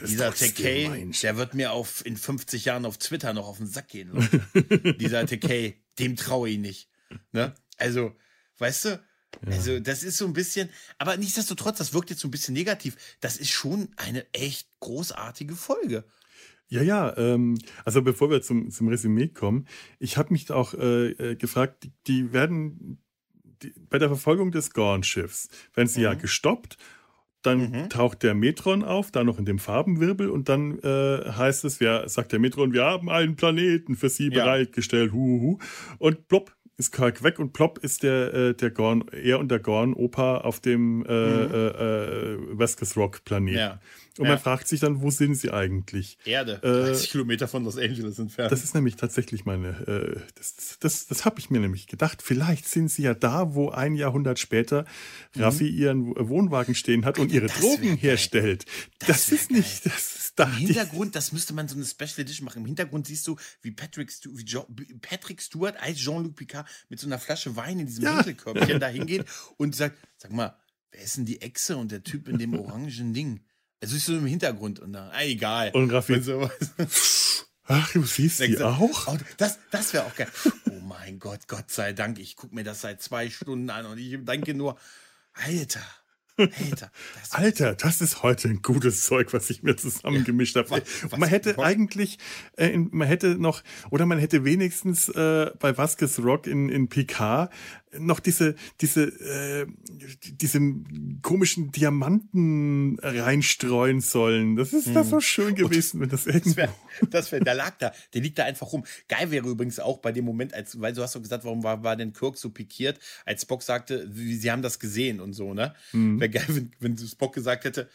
[0.08, 3.90] Dieser TK, der wird mir auf, in 50 Jahren auf Twitter noch auf den Sack
[3.90, 4.12] gehen.
[5.00, 6.89] Dieser TK, dem traue ich nicht.
[7.32, 7.54] Ne?
[7.78, 8.16] Also,
[8.58, 9.00] weißt du, ja.
[9.52, 12.98] also das ist so ein bisschen, aber nichtsdestotrotz, das wirkt jetzt so ein bisschen negativ.
[13.20, 16.04] Das ist schon eine echt großartige Folge.
[16.70, 19.68] Ja, ja, ähm, also bevor wir zum, zum Resümee kommen,
[20.00, 23.02] ich habe mich auch äh, äh, gefragt, die, die werden
[23.64, 26.06] die, bei der Verfolgung des Gorn-Schiffs werden sie mhm.
[26.06, 26.78] ja gestoppt
[27.48, 27.89] dann mhm.
[27.89, 32.08] taucht der Metron auf, da noch in dem Farbenwirbel und dann äh, heißt es, wer
[32.10, 34.43] sagt der Metron, wir haben einen Planeten für Sie ja.
[34.43, 35.58] bereitgestellt, huhuhu.
[35.98, 39.60] Und plopp ist Kirk weg und plopp ist der, äh, der Gorn, er und der
[39.60, 41.54] Gorn-Opa auf dem äh, mhm.
[41.54, 43.56] äh, äh, Vasquez Rock Planet.
[43.56, 43.80] Ja.
[44.18, 44.32] Und ja.
[44.32, 46.18] man fragt sich dann, wo sind sie eigentlich?
[46.26, 48.51] Erde, 30 äh, Kilometer von Los Angeles entfernt.
[48.51, 52.22] Das ist nämlich tatsächlich meine, äh, das, das, das habe ich mir nämlich gedacht.
[52.22, 54.86] Vielleicht sind sie ja da, wo ein Jahrhundert später
[55.36, 55.41] mhm.
[55.41, 58.65] Raffi ihren Wohnwagen stehen hat und ihre Drogen herstellt.
[58.99, 59.59] Das, das ist geil.
[59.59, 60.45] nicht, das ist da.
[60.45, 62.59] Im Hintergrund, das müsste man so eine Special Edition machen.
[62.59, 64.65] Im Hintergrund siehst du, wie Patrick, Stu wie John,
[65.01, 68.18] Patrick Stewart als Jean-Luc Picard mit so einer Flasche Wein in diesem ja.
[68.18, 69.26] Winkelkörbchen da hingeht
[69.57, 70.57] und sagt, sag mal,
[70.91, 73.41] wer ist denn die Echse und der Typ in dem orangen Ding?
[73.80, 75.72] Es ist so im Hintergrund und da, ah, egal.
[75.74, 76.16] Und Raffi.
[77.70, 79.08] Ach, du siehst sie auch?
[79.08, 80.30] Oh, das das wäre auch geil.
[80.70, 82.18] Oh mein Gott, Gott sei Dank.
[82.18, 84.78] Ich gucke mir das seit zwei Stunden an und ich denke nur,
[85.34, 85.86] Alter,
[86.38, 90.84] Alter, das Alter, das ist heute ein gutes Zeug, was ich mir zusammengemischt ja, habe.
[91.18, 92.20] Man hätte eigentlich,
[92.58, 97.50] äh, man hätte noch, oder man hätte wenigstens äh, bei Vasquez Rock in, in PK
[97.98, 99.66] noch diese, diese, äh,
[100.22, 100.60] diese
[101.22, 104.56] komischen Diamanten reinstreuen sollen.
[104.56, 104.94] Das ist hm.
[104.94, 106.50] das so schön gewesen, Und wenn das irgendwie.
[106.50, 106.74] Das wäre,
[107.10, 108.86] das wär, der lag da, der liegt da einfach rum.
[109.08, 111.84] Geil wäre übrigens auch bei dem Moment, als, weil du hast doch gesagt, warum war,
[111.84, 115.74] war denn Kirk so pikiert, als Spock sagte, sie haben das gesehen und so, ne?
[115.92, 116.20] Hm.
[116.20, 117.90] Wäre geil, wenn, wenn Spock gesagt hätte,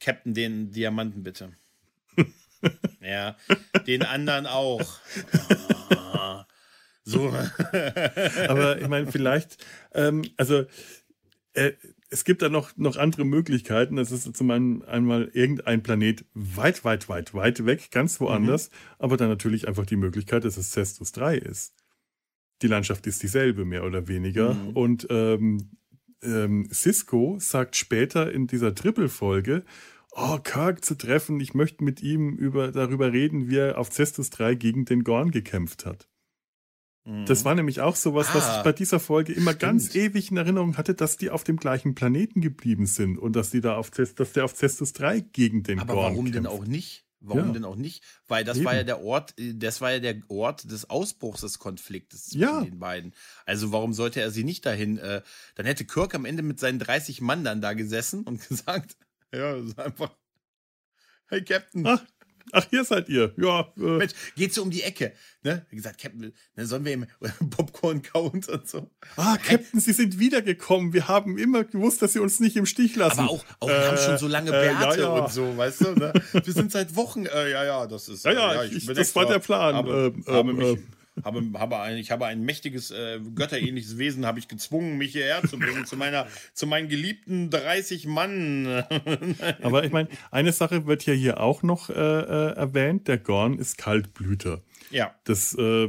[0.00, 1.52] Captain, den Diamanten bitte.
[3.00, 3.36] ja,
[3.86, 4.80] den anderen auch.
[6.18, 6.47] Ah.
[7.08, 7.28] So.
[8.48, 9.56] Aber ich meine, vielleicht,
[9.94, 10.64] ähm, also
[11.54, 11.72] äh,
[12.10, 13.96] es gibt da noch, noch andere Möglichkeiten.
[13.96, 18.74] Das ist zum einen einmal irgendein Planet weit, weit, weit, weit weg, ganz woanders, mhm.
[18.98, 21.74] aber dann natürlich einfach die Möglichkeit, dass es Cestus 3 ist.
[22.62, 24.54] Die Landschaft ist dieselbe, mehr oder weniger.
[24.54, 24.70] Mhm.
[24.70, 25.70] Und ähm,
[26.22, 29.64] ähm, Cisco sagt später in dieser Triple-Folge,
[30.12, 34.30] oh, Kirk zu treffen, ich möchte mit ihm über, darüber reden, wie er auf Cestus
[34.30, 36.07] 3 gegen den Gorn gekämpft hat.
[37.26, 39.60] Das war nämlich auch sowas, ah, was ich bei dieser Folge immer stimmt.
[39.60, 43.50] ganz ewig in Erinnerung hatte, dass die auf dem gleichen Planeten geblieben sind und dass
[43.50, 46.34] die da auf dass der auf Cestus 3 gegen den Aber Gorn warum kämpft.
[46.34, 47.06] denn auch nicht?
[47.20, 47.52] Warum ja.
[47.52, 48.04] denn auch nicht?
[48.28, 48.66] Weil das Eben.
[48.66, 52.60] war ja der Ort, das war ja der Ort des Ausbruchs des Konfliktes zwischen ja.
[52.60, 53.14] den beiden.
[53.44, 54.98] Also warum sollte er sie nicht dahin?
[54.98, 55.22] Äh,
[55.56, 58.96] dann hätte Kirk am Ende mit seinen 30 Mann dann da gesessen und gesagt,
[59.32, 60.14] ja, das ist einfach,
[61.26, 62.04] hey Captain, Ach,
[62.52, 63.32] Ach, hier seid ihr.
[63.36, 63.72] Ja.
[63.76, 63.98] Äh.
[63.98, 65.12] Mensch, geht so um die Ecke.
[65.42, 65.64] Ne?
[65.70, 67.06] Wie gesagt, Captain, ne, sollen wir ihm
[67.50, 68.90] Popcorn count und so.
[69.16, 70.92] Ah, Captain, Sie sind wiedergekommen.
[70.92, 73.20] Wir haben immer gewusst, dass Sie uns nicht im Stich lassen.
[73.20, 75.22] Aber auch, auch äh, wir haben schon so lange äh, Bärte äh, ja, ja.
[75.22, 75.92] und so, weißt du?
[75.92, 76.12] Ne?
[76.32, 78.24] Wir sind seit Wochen, äh, ja, ja, das ist.
[78.24, 79.74] Ja, ja, ja ich, ich, das war der Plan.
[79.74, 80.78] Aber, ähm, aber, mich,
[81.24, 85.42] habe, habe ein, ich habe ein mächtiges, äh, götterähnliches Wesen, habe ich gezwungen, mich hierher
[85.42, 88.66] zu bringen, zu meiner, zu meinen geliebten 30 Mann.
[89.62, 93.58] Aber ich meine, eine Sache wird ja hier auch noch äh, äh, erwähnt, der Gorn
[93.58, 94.62] ist Kaltblüter.
[94.90, 95.14] Ja.
[95.24, 95.88] Das äh,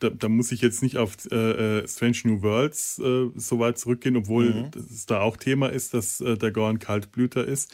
[0.00, 3.78] da, da, muss ich jetzt nicht auf äh, äh, Strange New Worlds äh, so weit
[3.78, 4.70] zurückgehen, obwohl mhm.
[4.74, 7.72] es da auch Thema ist, dass äh, der Gorn Kaltblüter ist.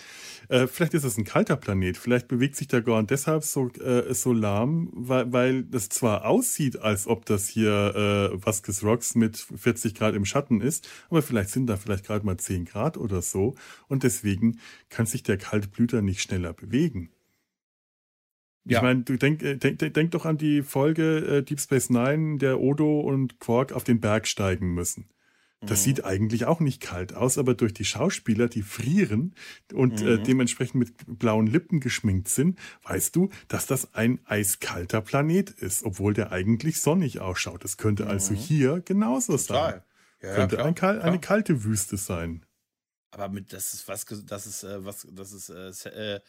[0.48, 1.96] Äh, vielleicht ist es ein kalter Planet.
[1.96, 6.78] Vielleicht bewegt sich der Gorn deshalb so, äh, so lahm, weil, weil das zwar aussieht,
[6.78, 11.50] als ob das hier äh, Vasquez Rocks mit 40 Grad im Schatten ist, aber vielleicht
[11.50, 13.54] sind da vielleicht gerade mal 10 Grad oder so.
[13.88, 17.10] Und deswegen kann sich der Kaltblüter nicht schneller bewegen.
[18.64, 18.78] Ja.
[18.78, 22.38] Ich meine, du denk, äh, denk, denk, doch an die Folge äh, Deep Space Nine,
[22.38, 25.08] der Odo und Quark auf den Berg steigen müssen.
[25.66, 25.84] Das mhm.
[25.84, 29.34] sieht eigentlich auch nicht kalt aus, aber durch die Schauspieler, die frieren
[29.72, 30.08] und äh, mhm.
[30.08, 35.84] äh, dementsprechend mit blauen Lippen geschminkt sind, weißt du, dass das ein eiskalter Planet ist,
[35.84, 37.64] obwohl der eigentlich sonnig ausschaut.
[37.64, 38.38] Das könnte also mhm.
[38.38, 39.72] also hier genauso Total.
[39.72, 39.82] sein.
[40.22, 41.06] Ja, könnte klar, ein kal klar.
[41.06, 42.44] eine kalte Wüste sein.
[43.10, 45.48] Aber mit das ist was, das ist äh, was, das ist
[45.86, 46.20] äh,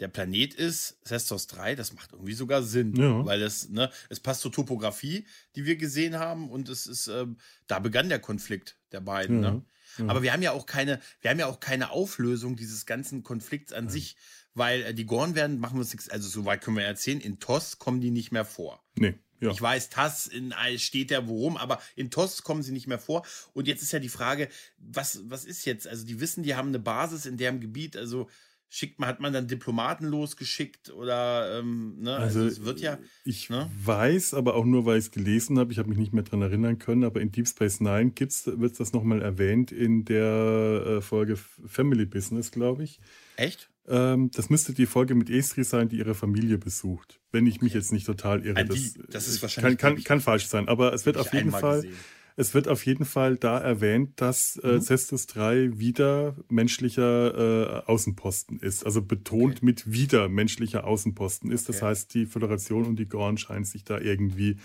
[0.00, 3.24] der Planet ist, Sestos 3, das macht irgendwie sogar Sinn, ja.
[3.24, 7.38] weil es, ne, es passt zur Topografie, die wir gesehen haben und es ist, ähm,
[7.66, 9.50] da begann der Konflikt der beiden, ja.
[9.52, 9.64] ne?
[9.98, 10.08] Ja.
[10.08, 13.72] Aber wir haben ja auch keine, wir haben ja auch keine Auflösung dieses ganzen Konflikts
[13.72, 14.16] an sich,
[14.52, 17.38] weil äh, die Gorn werden, machen wir uns nichts, also soweit können wir erzählen, in
[17.38, 18.84] TOS kommen die nicht mehr vor.
[18.96, 19.14] Nee.
[19.40, 19.50] Ja.
[19.50, 23.26] Ich weiß, TAS in steht ja worum, aber in TOS kommen sie nicht mehr vor.
[23.52, 24.48] Und jetzt ist ja die Frage,
[24.78, 25.86] was, was ist jetzt?
[25.86, 28.30] Also die wissen, die haben eine Basis in deren Gebiet, also
[28.68, 32.16] schickt man, hat man dann Diplomaten losgeschickt oder ähm, ne?
[32.16, 32.98] Also, also, es wird ja.
[33.24, 33.70] Ich ne?
[33.84, 36.42] weiß, aber auch nur, weil ich es gelesen habe, ich habe mich nicht mehr daran
[36.42, 41.00] erinnern können, aber in Deep Space Nine gibt's, wird das nochmal erwähnt in der äh,
[41.00, 43.00] Folge Family Business, glaube ich.
[43.36, 43.70] Echt?
[43.88, 47.20] Ähm, das müsste die Folge mit Estri sein, die ihre Familie besucht.
[47.30, 48.64] Wenn ich mich jetzt nicht total irre.
[48.64, 49.78] Die, das, das, ist wahrscheinlich.
[49.78, 51.82] Kann, kann, kann falsch sein, aber es wird auf jeden Fall.
[51.82, 51.96] Gesehen
[52.36, 54.82] es wird auf jeden Fall da erwähnt, dass äh, mhm.
[54.82, 58.84] Cestus 3 wieder menschlicher äh, Außenposten ist.
[58.84, 59.64] Also betont okay.
[59.64, 61.68] mit wieder menschlicher Außenposten ist.
[61.68, 61.72] Okay.
[61.72, 64.58] Das heißt, die Föderation und die Gorn scheinen sich da irgendwie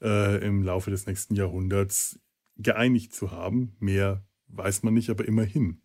[0.00, 2.18] äh, im Laufe des nächsten Jahrhunderts
[2.56, 3.76] geeinigt zu haben.
[3.80, 5.82] Mehr weiß man nicht, aber immerhin.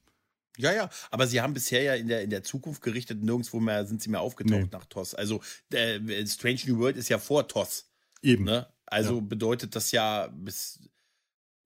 [0.57, 3.85] Ja, ja, aber sie haben bisher ja in der, in der Zukunft gerichtet, nirgendwo mehr
[3.85, 4.69] sind sie mehr aufgetaucht nee.
[4.71, 5.13] nach TOS.
[5.13, 5.41] Also
[5.73, 7.91] äh, Strange New World ist ja vor TOS.
[8.21, 8.45] Eben.
[8.45, 8.65] Ne?
[8.85, 9.21] Also ja.
[9.21, 10.79] bedeutet das ja bis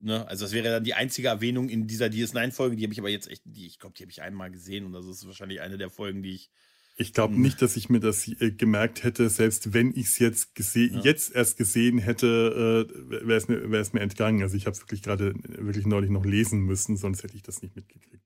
[0.01, 0.25] Ne?
[0.27, 3.29] Also das wäre dann die einzige Erwähnung in dieser DS9-Folge, die habe ich aber jetzt
[3.29, 5.89] echt, die, ich glaube, die habe ich einmal gesehen und das ist wahrscheinlich eine der
[5.89, 6.49] Folgen, die ich.
[6.95, 7.41] Ich glaube hm.
[7.41, 11.01] nicht, dass ich mir das äh, gemerkt hätte, selbst wenn ich es jetzt gesehen, ja.
[11.01, 14.41] jetzt erst gesehen hätte, äh, wäre es mir, mir entgangen.
[14.41, 17.61] Also ich habe es wirklich gerade wirklich neulich noch lesen müssen, sonst hätte ich das
[17.61, 18.23] nicht mitgekriegt.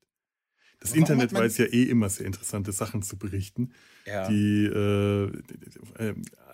[0.79, 3.71] Das Warum Internet weiß ja eh immer sehr interessante Sachen zu berichten.
[4.05, 4.27] Ja.
[4.27, 5.25] Die äh,
[5.97, 6.13] äh,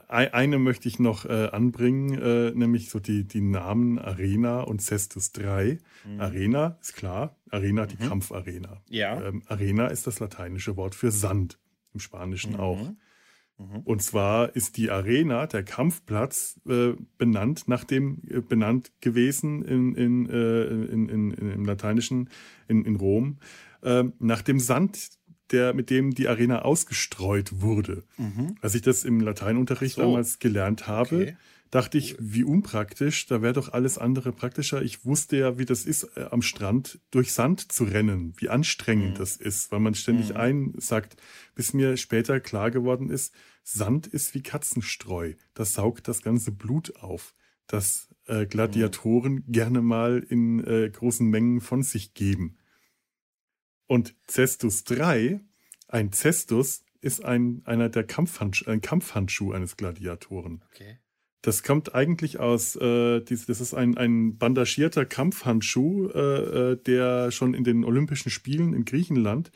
[0.10, 5.32] eine möchte ich noch äh, anbringen, äh, nämlich so die, die Namen Arena und Cestus
[5.34, 5.78] 3.
[6.06, 6.20] Mhm.
[6.20, 8.10] Arena ist klar, Arena die mhm.
[8.10, 8.82] Kampfarena.
[8.90, 9.22] Ja.
[9.22, 11.60] Ähm, Arena ist das lateinische Wort für Sand,
[11.94, 12.60] im Spanischen mhm.
[12.60, 12.82] auch.
[13.60, 13.82] Mhm.
[13.84, 19.94] Und zwar ist die Arena, der Kampfplatz, äh, benannt nach dem, äh, benannt gewesen in,
[19.94, 22.30] in, äh, in, in, im Lateinischen
[22.68, 23.38] in, in Rom,
[23.84, 25.19] äh, nach dem Sand,
[25.52, 28.04] der, mit dem die Arena ausgestreut wurde.
[28.18, 28.56] Mhm.
[28.62, 30.02] Als ich das im Lateinunterricht so.
[30.02, 31.38] damals gelernt habe, okay.
[31.72, 34.82] dachte ich, wie unpraktisch, da wäre doch alles andere praktischer.
[34.82, 39.14] Ich wusste ja, wie das ist, äh, am Strand durch Sand zu rennen, wie anstrengend
[39.14, 39.18] mhm.
[39.20, 40.38] das ist, weil man ständig mhm.
[40.38, 41.18] einsackt,
[41.56, 45.34] bis mir später klar geworden ist, Sand ist wie Katzenstreu.
[45.54, 47.34] Das saugt das ganze Blut auf,
[47.68, 49.52] das äh, Gladiatoren mhm.
[49.52, 52.59] gerne mal in äh, großen Mengen von sich geben.
[53.90, 55.42] Und Cestus 3,
[55.88, 60.62] ein Cestus ist ein, einer der Kampfhandschuh, ein Kampfhandschuh eines Gladiatoren.
[60.72, 61.00] Okay.
[61.42, 67.32] Das kommt eigentlich aus, äh, dies, das ist ein, ein bandagierter Kampfhandschuh, äh, äh, der
[67.32, 69.50] schon in den Olympischen Spielen in Griechenland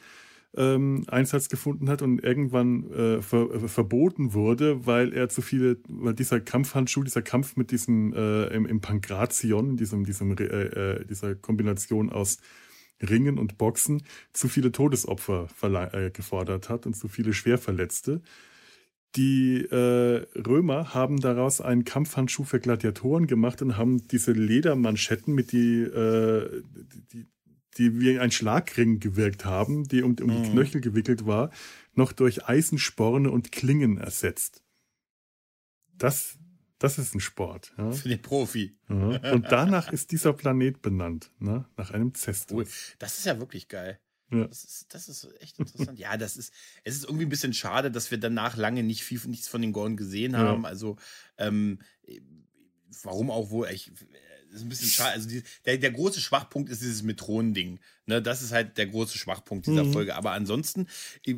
[0.58, 5.78] ähm, Einsatz gefunden hat und irgendwann äh, ver, äh, verboten wurde, weil er zu viele,
[5.88, 11.06] weil dieser Kampfhandschuh, dieser Kampf mit diesem äh, im, im Pankration, diesem, diesem, äh, äh,
[11.06, 12.40] dieser Kombination aus
[13.08, 18.22] Ringen und Boxen zu viele Todesopfer äh, gefordert hat und zu viele Schwerverletzte.
[19.16, 25.52] Die äh, Römer haben daraus einen Kampfhandschuh für Gladiatoren gemacht und haben diese Ledermanschetten, mit
[25.52, 26.64] die, äh,
[27.12, 27.28] die,
[27.78, 30.52] die wie ein Schlagring gewirkt haben, die um, um die mhm.
[30.54, 31.52] Knöchel gewickelt war,
[31.94, 34.64] noch durch Eisensporne und Klingen ersetzt.
[35.96, 36.40] Das
[36.84, 37.72] das ist ein Sport.
[37.78, 37.94] Ja.
[37.94, 38.78] Für den Profi.
[38.90, 39.32] Ja.
[39.32, 41.66] Und danach ist dieser Planet benannt, ne?
[41.78, 42.58] nach einem Zestus.
[42.58, 42.96] Cool.
[43.00, 44.02] Das ist ja wirklich geil.
[44.30, 44.48] Ja.
[44.48, 45.98] Das, ist, das ist echt interessant.
[45.98, 46.54] ja, das ist,
[46.84, 49.72] es ist irgendwie ein bisschen schade, dass wir danach lange nicht viel, nichts von den
[49.72, 50.66] Gorn gesehen haben.
[50.66, 50.98] Also,
[51.38, 51.80] ähm,
[53.02, 53.90] warum auch wohl, ich,
[54.54, 55.12] ist ein bisschen schade.
[55.12, 57.80] Also die, der, der große Schwachpunkt ist dieses Metronending.
[58.06, 59.94] Ne, das ist halt der große Schwachpunkt dieser mhm.
[59.94, 60.16] Folge.
[60.16, 60.88] Aber ansonsten,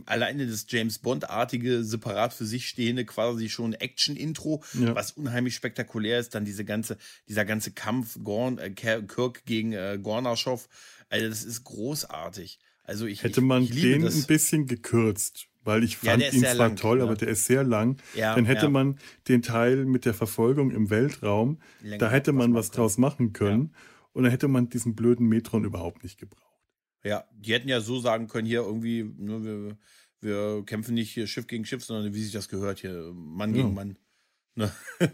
[0.07, 4.95] alleine das James Bond-artige, separat für sich stehende, quasi schon Action-Intro, ja.
[4.95, 6.33] was unheimlich spektakulär ist.
[6.33, 6.97] Dann diese ganze,
[7.29, 10.67] dieser ganze Kampf Gorn, äh, Kirk gegen äh, Gornaschow.
[11.09, 12.59] Also, das ist großartig.
[12.85, 14.15] Also ich, hätte man ich, ich den das.
[14.15, 17.03] ein bisschen gekürzt, weil ich fand ja, ihn zwar lang, toll, ja.
[17.03, 17.97] aber der ist sehr lang.
[18.15, 18.97] Ja, dann hätte man
[19.27, 23.73] den Teil mit der Verfolgung im Weltraum, Länger da hätte man was draus machen können
[24.13, 26.45] und dann hätte man diesen blöden Metron überhaupt nicht gebraucht.
[27.03, 29.77] Ja, die hätten ja so sagen können, hier irgendwie, ne, wir,
[30.21, 33.73] wir kämpfen nicht hier Schiff gegen Schiff, sondern wie sich das gehört, hier Mann gegen
[33.73, 33.97] Mann.
[34.55, 34.71] Ne?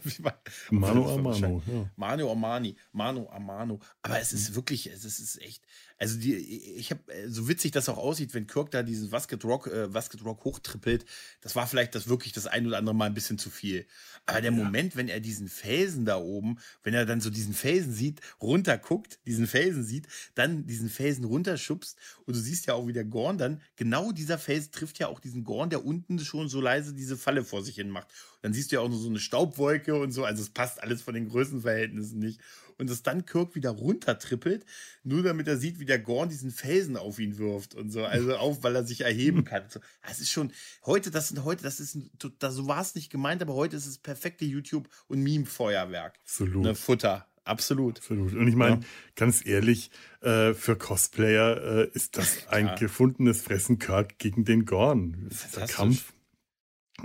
[0.69, 1.63] Mano Amano.
[1.65, 1.89] Ja.
[1.95, 3.79] Mano Amani, Mano Amano.
[4.03, 5.65] Aber es ist wirklich, es ist echt,
[6.01, 9.45] also die, ich habe äh, so witzig das auch aussieht, wenn Kirk da diesen Vasket
[9.45, 11.05] Rock, äh, Vasket Rock hochtrippelt,
[11.41, 13.85] das war vielleicht das wirklich das ein oder andere Mal ein bisschen zu viel.
[14.25, 14.57] Aber der ja.
[14.57, 19.19] Moment, wenn er diesen Felsen da oben, wenn er dann so diesen Felsen sieht, runterguckt,
[19.27, 23.37] diesen Felsen sieht, dann diesen Felsen runterschubst und du siehst ja auch, wie der Gorn
[23.37, 27.15] dann, genau dieser Felsen trifft ja auch diesen Gorn, der unten schon so leise diese
[27.15, 28.07] Falle vor sich hin macht.
[28.07, 30.81] Und dann siehst du ja auch nur so eine Staubwolke und so, also es passt
[30.81, 32.41] alles von den Größenverhältnissen nicht
[32.81, 34.65] und dass dann Kirk wieder runtertrippelt,
[35.03, 38.35] nur damit er sieht, wie der Gorn diesen Felsen auf ihn wirft und so, also
[38.35, 39.65] auf, weil er sich erheben kann.
[39.69, 40.51] So, das ist schon,
[40.83, 41.95] heute, das sind heute, das ist,
[42.39, 46.17] das, so war es nicht gemeint, aber heute ist es perfekte YouTube- und Meme-Feuerwerk.
[46.23, 46.63] Absolut.
[46.63, 47.27] Ne, Futter.
[47.43, 47.97] Absolut.
[47.99, 48.33] Absolut.
[48.33, 48.81] Und ich meine, ja.
[49.15, 49.91] ganz ehrlich,
[50.21, 52.75] äh, für Cosplayer äh, ist das ein ja.
[52.75, 55.29] gefundenes Fressen Kirk gegen den Gorn.
[55.55, 56.13] Der Kampf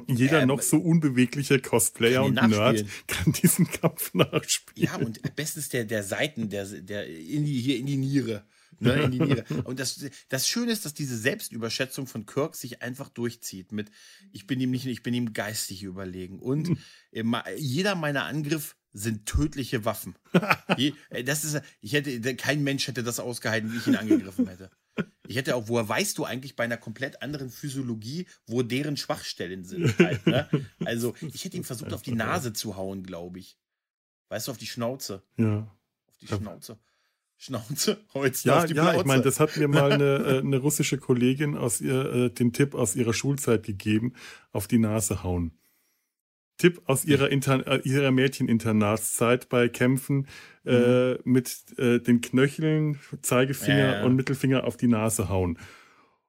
[0.06, 4.90] jeder ähm, noch so unbewegliche Cosplayer und Nerd kann diesen Kampf nachspielen.
[4.90, 8.44] Ja, und bestens der, der Seiten, der, der in die, hier in die Niere.
[8.78, 9.44] Ne, in die Niere.
[9.64, 13.90] Und das, das Schöne ist, dass diese Selbstüberschätzung von Kirk sich einfach durchzieht mit,
[14.32, 16.40] ich bin ihm nicht, ich bin ihm geistig überlegen.
[16.40, 16.77] Und
[17.56, 20.14] jeder meiner Angriff sind tödliche Waffen.
[21.24, 24.70] das ist, ich hätte, kein Mensch hätte das ausgehalten, wie ich ihn angegriffen hätte.
[25.28, 29.64] Ich hätte auch, woher weißt du eigentlich bei einer komplett anderen Physiologie, wo deren Schwachstellen
[29.64, 29.98] sind?
[29.98, 30.48] Halt, ne?
[30.85, 33.59] Also, ich hätte ihm versucht, auf die Nase zu hauen, glaube ich.
[34.28, 35.23] Weißt du, auf die Schnauze.
[35.36, 35.59] Ja.
[36.06, 36.78] Auf die Schnauze.
[37.39, 41.56] Schnauze, Holz ja, ja, ich meine, das hat mir mal eine, äh, eine russische Kollegin
[41.56, 44.14] aus ihr äh, den Tipp aus ihrer Schulzeit gegeben,
[44.52, 45.52] auf die Nase hauen.
[46.58, 50.26] Tipp aus ihrer, Inter äh, ihrer Mädcheninternatszeit bei Kämpfen
[50.64, 51.18] äh, mhm.
[51.24, 54.04] mit äh, den Knöcheln, Zeigefinger ja, ja.
[54.04, 55.58] und Mittelfinger auf die Nase hauen.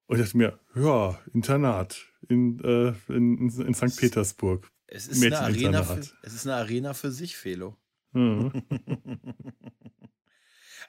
[0.07, 3.97] Und ich dachte mir, ja, Internat in, äh, in, in, in St.
[3.97, 4.69] Petersburg.
[4.87, 7.75] Es ist, eine Arena für, es ist eine Arena für sich, Felo.
[8.13, 8.51] Mhm.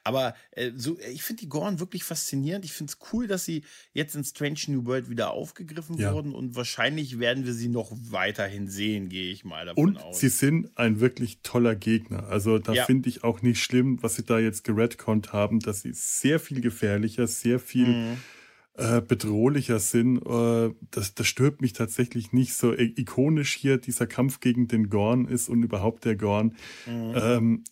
[0.09, 2.65] Aber äh, so, ich finde die Gorn wirklich faszinierend.
[2.65, 3.63] Ich finde es cool, dass sie
[3.93, 6.15] jetzt in Strange New World wieder aufgegriffen ja.
[6.15, 10.05] wurden und wahrscheinlich werden wir sie noch weiterhin sehen, gehe ich mal davon und aus.
[10.05, 12.27] Und sie sind ein wirklich toller Gegner.
[12.29, 12.87] Also da ja.
[12.87, 16.63] finde ich auch nicht schlimm, was sie da jetzt geredconnt haben, dass sie sehr viel
[16.63, 18.17] gefährlicher, sehr viel mhm
[18.79, 20.19] äh, bedrohlicher sind.
[20.25, 22.55] Äh, das, das stört mich tatsächlich nicht.
[22.55, 26.55] So ikonisch hier dieser Kampf gegen den Gorn ist und überhaupt der Gorn.
[26.87, 27.15] Mhm.
[27.17, 27.65] Ähm,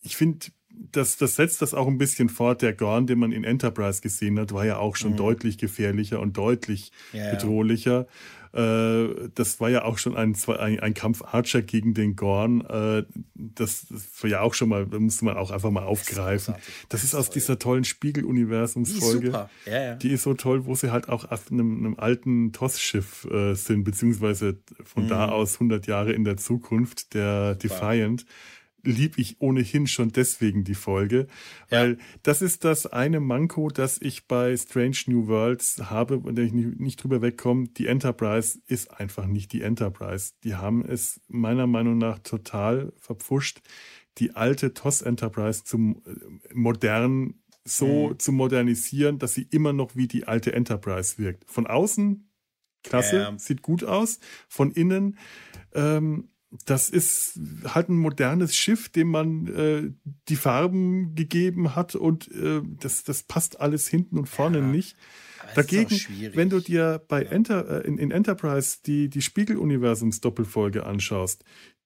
[0.00, 0.46] ich finde,
[0.92, 2.62] das, das setzt das auch ein bisschen fort.
[2.62, 5.16] Der Gorn, den man in Enterprise gesehen hat, war ja auch schon mhm.
[5.16, 8.00] deutlich gefährlicher und deutlich ja, bedrohlicher.
[8.00, 8.06] Ja.
[8.54, 12.60] Äh, das war ja auch schon ein, ein, ein, Kampf Archer gegen den Gorn.
[12.60, 13.04] Äh,
[13.34, 16.54] das, das, war ja auch schon mal, da musste man auch einfach mal aufgreifen.
[16.54, 19.48] Das ist, das ist aus dieser tollen Spiegel-Universumsfolge.
[19.64, 19.94] Die, ja.
[19.94, 23.84] die ist so toll, wo sie halt auch auf einem, einem alten TOS-Schiff äh, sind,
[23.84, 25.08] beziehungsweise von mhm.
[25.08, 27.56] da aus 100 Jahre in der Zukunft, der Super.
[27.56, 28.26] Defiant
[28.82, 31.26] lieb ich ohnehin schon deswegen die Folge,
[31.70, 31.96] weil ja.
[32.22, 36.80] das ist das eine Manko, das ich bei Strange New Worlds habe, und ich nicht,
[36.80, 37.68] nicht drüber wegkomme.
[37.68, 40.32] Die Enterprise ist einfach nicht die Enterprise.
[40.44, 43.60] Die haben es meiner Meinung nach total verpfuscht,
[44.18, 47.34] die alte TOS Enterprise zum äh, modern
[47.64, 48.18] so mhm.
[48.18, 51.44] zu modernisieren, dass sie immer noch wie die alte Enterprise wirkt.
[51.50, 52.28] Von außen
[52.82, 53.38] klasse, ja.
[53.38, 54.18] sieht gut aus.
[54.48, 55.16] Von innen
[55.72, 56.28] ähm,
[56.66, 59.90] das ist halt ein modernes Schiff, dem man äh,
[60.28, 64.96] die Farben gegeben hat und äh, das, das passt alles hinten und vorne ja, nicht.
[65.54, 65.98] Dagegen,
[66.34, 67.30] wenn du dir bei ja.
[67.30, 71.44] Enter, äh, in, in, Enterprise die, die Spiegel-Universums-Doppelfolge anschaust,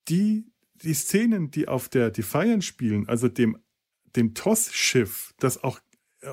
[0.09, 0.47] die,
[0.83, 3.59] die Szenen, die auf der Defiant spielen, also dem,
[4.17, 5.81] dem TOS-Schiff, das auch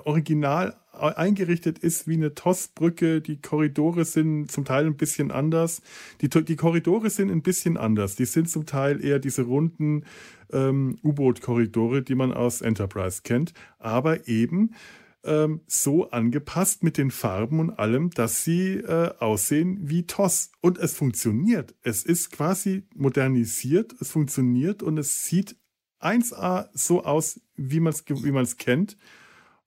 [0.06, 3.22] original eingerichtet ist wie eine TOS-Brücke.
[3.22, 5.82] Die Korridore sind zum Teil ein bisschen anders.
[6.22, 8.16] Die, die Korridore sind ein bisschen anders.
[8.16, 10.06] Die sind zum Teil eher diese runden
[10.52, 13.54] ähm, U-Boot-Korridore, die man aus Enterprise kennt.
[13.80, 14.76] Aber eben
[15.24, 20.52] ähm, so angepasst mit den Farben und allem, dass sie äh, aussehen wie TOS.
[20.62, 21.76] Und es funktioniert.
[21.82, 25.56] Es ist quasi modernisiert, es funktioniert und es sieht
[26.02, 28.98] 1A so aus, wie man es wie kennt.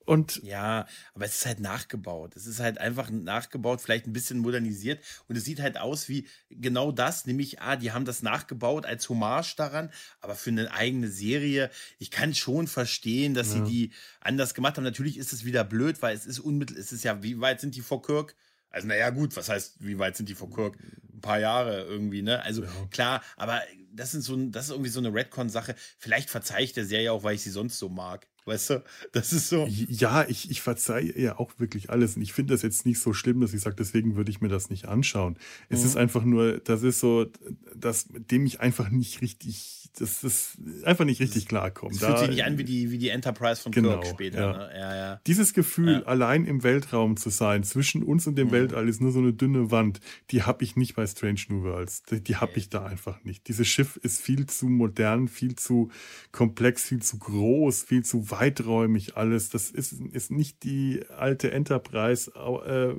[0.06, 2.36] Und ja, aber es ist halt nachgebaut.
[2.36, 5.02] Es ist halt einfach nachgebaut, vielleicht ein bisschen modernisiert.
[5.28, 9.08] Und es sieht halt aus wie genau das, nämlich, ah, die haben das nachgebaut als
[9.08, 11.70] Hommage daran, aber für eine eigene Serie.
[11.98, 13.64] Ich kann schon verstehen, dass ja.
[13.66, 14.84] sie die anders gemacht haben.
[14.84, 17.74] Natürlich ist es wieder blöd, weil es ist unmittel, es ist ja, wie weit sind
[17.74, 18.36] die vor Kirk?
[18.70, 20.78] Also, naja, gut, was heißt, wie weit sind die vor Kirk?
[21.12, 22.42] Ein paar Jahre irgendwie, ne?
[22.42, 22.70] Also, ja.
[22.90, 23.60] klar, aber
[23.90, 25.74] das, sind so, das ist irgendwie so eine Redcon-Sache.
[25.98, 28.28] Vielleicht verzeihe ich der Serie auch, weil ich sie sonst so mag.
[28.46, 29.66] Weißt du, das ist so.
[29.68, 32.14] Ja, ich, ich verzeihe ja auch wirklich alles.
[32.14, 34.48] Und ich finde das jetzt nicht so schlimm, dass ich sage, deswegen würde ich mir
[34.48, 35.36] das nicht anschauen.
[35.68, 35.86] Es mhm.
[35.86, 37.26] ist einfach nur, das ist so,
[37.74, 42.00] dass dem ich einfach nicht richtig, das ist einfach nicht richtig klarkommt.
[42.00, 44.38] Das fühlt sich nicht an wie die, wie die Enterprise von genau, Kirk später.
[44.38, 44.52] Ja.
[44.52, 44.70] Ne?
[44.78, 45.20] Ja, ja.
[45.26, 48.52] Dieses Gefühl, allein im Weltraum zu sein, zwischen uns und dem mhm.
[48.52, 49.98] Weltall ist nur so eine dünne Wand,
[50.30, 52.04] die habe ich nicht bei Strange New Worlds.
[52.04, 53.48] Die, die habe ich da einfach nicht.
[53.48, 55.90] Dieses Schiff ist viel zu modern, viel zu
[56.30, 59.48] komplex, viel zu groß, viel zu weit weiträumig alles.
[59.48, 62.92] Das ist, ist nicht die alte Enterprise äh,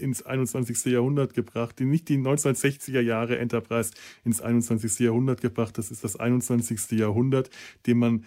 [0.00, 0.84] ins 21.
[0.92, 3.92] Jahrhundert gebracht, die nicht die 1960er Jahre Enterprise
[4.24, 5.00] ins 21.
[5.00, 5.78] Jahrhundert gebracht.
[5.78, 6.92] Das ist das 21.
[6.92, 7.50] Jahrhundert,
[7.86, 8.24] dem man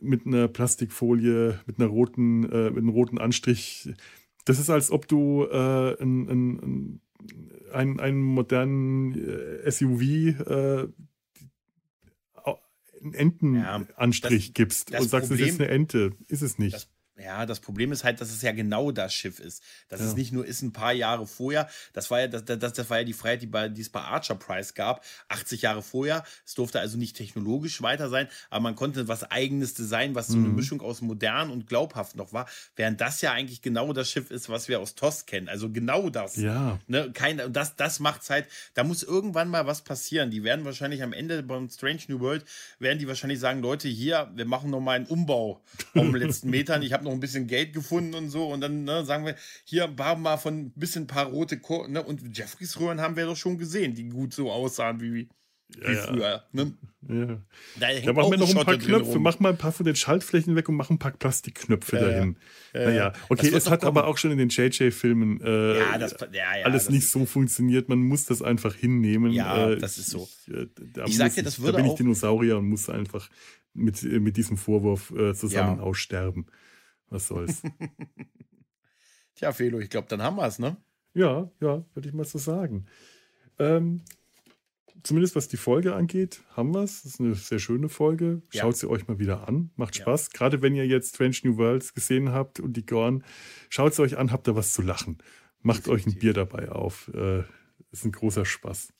[0.00, 3.90] mit einer Plastikfolie, mit einer roten, äh, mit einem roten Anstrich.
[4.44, 7.00] Das ist, als ob du äh, ein, ein,
[7.72, 9.14] ein, einen modernen
[9.68, 10.88] SUV äh,
[13.02, 16.12] einen Entenanstrich ja, gibst das und sagst, Problem, es ist eine Ente.
[16.28, 16.74] Ist es nicht.
[16.74, 16.88] Das,
[17.22, 19.62] ja, das Problem ist halt, dass es ja genau das Schiff ist.
[19.88, 20.06] Dass ja.
[20.06, 21.68] es nicht nur ist ein paar Jahre vorher.
[21.92, 24.00] Das war ja, das, das, das war ja die Freiheit, die, bei, die es bei
[24.00, 25.04] Archer Price gab.
[25.28, 26.24] 80 Jahre vorher.
[26.44, 30.36] Es durfte also nicht technologisch weiter sein, aber man konnte was eigenes designen, was so
[30.36, 30.54] eine mhm.
[30.54, 32.48] Mischung aus modern und glaubhaft noch war.
[32.76, 35.48] Während das ja eigentlich genau das Schiff ist, was wir aus TOS kennen.
[35.48, 36.36] Also genau das.
[36.36, 36.78] Ja.
[36.86, 40.30] Ne, kein, das, das macht's halt, da muss irgendwann mal was passieren.
[40.30, 42.44] Die werden wahrscheinlich am Ende beim Strange New World,
[42.78, 45.62] werden die wahrscheinlich sagen, Leute, hier, wir machen noch mal einen Umbau
[45.94, 46.82] auf den letzten Metern.
[46.82, 48.48] Ich habe noch noch ein bisschen Geld gefunden und so.
[48.48, 51.86] Und dann ne, sagen wir, hier haben wir von ein bisschen ein paar rote Ko
[51.86, 52.02] ne?
[52.02, 55.28] Und Jeffreys Röhren haben wir doch schon gesehen, die gut so aussahen wie, wie
[55.78, 56.44] ja, früher.
[56.52, 56.72] Ne?
[57.08, 57.26] Ja.
[57.78, 59.18] Da, da machen wir noch ein paar Knöpfe.
[59.18, 62.36] Mach mal ein paar von den Schaltflächen weg und mach ein paar Plastikknöpfe ja, dahin.
[62.74, 62.84] Ja.
[62.84, 63.96] Naja, okay, es hat kommen.
[63.96, 66.16] aber auch schon in den JJ-Filmen äh, ja, das,
[66.64, 67.88] alles nicht so funktioniert.
[67.88, 69.32] Man muss das einfach hinnehmen.
[69.32, 70.28] Ja, äh, das ist so.
[70.46, 70.66] Ich, äh,
[71.06, 73.28] ich sag dir, das würde Da bin ich Dinosaurier und muss einfach
[73.74, 76.46] mit, mit diesem Vorwurf äh, zusammen aussterben.
[77.10, 77.62] Was soll's.
[79.34, 80.76] Tja, Felo, ich glaube, dann haben wir es, ne?
[81.12, 82.86] Ja, ja, würde ich mal so sagen.
[83.58, 84.02] Ähm,
[85.02, 87.02] zumindest was die Folge angeht, haben wir es.
[87.02, 88.42] Das ist eine sehr schöne Folge.
[88.52, 88.62] Ja.
[88.62, 89.70] Schaut sie euch mal wieder an.
[89.76, 90.30] Macht Spaß.
[90.32, 90.38] Ja.
[90.38, 93.24] Gerade wenn ihr jetzt Strange New Worlds gesehen habt und die Gorn,
[93.68, 95.18] schaut sie euch an, habt da was zu lachen.
[95.62, 96.06] Macht Definitiv.
[96.06, 97.10] euch ein Bier dabei auf.
[97.14, 97.42] Äh,
[97.90, 98.92] ist ein großer Spaß.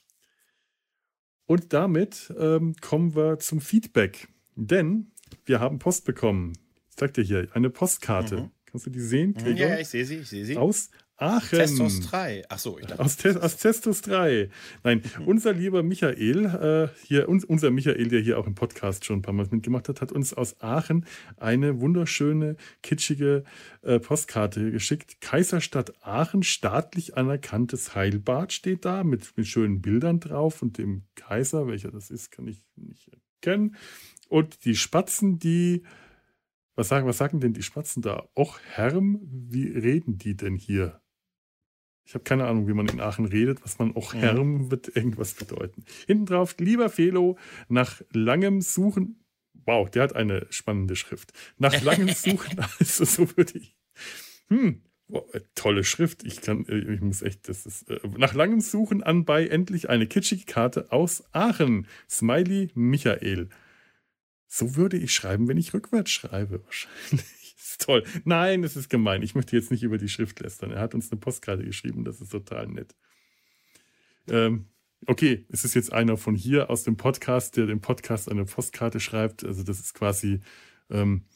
[1.47, 4.28] Und damit ähm, kommen wir zum Feedback.
[4.57, 5.12] Denn
[5.45, 6.53] wir haben Post bekommen
[6.99, 8.37] sag dir hier, eine Postkarte.
[8.37, 8.51] Mhm.
[8.67, 9.35] Kannst du die sehen?
[9.35, 9.69] Gregor?
[9.69, 10.57] Ja, ich sehe sie, ich sehe sie.
[10.57, 10.91] Aus
[11.21, 11.59] Aachen.
[11.59, 12.45] Testos 3.
[12.49, 13.03] Ach so, ich dachte.
[13.03, 14.49] Aus, Te aus Testos 3.
[14.83, 15.27] Nein, mhm.
[15.27, 19.23] unser lieber Michael, äh, hier, uns, unser Michael, der hier auch im Podcast schon ein
[19.23, 21.05] paar Mal mitgemacht hat, hat uns aus Aachen
[21.37, 23.45] eine wunderschöne, kitschige
[23.83, 25.21] äh, Postkarte geschickt.
[25.21, 31.67] Kaiserstadt Aachen, staatlich anerkanntes Heilbad steht da mit, mit schönen Bildern drauf und dem Kaiser,
[31.67, 33.11] welcher das ist, kann ich nicht
[33.43, 33.77] erkennen.
[34.29, 35.83] Und die Spatzen, die
[36.81, 38.27] was sagen, was sagen denn die Spatzen da?
[38.35, 41.02] Och, Herm, wie reden die denn hier?
[42.07, 43.62] Ich habe keine Ahnung, wie man in Aachen redet.
[43.62, 45.85] Was man auch Herm wird irgendwas bedeuten.
[46.07, 47.39] Hinten drauf, lieber Felo,
[47.69, 49.23] nach langem Suchen.
[49.52, 51.32] Wow, der hat eine spannende Schrift.
[51.59, 53.77] Nach langem Suchen, also so würde ich.
[54.48, 55.23] Hm, wow,
[55.55, 56.24] tolle Schrift.
[56.24, 57.90] Ich kann, äh, ich muss echt, das ist.
[57.90, 61.86] Äh, nach langem Suchen anbei endlich eine kitschige Karte aus Aachen.
[62.09, 63.51] Smiley Michael.
[64.53, 67.25] So würde ich schreiben, wenn ich rückwärts schreibe, wahrscheinlich.
[67.57, 68.03] ist toll.
[68.25, 69.23] Nein, es ist gemein.
[69.23, 70.73] Ich möchte jetzt nicht über die Schrift lästern.
[70.73, 72.97] Er hat uns eine Postkarte geschrieben, das ist total nett.
[74.29, 74.67] Ähm,
[75.07, 78.99] okay, es ist jetzt einer von hier aus dem Podcast, der dem Podcast eine Postkarte
[78.99, 79.45] schreibt.
[79.45, 80.41] Also, das ist quasi
[80.91, 81.27] ähm,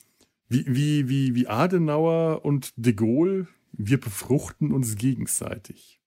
[0.48, 3.46] wie, wie, wie, wie Adenauer und de Gaulle.
[3.70, 6.00] Wir befruchten uns gegenseitig.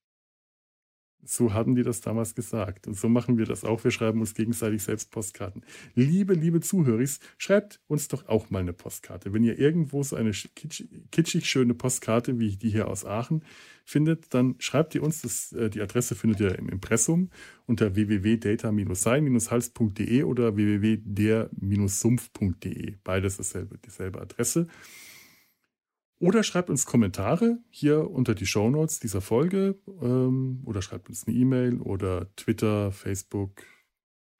[1.24, 2.86] So hatten die das damals gesagt.
[2.86, 3.82] Und so machen wir das auch.
[3.84, 5.62] Wir schreiben uns gegenseitig selbst Postkarten.
[5.94, 7.04] Liebe, liebe Zuhörer,
[7.36, 9.34] schreibt uns doch auch mal eine Postkarte.
[9.34, 13.42] Wenn ihr irgendwo so eine kitschig, kitschig schöne Postkarte, wie die hier aus Aachen,
[13.84, 15.22] findet, dann schreibt ihr uns.
[15.22, 17.30] Das, äh, die Adresse findet ihr im Impressum
[17.66, 22.96] unter www.data-sein-hals.de oder www.der-sumpf.de.
[23.02, 24.66] Beides dasselbe, dieselbe Adresse.
[26.20, 31.36] Oder schreibt uns Kommentare hier unter die Shownotes dieser Folge ähm, oder schreibt uns eine
[31.36, 33.62] E-Mail oder Twitter, Facebook.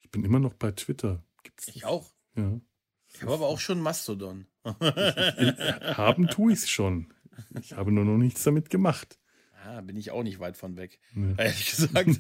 [0.01, 1.23] Ich bin immer noch bei Twitter.
[1.45, 2.13] Gibt's ich auch.
[2.35, 2.61] Ja.
[3.15, 4.47] Ich habe aber auch schon Mastodon.
[4.65, 7.13] haben tue ich es schon.
[7.61, 9.19] Ich habe nur noch nichts damit gemacht.
[9.65, 10.99] Ah, bin ich auch nicht weit von weg.
[11.15, 11.35] Nee.
[11.39, 12.09] Ehrlich gesagt.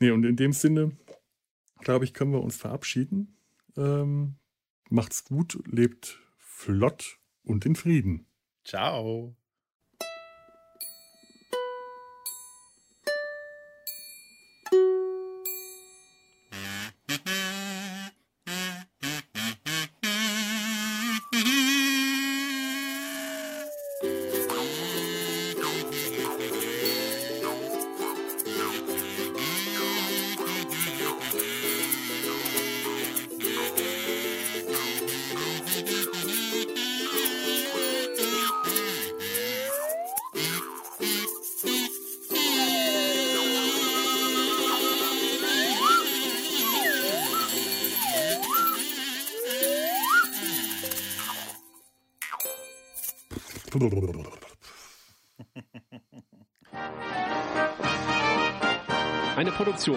[0.00, 0.96] nee, und in dem Sinne,
[1.80, 3.38] glaube ich, können wir uns verabschieden.
[3.76, 4.36] Ähm,
[4.90, 6.20] macht's gut, lebt
[6.56, 8.26] flott und in Frieden.
[8.64, 9.36] Ciao.